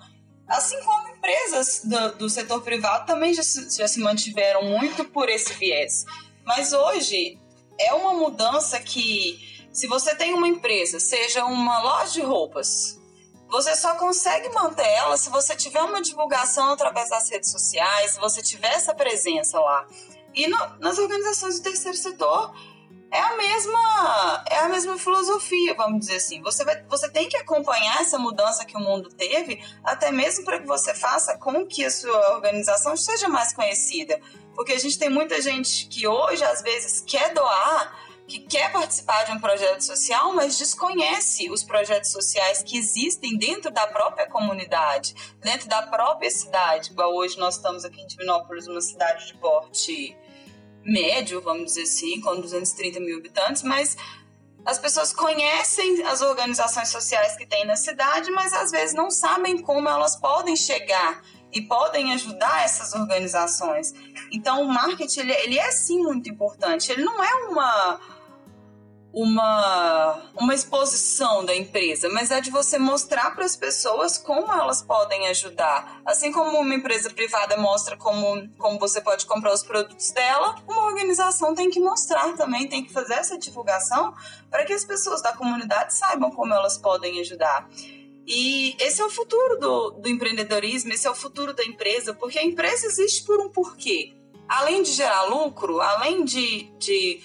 Assim 0.48 0.80
como 0.84 1.08
empresas 1.10 1.82
do, 1.84 2.12
do 2.16 2.30
setor 2.30 2.62
privado 2.62 3.06
também 3.06 3.34
já 3.34 3.44
se, 3.44 3.78
já 3.78 3.88
se 3.88 4.00
mantiveram 4.00 4.64
muito 4.64 5.06
por 5.06 5.30
esse 5.30 5.54
viés. 5.54 6.06
Mas 6.46 6.74
hoje 6.74 7.40
é 7.80 7.94
uma 7.94 8.14
mudança 8.14 8.80
que 8.80 9.68
se 9.72 9.88
você 9.88 10.16
tem 10.16 10.34
uma 10.34 10.48
empresa, 10.48 11.00
seja 11.00 11.46
uma 11.46 11.82
loja 11.82 12.14
de 12.14 12.22
roupas, 12.22 13.00
você 13.50 13.76
só 13.76 13.96
consegue 13.96 14.50
manter 14.50 14.86
ela 14.86 15.16
se 15.18 15.30
você 15.30 15.56
tiver 15.56 15.82
uma 15.82 16.02
divulgação 16.02 16.72
através 16.72 17.10
das 17.10 17.30
redes 17.30 17.52
sociais, 17.52 18.12
se 18.12 18.20
você 18.20 18.42
tiver 18.42 18.74
essa 18.74 18.94
presença 18.94 19.60
lá. 19.60 19.88
E 20.34 20.48
no, 20.48 20.58
nas 20.80 20.98
organizações 20.98 21.60
do 21.60 21.64
terceiro 21.64 21.98
setor 21.98 22.54
é 23.14 23.20
a 23.20 23.38
mesma 23.38 24.44
é 24.50 24.58
a 24.58 24.68
mesma 24.68 24.98
filosofia, 24.98 25.76
vamos 25.76 26.00
dizer 26.00 26.16
assim. 26.16 26.42
Você 26.42 26.66
vai, 26.66 26.82
você 26.90 27.08
tem 27.12 27.30
que 27.30 27.38
acompanhar 27.38 28.02
essa 28.02 28.18
mudança 28.18 28.66
que 28.66 28.76
o 28.76 28.80
mundo 28.80 29.08
teve, 29.10 29.64
até 29.84 30.12
mesmo 30.12 30.44
para 30.44 30.60
que 30.60 30.66
você 30.66 30.96
faça 30.96 31.38
com 31.38 31.64
que 31.66 31.86
a 31.86 31.92
sua 31.92 32.34
organização 32.34 32.98
seja 32.98 33.30
mais 33.30 33.54
conhecida, 33.54 34.20
porque 34.56 34.74
a 34.74 34.80
gente 34.80 34.98
tem 34.98 35.12
muita 35.12 35.40
gente 35.42 35.86
que 35.88 36.08
hoje 36.08 36.44
às 36.44 36.64
vezes 36.64 37.02
quer 37.06 37.34
doar 37.36 38.04
que 38.26 38.40
quer 38.40 38.72
participar 38.72 39.26
de 39.26 39.34
um 39.34 39.40
projeto 39.40 39.82
social, 39.82 40.34
mas 40.34 40.58
desconhece 40.58 41.52
os 41.52 41.62
projetos 41.62 42.10
sociais 42.10 42.64
que 42.64 42.78
existem 42.78 43.38
dentro 43.38 43.70
da 43.70 43.86
própria 43.86 44.28
comunidade, 44.28 45.14
dentro 45.42 45.68
da 45.68 45.84
própria 45.84 46.32
cidade. 46.32 46.92
Igual 46.92 47.14
hoje 47.14 47.38
nós 47.38 47.58
estamos 47.58 47.84
aqui 47.86 48.02
em 48.02 48.08
Divinópolis, 48.08 48.66
uma 48.66 48.82
cidade 48.82 49.28
de 49.28 49.36
porte 49.36 50.18
médio, 50.84 51.42
vamos 51.42 51.66
dizer 51.66 51.84
assim, 51.84 52.20
com 52.22 52.40
230 52.40 53.00
mil 53.00 53.18
habitantes, 53.18 53.64
mas 53.64 53.96
as 54.66 54.78
pessoas 54.78 55.12
conhecem 55.12 56.04
as 56.04 56.22
organizações 56.22 56.90
sociais 56.90 57.36
que 57.36 57.46
tem 57.46 57.66
na 57.66 57.76
cidade, 57.76 58.32
mas 58.32 58.54
às 58.54 58.72
vezes 58.72 58.96
não 58.96 59.12
sabem 59.12 59.62
como 59.62 59.90
elas 59.90 60.16
podem 60.16 60.56
chegar 60.56 61.22
e 61.52 61.62
podem 61.62 62.14
ajudar 62.14 62.64
essas 62.64 62.94
organizações. 62.94 63.94
Então, 64.32 64.64
o 64.64 64.68
marketing 64.68 65.20
ele, 65.20 65.34
ele 65.34 65.60
é 65.60 65.72
sim 65.72 66.02
muito 66.02 66.30
importante. 66.30 66.92
Ele 66.92 67.04
não 67.04 67.24
é 67.24 67.34
uma 67.50 68.00
uma, 69.14 70.32
uma 70.36 70.56
exposição 70.56 71.46
da 71.46 71.56
empresa, 71.56 72.10
mas 72.10 72.32
é 72.32 72.42
de 72.42 72.50
você 72.50 72.80
mostrar 72.80 73.36
para 73.36 73.46
as 73.46 73.56
pessoas 73.56 74.18
como 74.18 74.52
elas 74.52 74.82
podem 74.82 75.28
ajudar. 75.28 76.02
Assim 76.04 76.32
como 76.32 76.58
uma 76.58 76.74
empresa 76.74 77.12
privada 77.12 77.56
mostra 77.56 77.96
como, 77.96 78.50
como 78.58 78.80
você 78.80 79.00
pode 79.00 79.28
comprar 79.28 79.54
os 79.54 79.62
produtos 79.62 80.10
dela, 80.10 80.56
uma 80.68 80.86
organização 80.88 81.54
tem 81.54 81.70
que 81.70 81.80
mostrar 81.80 82.34
também, 82.34 82.68
tem 82.68 82.84
que 82.84 82.92
fazer 82.92 83.14
essa 83.14 83.38
divulgação 83.38 84.16
para 84.50 84.66
que 84.66 84.74
as 84.74 84.84
pessoas 84.84 85.22
da 85.22 85.32
comunidade 85.32 85.94
saibam 85.94 86.32
como 86.32 86.52
elas 86.52 86.80
podem 86.80 87.20
ajudar. 87.20 87.70
E 88.26 88.76
esse 88.80 89.00
é 89.00 89.06
o 89.06 89.12
futuro 89.12 89.60
do, 89.60 89.92
do 89.92 90.10
empreendedorismo, 90.10 90.92
esse 90.92 91.06
é 91.06 91.12
o 91.12 91.16
futuro 91.16 91.54
da 91.54 91.64
empresa, 91.64 92.16
porque 92.16 92.40
a 92.40 92.44
empresa 92.44 92.88
existe 92.88 93.24
por 93.24 93.40
um 93.40 93.50
porquê. 93.50 94.14
Além 94.48 94.82
de 94.82 94.92
gerar 94.92 95.24
lucro, 95.24 95.80
além 95.82 96.26
de, 96.26 96.72
de 96.80 97.22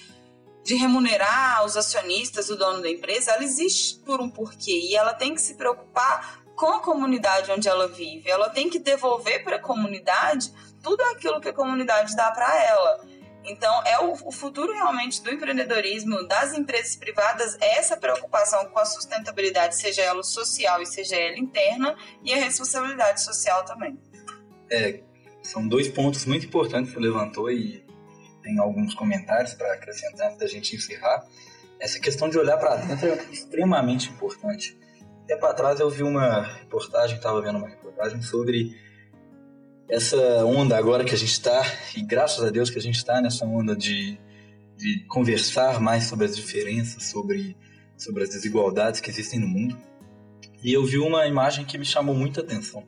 de 0.68 0.74
remunerar 0.74 1.64
os 1.64 1.78
acionistas, 1.78 2.50
o 2.50 2.56
dono 2.56 2.82
da 2.82 2.90
empresa, 2.90 3.32
ela 3.32 3.42
existe 3.42 4.00
por 4.00 4.20
um 4.20 4.28
porquê 4.28 4.78
e 4.78 4.94
ela 4.94 5.14
tem 5.14 5.34
que 5.34 5.40
se 5.40 5.54
preocupar 5.54 6.42
com 6.54 6.66
a 6.66 6.80
comunidade 6.80 7.50
onde 7.50 7.66
ela 7.66 7.88
vive. 7.88 8.28
Ela 8.28 8.50
tem 8.50 8.68
que 8.68 8.78
devolver 8.78 9.42
para 9.42 9.56
a 9.56 9.58
comunidade 9.58 10.52
tudo 10.82 11.00
aquilo 11.04 11.40
que 11.40 11.48
a 11.48 11.54
comunidade 11.54 12.14
dá 12.14 12.30
para 12.32 12.62
ela. 12.62 13.00
Então, 13.44 13.82
é 13.86 13.98
o, 14.00 14.30
futuro 14.30 14.70
realmente 14.74 15.22
do 15.22 15.30
empreendedorismo, 15.30 16.28
das 16.28 16.52
empresas 16.52 16.96
privadas, 16.96 17.56
é 17.62 17.78
essa 17.78 17.96
preocupação 17.96 18.66
com 18.66 18.78
a 18.78 18.84
sustentabilidade, 18.84 19.74
seja 19.74 20.02
ela 20.02 20.22
social 20.22 20.82
e 20.82 20.86
seja 20.86 21.16
ela 21.16 21.38
interna, 21.38 21.96
e 22.22 22.34
a 22.34 22.36
responsabilidade 22.36 23.22
social 23.22 23.64
também. 23.64 23.98
É, 24.70 25.00
são 25.42 25.66
dois 25.66 25.88
pontos 25.88 26.26
muito 26.26 26.44
importantes 26.44 26.92
que 26.92 27.00
você 27.00 27.06
levantou 27.06 27.50
e 27.50 27.87
tem 28.48 28.58
alguns 28.58 28.94
comentários 28.94 29.52
para 29.52 29.74
acrescentar 29.74 30.28
antes 30.28 30.38
da 30.38 30.46
gente 30.46 30.74
encerrar. 30.74 31.22
Essa 31.78 32.00
questão 32.00 32.30
de 32.30 32.38
olhar 32.38 32.56
para 32.56 32.76
dentro 32.76 33.06
é 33.06 33.24
extremamente 33.30 34.08
importante. 34.08 34.74
Tempo 35.26 35.44
atrás 35.44 35.78
eu 35.80 35.90
vi 35.90 36.02
uma 36.02 36.42
reportagem, 36.42 37.16
estava 37.16 37.42
vendo 37.42 37.58
uma 37.58 37.68
reportagem 37.68 38.22
sobre 38.22 38.74
essa 39.90 40.16
onda 40.46 40.78
agora 40.78 41.04
que 41.04 41.14
a 41.14 41.18
gente 41.18 41.32
está, 41.32 41.62
e 41.94 42.02
graças 42.02 42.42
a 42.42 42.48
Deus 42.48 42.70
que 42.70 42.78
a 42.78 42.82
gente 42.82 42.96
está 42.96 43.20
nessa 43.20 43.44
onda 43.44 43.76
de, 43.76 44.18
de 44.76 45.04
conversar 45.08 45.78
mais 45.78 46.04
sobre 46.04 46.24
as 46.24 46.34
diferenças, 46.34 47.04
sobre, 47.04 47.54
sobre 47.98 48.22
as 48.22 48.30
desigualdades 48.30 49.00
que 49.00 49.10
existem 49.10 49.38
no 49.38 49.46
mundo. 49.46 49.76
E 50.64 50.72
eu 50.72 50.84
vi 50.86 50.98
uma 50.98 51.26
imagem 51.26 51.66
que 51.66 51.76
me 51.76 51.84
chamou 51.84 52.14
muita 52.14 52.40
atenção 52.40 52.82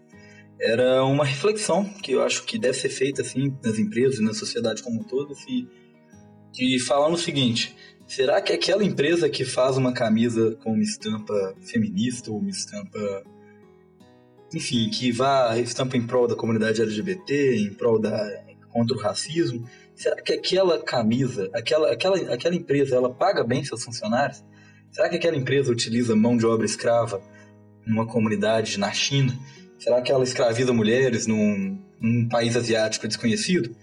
era 0.61 1.05
uma 1.05 1.25
reflexão 1.25 1.85
que 1.85 2.13
eu 2.13 2.23
acho 2.23 2.45
que 2.45 2.59
deve 2.59 2.75
ser 2.75 2.91
feita 2.91 3.23
assim 3.23 3.57
nas 3.63 3.79
empresas 3.79 4.19
e 4.19 4.23
na 4.23 4.35
sociedade 4.35 4.83
como 4.83 5.01
um 5.01 5.05
todo, 5.05 5.35
e, 5.49 5.67
e 6.59 6.79
falando 6.81 7.15
o 7.15 7.19
seguinte: 7.19 7.75
será 8.07 8.41
que 8.41 8.53
aquela 8.53 8.85
empresa 8.85 9.29
que 9.29 9.45
faz 9.45 9.77
uma 9.77 9.93
camisa 9.93 10.57
com 10.63 10.73
uma 10.73 10.83
estampa 10.83 11.55
feminista 11.63 12.31
ou 12.31 12.39
uma 12.39 12.51
estampa 12.51 13.25
enfim, 14.53 14.91
que 14.91 15.13
vá 15.13 15.57
estampa 15.59 15.97
em 15.97 16.05
prol 16.05 16.27
da 16.27 16.35
comunidade 16.35 16.83
LGBT, 16.83 17.57
em 17.57 17.73
prol 17.73 18.01
da 18.01 18.51
contra 18.71 18.97
o 18.97 19.01
racismo, 19.01 19.69
será 19.95 20.17
que 20.23 20.33
aquela 20.33 20.81
camisa, 20.83 21.51
aquela, 21.53 21.93
aquela, 21.93 22.17
aquela 22.33 22.55
empresa, 22.55 22.97
ela 22.97 23.13
paga 23.13 23.45
bem 23.45 23.65
seus 23.65 23.85
funcionários? 23.85 24.45
Será 24.91 25.09
que 25.09 25.17
aquela 25.17 25.37
empresa 25.37 25.73
utiliza 25.73 26.17
mão 26.17 26.37
de 26.37 26.47
obra 26.47 26.65
escrava 26.65 27.21
numa 27.87 28.07
comunidade 28.07 28.79
na 28.79 28.93
China? 28.93 29.37
Será 29.81 30.03
que 30.03 30.13
ela 30.13 30.23
escraviza 30.23 30.75
mulheres 30.75 31.27
num, 31.27 31.79
num 31.99 32.29
país 32.29 32.55
asiático 32.55 33.09
desconhecido? 33.09 33.75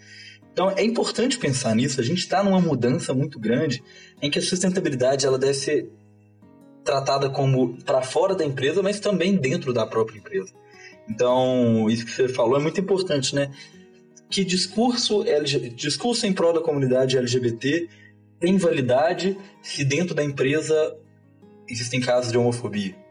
Então 0.53 0.69
é 0.69 0.83
importante 0.83 1.39
pensar 1.39 1.75
nisso. 1.75 1.99
A 1.99 2.03
gente 2.03 2.19
está 2.19 2.43
numa 2.43 2.61
mudança 2.61 3.15
muito 3.15 3.39
grande 3.39 3.83
em 4.21 4.29
que 4.29 4.37
a 4.37 4.41
sustentabilidade 4.41 5.25
ela 5.25 5.39
deve 5.39 5.55
ser 5.55 5.89
tratada 6.83 7.31
como 7.31 7.77
para 7.83 8.03
fora 8.03 8.35
da 8.35 8.45
empresa, 8.45 8.83
mas 8.83 8.99
também 8.99 9.35
dentro 9.35 9.73
da 9.73 9.87
própria 9.87 10.19
empresa. 10.19 10.53
Então 11.09 11.89
isso 11.89 12.05
que 12.05 12.11
você 12.11 12.29
falou 12.29 12.59
é 12.59 12.61
muito 12.61 12.79
importante, 12.79 13.33
né? 13.33 13.51
Que 14.29 14.45
discurso 14.45 15.23
discurso 15.75 16.27
em 16.27 16.33
prol 16.33 16.53
da 16.53 16.61
comunidade 16.61 17.17
LGBT 17.17 17.89
tem 18.39 18.55
validade 18.57 19.35
se 19.63 19.83
dentro 19.83 20.13
da 20.13 20.23
empresa 20.23 20.95
existem 21.67 21.99
casos 21.99 22.31
de 22.31 22.37
homofobia? 22.37 23.06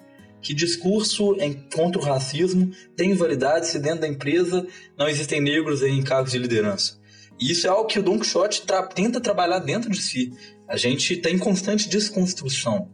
Que 0.47 0.55
discurso 0.55 1.35
em, 1.41 1.55
contra 1.75 2.01
o 2.01 2.05
racismo 2.05 2.71
tem 2.97 3.15
validade 3.15 3.67
se 3.67 3.81
dentro 3.81 4.03
da 4.03 4.09
empresa 4.09 4.65
não 4.97 5.09
existem 5.09 5.41
negros 5.41 5.83
em 5.83 6.01
cargos 6.05 6.31
de 6.31 6.39
liderança. 6.39 7.01
E 7.37 7.51
isso 7.51 7.67
é 7.67 7.71
algo 7.71 7.89
que 7.89 7.99
o 7.99 8.03
Don 8.03 8.17
Quixote 8.17 8.63
tra 8.63 8.87
tenta 8.87 9.21
trabalhar 9.21 9.59
dentro 9.59 9.91
de 9.91 10.01
si. 10.01 10.33
A 10.69 10.77
gente 10.77 11.15
está 11.15 11.31
em 11.31 11.37
constante 11.37 11.89
desconstrução. 11.89 12.89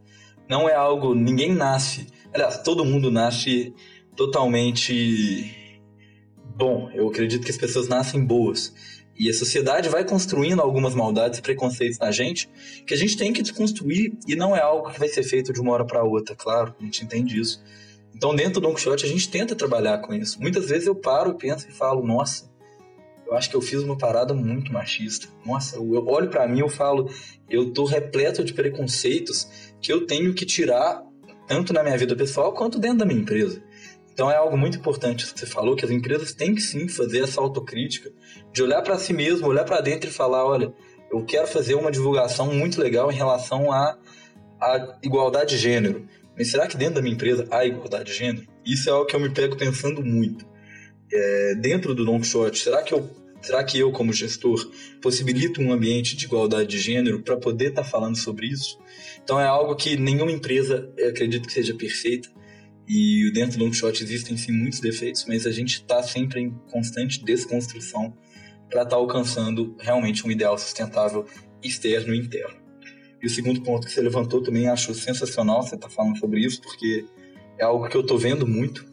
Não 0.48 0.66
é 0.66 0.74
algo. 0.74 1.14
Ninguém 1.14 1.54
nasce. 1.54 2.06
Aliás, 2.32 2.62
todo 2.62 2.86
mundo 2.86 3.10
nasce 3.10 3.74
totalmente 4.16 5.54
bom. 6.56 6.90
Eu 6.94 7.06
acredito 7.08 7.44
que 7.44 7.50
as 7.50 7.58
pessoas 7.58 7.86
nascem 7.86 8.24
boas. 8.24 8.72
E 9.18 9.28
a 9.28 9.34
sociedade 9.34 9.88
vai 9.88 10.04
construindo 10.04 10.60
algumas 10.60 10.94
maldades 10.94 11.38
e 11.38 11.42
preconceitos 11.42 11.98
na 11.98 12.10
gente 12.10 12.48
que 12.86 12.94
a 12.94 12.96
gente 12.96 13.16
tem 13.16 13.32
que 13.32 13.42
desconstruir 13.42 14.12
e 14.26 14.34
não 14.34 14.56
é 14.56 14.60
algo 14.60 14.90
que 14.90 14.98
vai 14.98 15.08
ser 15.08 15.22
feito 15.22 15.52
de 15.52 15.60
uma 15.60 15.72
hora 15.72 15.84
para 15.84 16.02
outra, 16.02 16.34
claro, 16.34 16.74
a 16.80 16.84
gente 16.84 17.04
entende 17.04 17.38
isso. 17.38 17.62
Então, 18.14 18.34
dentro 18.34 18.54
do 18.54 18.68
Don 18.68 18.74
Quixote, 18.74 19.04
a 19.04 19.08
gente 19.08 19.28
tenta 19.30 19.54
trabalhar 19.54 19.98
com 19.98 20.14
isso. 20.14 20.40
Muitas 20.40 20.68
vezes 20.68 20.86
eu 20.86 20.94
paro, 20.94 21.34
penso 21.34 21.68
e 21.68 21.72
falo, 21.72 22.06
nossa, 22.06 22.50
eu 23.26 23.34
acho 23.34 23.48
que 23.48 23.56
eu 23.56 23.62
fiz 23.62 23.82
uma 23.82 23.96
parada 23.96 24.34
muito 24.34 24.72
machista. 24.72 25.26
Nossa, 25.44 25.76
eu 25.76 26.06
olho 26.06 26.28
para 26.28 26.46
mim 26.46 26.64
e 26.64 26.68
falo, 26.68 27.10
eu 27.48 27.72
tô 27.72 27.84
repleto 27.84 28.44
de 28.44 28.52
preconceitos 28.52 29.72
que 29.80 29.92
eu 29.92 30.06
tenho 30.06 30.34
que 30.34 30.44
tirar 30.44 31.02
tanto 31.46 31.72
na 31.72 31.82
minha 31.82 31.96
vida 31.96 32.14
pessoal 32.14 32.52
quanto 32.52 32.78
dentro 32.78 32.98
da 32.98 33.06
minha 33.06 33.20
empresa. 33.20 33.62
Então 34.12 34.30
é 34.30 34.36
algo 34.36 34.56
muito 34.56 34.78
importante 34.78 35.26
que 35.26 35.38
você 35.38 35.46
falou, 35.46 35.74
que 35.74 35.84
as 35.84 35.90
empresas 35.90 36.34
têm 36.34 36.54
que 36.54 36.60
sim 36.60 36.88
fazer 36.88 37.22
essa 37.24 37.40
autocrítica, 37.40 38.10
de 38.52 38.62
olhar 38.62 38.82
para 38.82 38.98
si 38.98 39.12
mesmo, 39.12 39.46
olhar 39.46 39.64
para 39.64 39.80
dentro 39.80 40.10
e 40.10 40.12
falar, 40.12 40.44
olha, 40.44 40.72
eu 41.10 41.24
quero 41.24 41.46
fazer 41.46 41.74
uma 41.74 41.90
divulgação 41.90 42.52
muito 42.52 42.80
legal 42.80 43.10
em 43.10 43.14
relação 43.14 43.72
à, 43.72 43.98
à 44.60 44.98
igualdade 45.02 45.56
de 45.56 45.58
gênero. 45.58 46.06
Mas 46.36 46.50
será 46.50 46.66
que 46.66 46.76
dentro 46.76 46.96
da 46.96 47.02
minha 47.02 47.14
empresa 47.14 47.46
há 47.50 47.64
igualdade 47.64 48.04
de 48.04 48.18
gênero? 48.18 48.46
Isso 48.64 48.88
é 48.88 48.92
algo 48.92 49.06
que 49.06 49.16
eu 49.16 49.20
me 49.20 49.30
pego 49.30 49.56
pensando 49.56 50.02
muito. 50.04 50.46
É, 51.12 51.54
dentro 51.56 51.94
do 51.94 52.02
Long 52.02 52.22
Shot, 52.22 52.58
será 52.58 52.82
que 52.82 52.94
eu 52.94 53.10
Será 53.42 53.64
que 53.64 53.76
eu, 53.76 53.90
como 53.90 54.12
gestor, 54.12 54.70
possibilito 55.00 55.60
um 55.60 55.72
ambiente 55.72 56.14
de 56.14 56.26
igualdade 56.26 56.68
de 56.68 56.78
gênero 56.78 57.22
para 57.22 57.36
poder 57.36 57.70
estar 57.70 57.82
tá 57.82 57.88
falando 57.88 58.16
sobre 58.16 58.46
isso? 58.46 58.78
Então 59.22 59.38
é 59.38 59.44
algo 59.44 59.74
que 59.74 59.96
nenhuma 59.96 60.30
empresa, 60.30 60.88
acredito 61.08 61.48
que 61.48 61.52
seja 61.52 61.74
perfeita. 61.74 62.28
E 62.88 63.30
dentro 63.32 63.58
do 63.58 63.64
Longshot 63.64 64.02
existem 64.02 64.36
sim 64.36 64.52
muitos 64.52 64.80
defeitos, 64.80 65.24
mas 65.26 65.46
a 65.46 65.50
gente 65.50 65.74
está 65.74 66.02
sempre 66.02 66.40
em 66.40 66.50
constante 66.70 67.24
desconstrução 67.24 68.12
para 68.68 68.82
estar 68.82 68.96
tá 68.96 68.96
alcançando 68.96 69.74
realmente 69.78 70.26
um 70.26 70.30
ideal 70.30 70.58
sustentável 70.58 71.26
externo 71.62 72.14
e 72.14 72.18
interno. 72.18 72.56
E 73.22 73.26
o 73.26 73.30
segundo 73.30 73.62
ponto 73.62 73.86
que 73.86 73.92
você 73.92 74.00
levantou 74.00 74.42
também 74.42 74.68
acho 74.68 74.94
sensacional 74.94 75.62
você 75.62 75.76
estar 75.76 75.88
tá 75.88 75.94
falando 75.94 76.18
sobre 76.18 76.40
isso, 76.40 76.60
porque 76.60 77.04
é 77.58 77.64
algo 77.64 77.88
que 77.88 77.96
eu 77.96 78.00
estou 78.00 78.18
vendo 78.18 78.46
muito. 78.46 78.84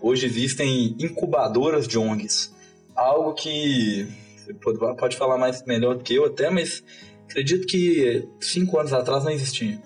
Hoje 0.00 0.26
existem 0.26 0.94
incubadoras 0.98 1.88
de 1.88 1.98
ONGs, 1.98 2.54
algo 2.94 3.32
que 3.32 4.06
você 4.36 4.54
pode, 4.54 4.78
pode 4.96 5.16
falar 5.16 5.38
mais 5.38 5.64
melhor 5.64 5.96
do 5.96 6.04
que 6.04 6.14
eu 6.14 6.26
até, 6.26 6.50
mas 6.50 6.84
acredito 7.24 7.66
que 7.66 8.28
cinco 8.40 8.78
anos 8.78 8.92
atrás 8.92 9.24
não 9.24 9.30
existia 9.30 9.80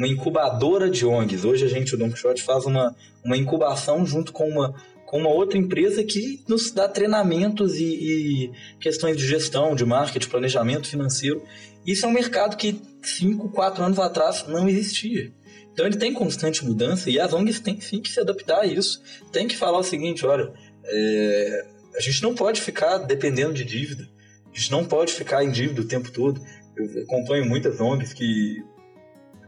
uma 0.00 0.08
incubadora 0.08 0.88
de 0.88 1.04
ONGs. 1.04 1.44
Hoje 1.44 1.66
a 1.66 1.68
gente, 1.68 1.94
o 1.94 1.98
Don 1.98 2.10
Quixote, 2.10 2.42
faz 2.42 2.64
uma, 2.64 2.96
uma 3.22 3.36
incubação 3.36 4.06
junto 4.06 4.32
com 4.32 4.48
uma, 4.48 4.74
com 5.04 5.18
uma 5.18 5.28
outra 5.28 5.58
empresa 5.58 6.02
que 6.02 6.42
nos 6.48 6.70
dá 6.70 6.88
treinamentos 6.88 7.76
e, 7.76 7.84
e 7.84 8.50
questões 8.80 9.14
de 9.18 9.26
gestão, 9.26 9.74
de 9.74 9.84
marketing, 9.84 10.26
planejamento 10.26 10.88
financeiro. 10.88 11.44
Isso 11.86 12.06
é 12.06 12.08
um 12.08 12.12
mercado 12.12 12.56
que 12.56 12.80
5, 13.02 13.50
4 13.50 13.84
anos 13.84 13.98
atrás 13.98 14.46
não 14.48 14.66
existia. 14.66 15.30
Então 15.70 15.84
ele 15.84 15.98
tem 15.98 16.14
constante 16.14 16.64
mudança 16.64 17.10
e 17.10 17.20
as 17.20 17.34
ONGs 17.34 17.60
têm 17.60 17.78
sim 17.78 18.00
que 18.00 18.08
se 18.08 18.20
adaptar 18.20 18.60
a 18.60 18.66
isso. 18.66 19.02
Tem 19.30 19.46
que 19.46 19.56
falar 19.56 19.78
o 19.78 19.84
seguinte, 19.84 20.24
olha, 20.24 20.50
é, 20.82 21.66
a 21.94 22.00
gente 22.00 22.22
não 22.22 22.34
pode 22.34 22.62
ficar 22.62 22.96
dependendo 22.96 23.52
de 23.52 23.64
dívida. 23.64 24.08
A 24.50 24.58
gente 24.58 24.72
não 24.72 24.82
pode 24.82 25.12
ficar 25.12 25.44
em 25.44 25.50
dívida 25.50 25.82
o 25.82 25.86
tempo 25.86 26.10
todo. 26.10 26.40
Eu 26.74 27.02
acompanho 27.02 27.44
muitas 27.44 27.78
ONGs 27.78 28.14
que 28.14 28.64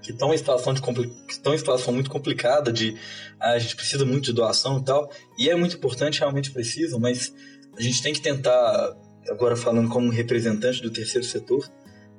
que 0.03 0.11
estão 0.11 0.35
em 0.35 0.37
situação, 0.37 0.75
de 0.75 0.83
que 0.83 1.33
estão 1.33 1.55
em 1.55 1.59
situação 1.59 1.95
muito 1.95 2.11
complicada 2.11 2.73
de 2.73 2.97
ah, 3.39 3.53
a 3.53 3.59
gente 3.59 3.77
precisa 3.77 4.05
muito 4.05 4.25
de 4.25 4.33
doação 4.33 4.79
e 4.79 4.85
tal, 4.85 5.11
e 5.39 5.49
é 5.49 5.55
muito 5.55 5.77
importante, 5.77 6.19
realmente 6.19 6.51
precisa, 6.51 6.99
mas 6.99 7.33
a 7.77 7.81
gente 7.81 8.03
tem 8.03 8.13
que 8.13 8.21
tentar, 8.21 8.97
agora 9.31 9.57
falando 9.57 9.89
como 9.89 10.11
representante 10.11 10.83
do 10.83 10.91
terceiro 10.91 11.27
setor, 11.27 11.71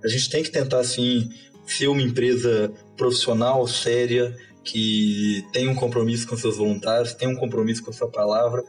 a 0.03 0.07
gente 0.07 0.29
tem 0.29 0.41
que 0.41 0.49
tentar, 0.49 0.79
assim, 0.79 1.29
ser 1.65 1.87
uma 1.87 2.01
empresa 2.01 2.73
profissional, 2.97 3.67
séria, 3.67 4.35
que 4.63 5.45
tem 5.51 5.67
um 5.67 5.75
compromisso 5.75 6.27
com 6.27 6.37
seus 6.37 6.57
voluntários, 6.57 7.13
tem 7.13 7.27
um 7.27 7.35
compromisso 7.35 7.83
com 7.83 7.91
a 7.91 7.93
sua 7.93 8.09
palavra, 8.09 8.63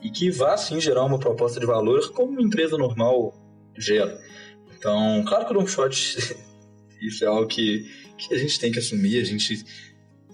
e 0.00 0.10
que 0.10 0.30
vá, 0.30 0.56
sim, 0.56 0.80
gerar 0.80 1.04
uma 1.04 1.18
proposta 1.18 1.60
de 1.60 1.66
valor 1.66 2.10
como 2.12 2.32
uma 2.32 2.42
empresa 2.42 2.76
normal 2.76 3.34
gera. 3.76 4.20
Então, 4.76 5.24
claro 5.26 5.46
que 5.46 5.52
o 5.52 5.56
Long 5.56 5.66
Shot, 5.66 6.36
isso 7.00 7.24
é 7.24 7.26
algo 7.26 7.46
que 7.46 7.86
que 8.28 8.34
a 8.34 8.38
gente 8.38 8.58
tem 8.58 8.72
que 8.72 8.78
assumir, 8.78 9.20
a 9.20 9.24
gente 9.24 9.64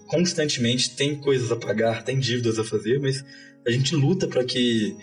constantemente 0.07 0.95
tem 0.95 1.15
coisas 1.15 1.51
a 1.51 1.55
pagar, 1.55 2.03
tem 2.03 2.19
dívidas 2.19 2.57
a 2.57 2.63
fazer, 2.63 2.99
mas 2.99 3.23
a 3.65 3.71
gente 3.71 3.95
luta 3.95 4.27
para 4.27 4.43
que 4.43 4.95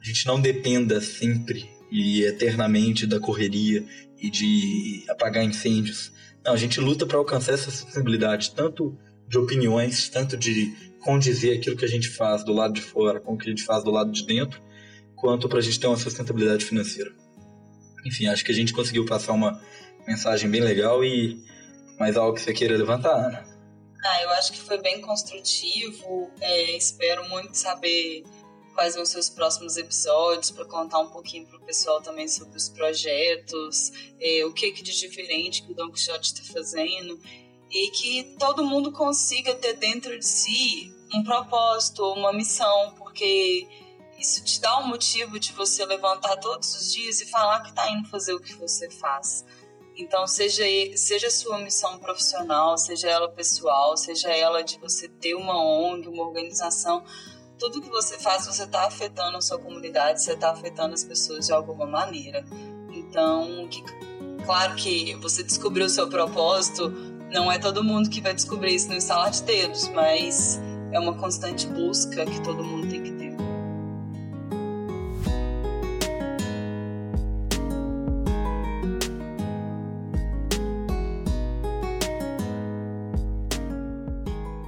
a 0.00 0.04
gente 0.04 0.26
não 0.26 0.40
dependa 0.40 1.00
sempre 1.00 1.68
e 1.90 2.22
eternamente 2.24 3.06
da 3.06 3.20
correria 3.20 3.84
e 4.18 4.30
de 4.30 5.04
apagar 5.08 5.44
incêndios. 5.44 6.12
Não, 6.44 6.52
a 6.52 6.56
gente 6.56 6.80
luta 6.80 7.06
para 7.06 7.18
alcançar 7.18 7.52
essa 7.52 7.70
sustentabilidade, 7.70 8.52
tanto 8.54 8.96
de 9.28 9.38
opiniões, 9.38 10.08
tanto 10.08 10.36
de 10.36 10.72
condizer 11.00 11.56
aquilo 11.56 11.76
que 11.76 11.84
a 11.84 11.88
gente 11.88 12.08
faz 12.08 12.44
do 12.44 12.52
lado 12.52 12.74
de 12.74 12.80
fora 12.80 13.20
com 13.20 13.34
o 13.34 13.38
que 13.38 13.46
a 13.46 13.50
gente 13.50 13.64
faz 13.64 13.82
do 13.82 13.90
lado 13.90 14.12
de 14.12 14.24
dentro, 14.24 14.62
quanto 15.16 15.48
para 15.48 15.58
a 15.58 15.62
gente 15.62 15.78
ter 15.78 15.86
uma 15.86 15.96
sustentabilidade 15.96 16.64
financeira. 16.64 17.12
Enfim, 18.04 18.26
acho 18.26 18.44
que 18.44 18.52
a 18.52 18.54
gente 18.54 18.72
conseguiu 18.72 19.04
passar 19.04 19.32
uma 19.32 19.60
mensagem 20.06 20.50
bem 20.50 20.60
legal 20.60 21.04
e 21.04 21.42
mais 22.02 22.16
algo 22.16 22.34
que 22.34 22.40
você 22.40 22.52
queira 22.52 22.76
levantar, 22.76 23.14
Ana? 23.14 23.46
Ah, 24.04 24.22
eu 24.22 24.30
acho 24.30 24.50
que 24.50 24.58
foi 24.58 24.76
bem 24.78 25.00
construtivo. 25.00 26.32
É, 26.40 26.76
espero 26.76 27.28
muito 27.28 27.54
saber 27.54 28.24
quais 28.74 28.96
vão 28.96 29.06
ser 29.06 29.20
os 29.20 29.30
próximos 29.30 29.76
episódios 29.76 30.50
para 30.50 30.64
contar 30.64 30.98
um 30.98 31.10
pouquinho 31.10 31.46
para 31.46 31.58
o 31.58 31.60
pessoal 31.60 32.02
também 32.02 32.26
sobre 32.26 32.56
os 32.56 32.68
projetos, 32.68 33.92
é, 34.20 34.44
o 34.44 34.52
que, 34.52 34.72
que 34.72 34.82
de 34.82 34.98
diferente 34.98 35.62
que 35.62 35.70
o 35.70 35.74
Don 35.76 35.92
Quixote 35.92 36.32
está 36.34 36.52
fazendo 36.52 37.20
e 37.70 37.90
que 37.90 38.36
todo 38.36 38.64
mundo 38.64 38.90
consiga 38.90 39.54
ter 39.54 39.74
dentro 39.74 40.18
de 40.18 40.26
si 40.26 40.92
um 41.14 41.22
propósito, 41.22 42.02
uma 42.14 42.32
missão, 42.32 42.94
porque 42.98 43.68
isso 44.18 44.42
te 44.42 44.60
dá 44.60 44.76
um 44.80 44.88
motivo 44.88 45.38
de 45.38 45.52
você 45.52 45.84
levantar 45.84 46.36
todos 46.38 46.74
os 46.74 46.92
dias 46.92 47.20
e 47.20 47.26
falar 47.26 47.60
que 47.60 47.68
está 47.70 47.88
indo 47.92 48.08
fazer 48.08 48.34
o 48.34 48.40
que 48.40 48.54
você 48.54 48.90
faz. 48.90 49.44
Então, 49.96 50.26
seja, 50.26 50.64
seja 50.96 51.30
sua 51.30 51.58
missão 51.58 51.98
profissional, 51.98 52.78
seja 52.78 53.08
ela 53.08 53.28
pessoal, 53.28 53.96
seja 53.96 54.30
ela 54.30 54.62
de 54.62 54.78
você 54.78 55.08
ter 55.08 55.34
uma 55.34 55.62
ONG, 55.62 56.08
uma 56.08 56.24
organização, 56.24 57.04
tudo 57.58 57.80
que 57.80 57.90
você 57.90 58.18
faz, 58.18 58.46
você 58.46 58.64
está 58.64 58.86
afetando 58.86 59.36
a 59.36 59.40
sua 59.40 59.58
comunidade, 59.58 60.22
você 60.22 60.32
está 60.32 60.50
afetando 60.50 60.94
as 60.94 61.04
pessoas 61.04 61.46
de 61.46 61.52
alguma 61.52 61.86
maneira. 61.86 62.44
Então, 62.92 63.68
que, 63.68 63.82
claro 64.44 64.74
que 64.76 65.14
você 65.16 65.42
descobriu 65.42 65.86
o 65.86 65.90
seu 65.90 66.08
propósito, 66.08 66.90
não 67.30 67.50
é 67.50 67.58
todo 67.58 67.84
mundo 67.84 68.10
que 68.10 68.20
vai 68.20 68.34
descobrir 68.34 68.74
isso 68.74 68.88
no 68.88 68.94
instalar 68.94 69.30
de 69.30 69.42
dedos, 69.42 69.88
mas 69.88 70.60
é 70.92 70.98
uma 70.98 71.16
constante 71.18 71.66
busca 71.66 72.24
que 72.26 72.42
todo 72.42 72.62
mundo 72.64 72.88
tem 72.88 73.01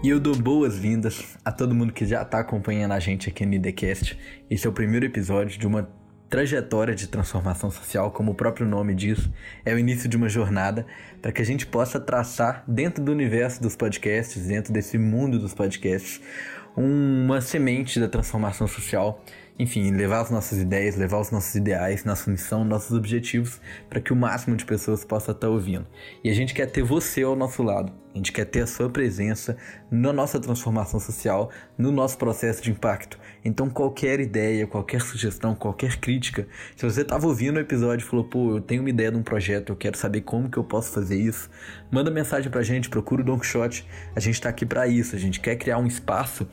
E 0.05 0.11
eu 0.11 0.21
dou 0.21 0.37
boas-vindas 0.37 1.39
a 1.43 1.51
todo 1.51 1.75
mundo 1.75 1.91
que 1.91 2.05
já 2.05 2.21
está 2.21 2.39
acompanhando 2.39 2.93
a 2.93 3.01
gente 3.01 3.31
aqui 3.31 3.47
no 3.47 3.55
IDCast. 3.55 4.19
Esse 4.51 4.67
é 4.67 4.69
o 4.69 4.73
primeiro 4.75 5.07
episódio 5.07 5.59
de 5.59 5.67
uma 5.67 5.89
trajetória 6.29 6.95
de 6.95 7.07
transformação 7.07 7.71
social, 7.71 8.11
como 8.11 8.33
o 8.33 8.35
próprio 8.35 8.67
nome 8.67 8.95
diz, 8.95 9.31
é 9.65 9.73
o 9.73 9.79
início 9.79 10.07
de 10.07 10.15
uma 10.15 10.29
jornada 10.29 10.85
para 11.23 11.33
que 11.33 11.41
a 11.41 11.45
gente 11.45 11.67
possa 11.67 11.99
traçar 11.99 12.63
dentro 12.69 13.03
do 13.03 13.13
universo 13.13 13.63
dos 13.63 13.75
podcasts, 13.77 14.47
dentro 14.47 14.75
desse 14.75 14.99
mundo 14.99 15.39
dos 15.39 15.55
podcasts, 15.55 16.21
uma 16.77 17.41
semente 17.41 17.99
da 17.99 18.07
transformação 18.07 18.67
social 18.67 19.25
enfim, 19.59 19.91
levar 19.93 20.21
as 20.21 20.31
nossas 20.31 20.59
ideias, 20.59 20.97
levar 20.97 21.21
os 21.21 21.31
nossos 21.31 21.55
ideais, 21.55 22.05
nossa 22.05 22.31
missão, 22.31 22.63
nossos 22.63 22.95
objetivos 22.95 23.59
para 23.89 24.03
que 24.03 24.13
o 24.13 24.17
máximo 24.17 24.55
de 24.55 24.67
pessoas 24.67 25.03
possa 25.03 25.31
estar 25.31 25.49
ouvindo. 25.49 25.87
E 26.23 26.29
a 26.29 26.35
gente 26.35 26.53
quer 26.53 26.67
ter 26.67 26.83
você 26.83 27.23
ao 27.23 27.35
nosso 27.35 27.63
lado. 27.63 28.04
A 28.15 28.17
gente 28.17 28.31
quer 28.31 28.45
ter 28.45 28.61
a 28.61 28.67
sua 28.67 28.89
presença 28.89 29.57
na 29.91 30.13
nossa 30.13 30.39
transformação 30.39 31.01
social, 31.01 31.51
no 31.77 31.91
nosso 31.91 32.17
processo 32.17 32.63
de 32.63 32.71
impacto. 32.71 33.19
Então, 33.45 33.69
qualquer 33.69 34.21
ideia, 34.21 34.69
qualquer 34.69 35.01
sugestão, 35.01 35.53
qualquer 35.57 35.97
crítica, 35.97 36.47
se 36.77 36.85
você 36.85 37.01
estava 37.01 37.27
ouvindo 37.27 37.57
o 37.57 37.61
episódio 37.61 38.05
e 38.05 38.09
falou, 38.09 38.25
pô, 38.25 38.53
eu 38.53 38.61
tenho 38.61 38.83
uma 38.83 38.91
ideia 38.91 39.11
de 39.11 39.17
um 39.17 39.23
projeto, 39.23 39.71
eu 39.71 39.77
quero 39.77 39.99
saber 39.99 40.21
como 40.21 40.49
que 40.49 40.57
eu 40.57 40.63
posso 40.63 40.93
fazer 40.93 41.17
isso, 41.17 41.51
manda 41.91 42.09
mensagem 42.09 42.53
pra 42.53 42.63
gente, 42.63 42.89
procura 42.89 43.21
o 43.21 43.25
Don 43.25 43.37
Quixote. 43.37 43.85
A 44.15 44.21
gente 44.21 44.35
está 44.35 44.49
aqui 44.49 44.65
para 44.65 44.87
isso, 44.87 45.17
a 45.17 45.19
gente 45.19 45.41
quer 45.41 45.57
criar 45.57 45.79
um 45.79 45.87
espaço 45.87 46.47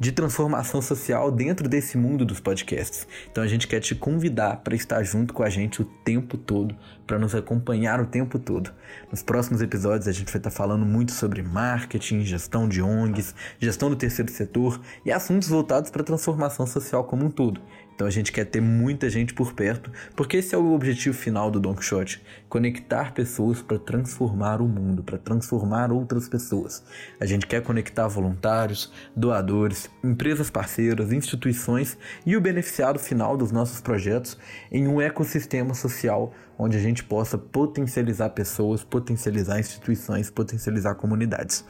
de 0.00 0.12
transformação 0.12 0.80
social 0.80 1.30
dentro 1.30 1.68
desse 1.68 1.98
mundo 1.98 2.24
dos 2.24 2.40
podcasts. 2.40 3.06
Então 3.30 3.44
a 3.44 3.46
gente 3.46 3.68
quer 3.68 3.80
te 3.80 3.94
convidar 3.94 4.56
para 4.56 4.74
estar 4.74 5.02
junto 5.02 5.34
com 5.34 5.42
a 5.42 5.50
gente 5.50 5.82
o 5.82 5.84
tempo 5.84 6.38
todo, 6.38 6.74
para 7.06 7.18
nos 7.18 7.34
acompanhar 7.34 8.00
o 8.00 8.06
tempo 8.06 8.38
todo. 8.38 8.72
Nos 9.10 9.22
próximos 9.22 9.60
episódios 9.60 10.08
a 10.08 10.12
gente 10.12 10.32
vai 10.32 10.38
estar 10.38 10.50
falando 10.50 10.86
muito 10.86 11.12
sobre 11.12 11.42
marketing, 11.42 12.24
gestão 12.24 12.66
de 12.66 12.80
ONGs, 12.80 13.34
gestão 13.58 13.90
do 13.90 13.96
terceiro 13.96 14.32
setor 14.32 14.80
e 15.04 15.12
assuntos 15.12 15.48
voltados 15.48 15.90
para 15.90 16.00
a 16.00 16.04
transformação 16.04 16.66
social 16.66 17.04
como 17.04 17.26
um 17.26 17.30
todo. 17.30 17.60
Então 18.00 18.08
a 18.08 18.10
gente 18.10 18.32
quer 18.32 18.46
ter 18.46 18.62
muita 18.62 19.10
gente 19.10 19.34
por 19.34 19.52
perto, 19.52 19.92
porque 20.16 20.38
esse 20.38 20.54
é 20.54 20.58
o 20.58 20.72
objetivo 20.72 21.14
final 21.14 21.50
do 21.50 21.60
Don 21.60 21.74
Quixote: 21.74 22.22
conectar 22.48 23.12
pessoas 23.12 23.60
para 23.60 23.78
transformar 23.78 24.62
o 24.62 24.66
mundo, 24.66 25.02
para 25.02 25.18
transformar 25.18 25.92
outras 25.92 26.26
pessoas. 26.26 26.82
A 27.20 27.26
gente 27.26 27.46
quer 27.46 27.62
conectar 27.62 28.08
voluntários, 28.08 28.90
doadores, 29.14 29.90
empresas 30.02 30.48
parceiras, 30.48 31.12
instituições 31.12 31.98
e 32.24 32.38
o 32.38 32.40
beneficiado 32.40 32.98
final 32.98 33.36
dos 33.36 33.52
nossos 33.52 33.82
projetos 33.82 34.38
em 34.72 34.88
um 34.88 34.98
ecossistema 34.98 35.74
social 35.74 36.32
onde 36.58 36.78
a 36.78 36.80
gente 36.80 37.04
possa 37.04 37.36
potencializar 37.38 38.30
pessoas, 38.30 38.82
potencializar 38.82 39.58
instituições, 39.58 40.30
potencializar 40.30 40.94
comunidades. 40.94 41.64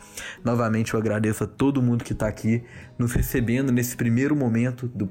Novamente, 0.45 0.95
eu 0.95 1.01
agradeço 1.01 1.45
a 1.45 1.47
todo 1.47 1.83
mundo 1.83 2.05
que 2.05 2.13
está 2.13 2.27
aqui 2.27 2.65
nos 2.99 3.13
recebendo 3.13 3.71
nesse 3.71 3.97
primeiro 3.97 4.35
momento 4.35 4.89
do, 4.89 5.09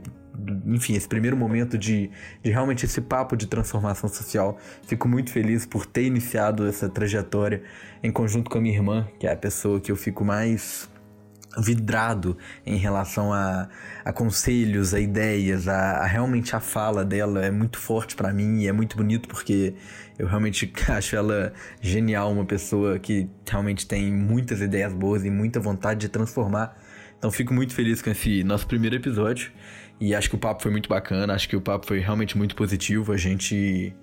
enfim, 0.65 0.95
esse 0.95 1.07
primeiro 1.07 1.35
momento 1.35 1.77
de, 1.77 2.09
de 2.43 2.51
realmente 2.51 2.85
esse 2.85 3.01
papo 3.01 3.35
de 3.35 3.47
transformação 3.47 4.09
social. 4.09 4.57
Fico 4.87 5.07
muito 5.07 5.31
feliz 5.31 5.65
por 5.65 5.85
ter 5.85 6.03
iniciado 6.03 6.67
essa 6.67 6.89
trajetória 6.89 7.63
em 8.01 8.11
conjunto 8.11 8.49
com 8.49 8.57
a 8.57 8.61
minha 8.61 8.75
irmã, 8.75 9.07
que 9.19 9.27
é 9.27 9.33
a 9.33 9.37
pessoa 9.37 9.79
que 9.79 9.91
eu 9.91 9.95
fico 9.95 10.23
mais 10.23 10.89
vidrado 11.57 12.37
em 12.65 12.77
relação 12.77 13.33
a, 13.33 13.67
a 14.05 14.13
conselhos, 14.13 14.93
a 14.93 14.99
ideias, 14.99 15.67
a, 15.67 15.97
a, 15.97 16.05
realmente 16.05 16.55
a 16.55 16.59
fala 16.59 17.03
dela 17.03 17.43
é 17.43 17.51
muito 17.51 17.77
forte 17.77 18.15
para 18.15 18.31
mim 18.31 18.61
e 18.61 18.67
é 18.67 18.71
muito 18.71 18.95
bonito 18.95 19.27
porque 19.27 19.73
eu 20.17 20.27
realmente 20.27 20.71
acho 20.89 21.15
ela 21.15 21.53
genial, 21.81 22.31
uma 22.31 22.45
pessoa 22.45 22.99
que 22.99 23.29
realmente 23.49 23.87
tem 23.87 24.11
muitas 24.11 24.61
ideias 24.61 24.93
boas 24.93 25.25
e 25.25 25.29
muita 25.29 25.59
vontade 25.59 26.01
de 26.01 26.09
transformar. 26.09 26.77
Então 27.19 27.29
fico 27.29 27.53
muito 27.53 27.75
feliz 27.75 28.01
com 28.01 28.09
esse 28.09 28.43
nosso 28.43 28.65
primeiro 28.65 28.95
episódio. 28.95 29.51
E 29.99 30.15
acho 30.15 30.29
que 30.29 30.35
o 30.35 30.39
papo 30.39 30.63
foi 30.63 30.71
muito 30.71 30.87
bacana, 30.87 31.33
acho 31.33 31.47
que 31.47 31.55
o 31.57 31.61
papo 31.61 31.85
foi 31.85 31.99
realmente 31.99 32.37
muito 32.37 32.55
positivo, 32.55 33.11
a 33.11 33.17
gente 33.17 33.93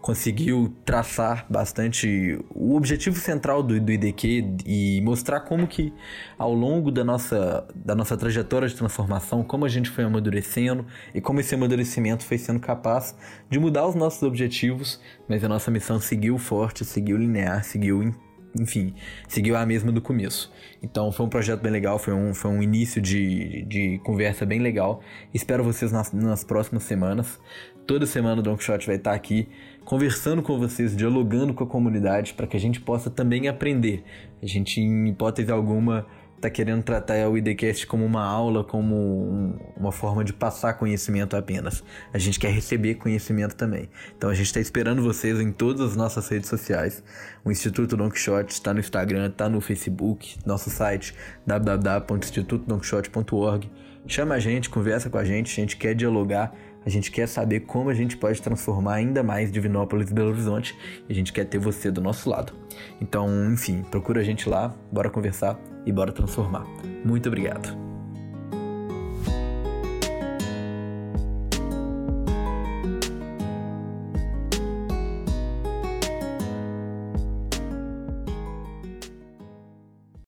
conseguiu 0.00 0.74
traçar 0.84 1.46
bastante 1.48 2.38
o 2.50 2.76
objetivo 2.76 3.16
central 3.16 3.62
do, 3.62 3.80
do 3.80 3.92
IDQ 3.92 4.56
e 4.64 5.00
mostrar 5.02 5.40
como 5.40 5.66
que 5.66 5.92
ao 6.36 6.52
longo 6.52 6.90
da 6.90 7.04
nossa, 7.04 7.66
da 7.74 7.94
nossa 7.94 8.16
trajetória 8.16 8.68
de 8.68 8.74
transformação, 8.74 9.42
como 9.42 9.64
a 9.64 9.68
gente 9.68 9.90
foi 9.90 10.04
amadurecendo 10.04 10.86
e 11.14 11.20
como 11.20 11.40
esse 11.40 11.54
amadurecimento 11.54 12.24
foi 12.24 12.38
sendo 12.38 12.60
capaz 12.60 13.16
de 13.48 13.58
mudar 13.58 13.86
os 13.86 13.94
nossos 13.94 14.22
objetivos, 14.22 15.00
mas 15.28 15.44
a 15.44 15.48
nossa 15.48 15.70
missão 15.70 16.00
seguiu 16.00 16.38
forte, 16.38 16.84
seguiu 16.84 17.16
linear, 17.16 17.64
seguiu 17.64 18.14
enfim, 18.58 18.94
seguiu 19.26 19.56
a 19.56 19.66
mesma 19.66 19.90
do 19.90 20.00
começo. 20.00 20.52
Então 20.82 21.10
foi 21.10 21.26
um 21.26 21.28
projeto 21.28 21.60
bem 21.60 21.72
legal, 21.72 21.98
foi 21.98 22.14
um, 22.14 22.34
foi 22.34 22.50
um 22.50 22.62
início 22.62 23.00
de, 23.00 23.64
de 23.64 23.98
conversa 24.04 24.46
bem 24.46 24.60
legal. 24.60 25.00
Espero 25.32 25.64
vocês 25.64 25.90
nas, 25.92 26.12
nas 26.12 26.44
próximas 26.44 26.84
semanas. 26.84 27.38
Toda 27.86 28.04
semana 28.06 28.40
o 28.40 28.42
Don 28.42 28.56
Quixote 28.56 28.86
vai 28.86 28.96
estar 28.96 29.14
aqui 29.14 29.48
conversando 29.84 30.42
com 30.42 30.58
vocês, 30.58 30.94
dialogando 30.94 31.54
com 31.54 31.64
a 31.64 31.66
comunidade 31.66 32.34
para 32.34 32.46
que 32.46 32.56
a 32.56 32.60
gente 32.60 32.80
possa 32.80 33.08
também 33.08 33.48
aprender. 33.48 34.04
A 34.42 34.46
gente, 34.46 34.80
em 34.80 35.08
hipótese 35.08 35.50
alguma, 35.50 36.06
está 36.38 36.48
querendo 36.48 36.82
tratar 36.82 37.28
o 37.28 37.36
IDCast 37.36 37.86
como 37.86 38.02
uma 38.04 38.24
aula, 38.24 38.64
como 38.64 38.94
um, 38.94 39.58
uma 39.76 39.92
forma 39.92 40.24
de 40.24 40.32
passar 40.32 40.74
conhecimento 40.74 41.36
apenas. 41.36 41.82
A 42.12 42.18
gente 42.18 42.38
quer 42.38 42.50
receber 42.50 42.94
conhecimento 42.94 43.54
também. 43.54 43.88
Então 44.16 44.30
a 44.30 44.34
gente 44.34 44.46
está 44.46 44.60
esperando 44.60 45.02
vocês 45.02 45.40
em 45.40 45.52
todas 45.52 45.90
as 45.90 45.96
nossas 45.96 46.28
redes 46.28 46.48
sociais. 46.48 47.02
O 47.44 47.50
Instituto 47.50 47.96
Don 47.96 48.08
Quixote 48.08 48.52
está 48.52 48.72
no 48.72 48.78
Instagram, 48.80 49.26
está 49.26 49.48
no 49.48 49.60
Facebook, 49.60 50.38
nosso 50.46 50.70
site 50.70 51.14
www.institutodonquixote.org. 51.44 53.70
Chama 54.06 54.36
a 54.36 54.38
gente, 54.38 54.70
conversa 54.70 55.10
com 55.10 55.18
a 55.18 55.24
gente, 55.24 55.52
a 55.52 55.56
gente 55.62 55.76
quer 55.76 55.94
dialogar 55.94 56.54
a 56.88 56.90
gente 56.90 57.10
quer 57.10 57.28
saber 57.28 57.60
como 57.60 57.90
a 57.90 57.94
gente 57.94 58.16
pode 58.16 58.40
transformar 58.40 58.94
ainda 58.94 59.22
mais 59.22 59.52
Divinópolis 59.52 60.10
e 60.10 60.14
Belo 60.14 60.30
Horizonte 60.30 60.74
e 61.06 61.12
a 61.12 61.14
gente 61.14 61.34
quer 61.34 61.44
ter 61.44 61.58
você 61.58 61.90
do 61.90 62.00
nosso 62.00 62.30
lado. 62.30 62.54
Então, 62.98 63.28
enfim, 63.52 63.82
procura 63.90 64.22
a 64.22 64.24
gente 64.24 64.48
lá, 64.48 64.74
bora 64.90 65.10
conversar 65.10 65.60
e 65.84 65.92
bora 65.92 66.12
transformar. 66.12 66.66
Muito 67.04 67.28
obrigado. 67.28 67.87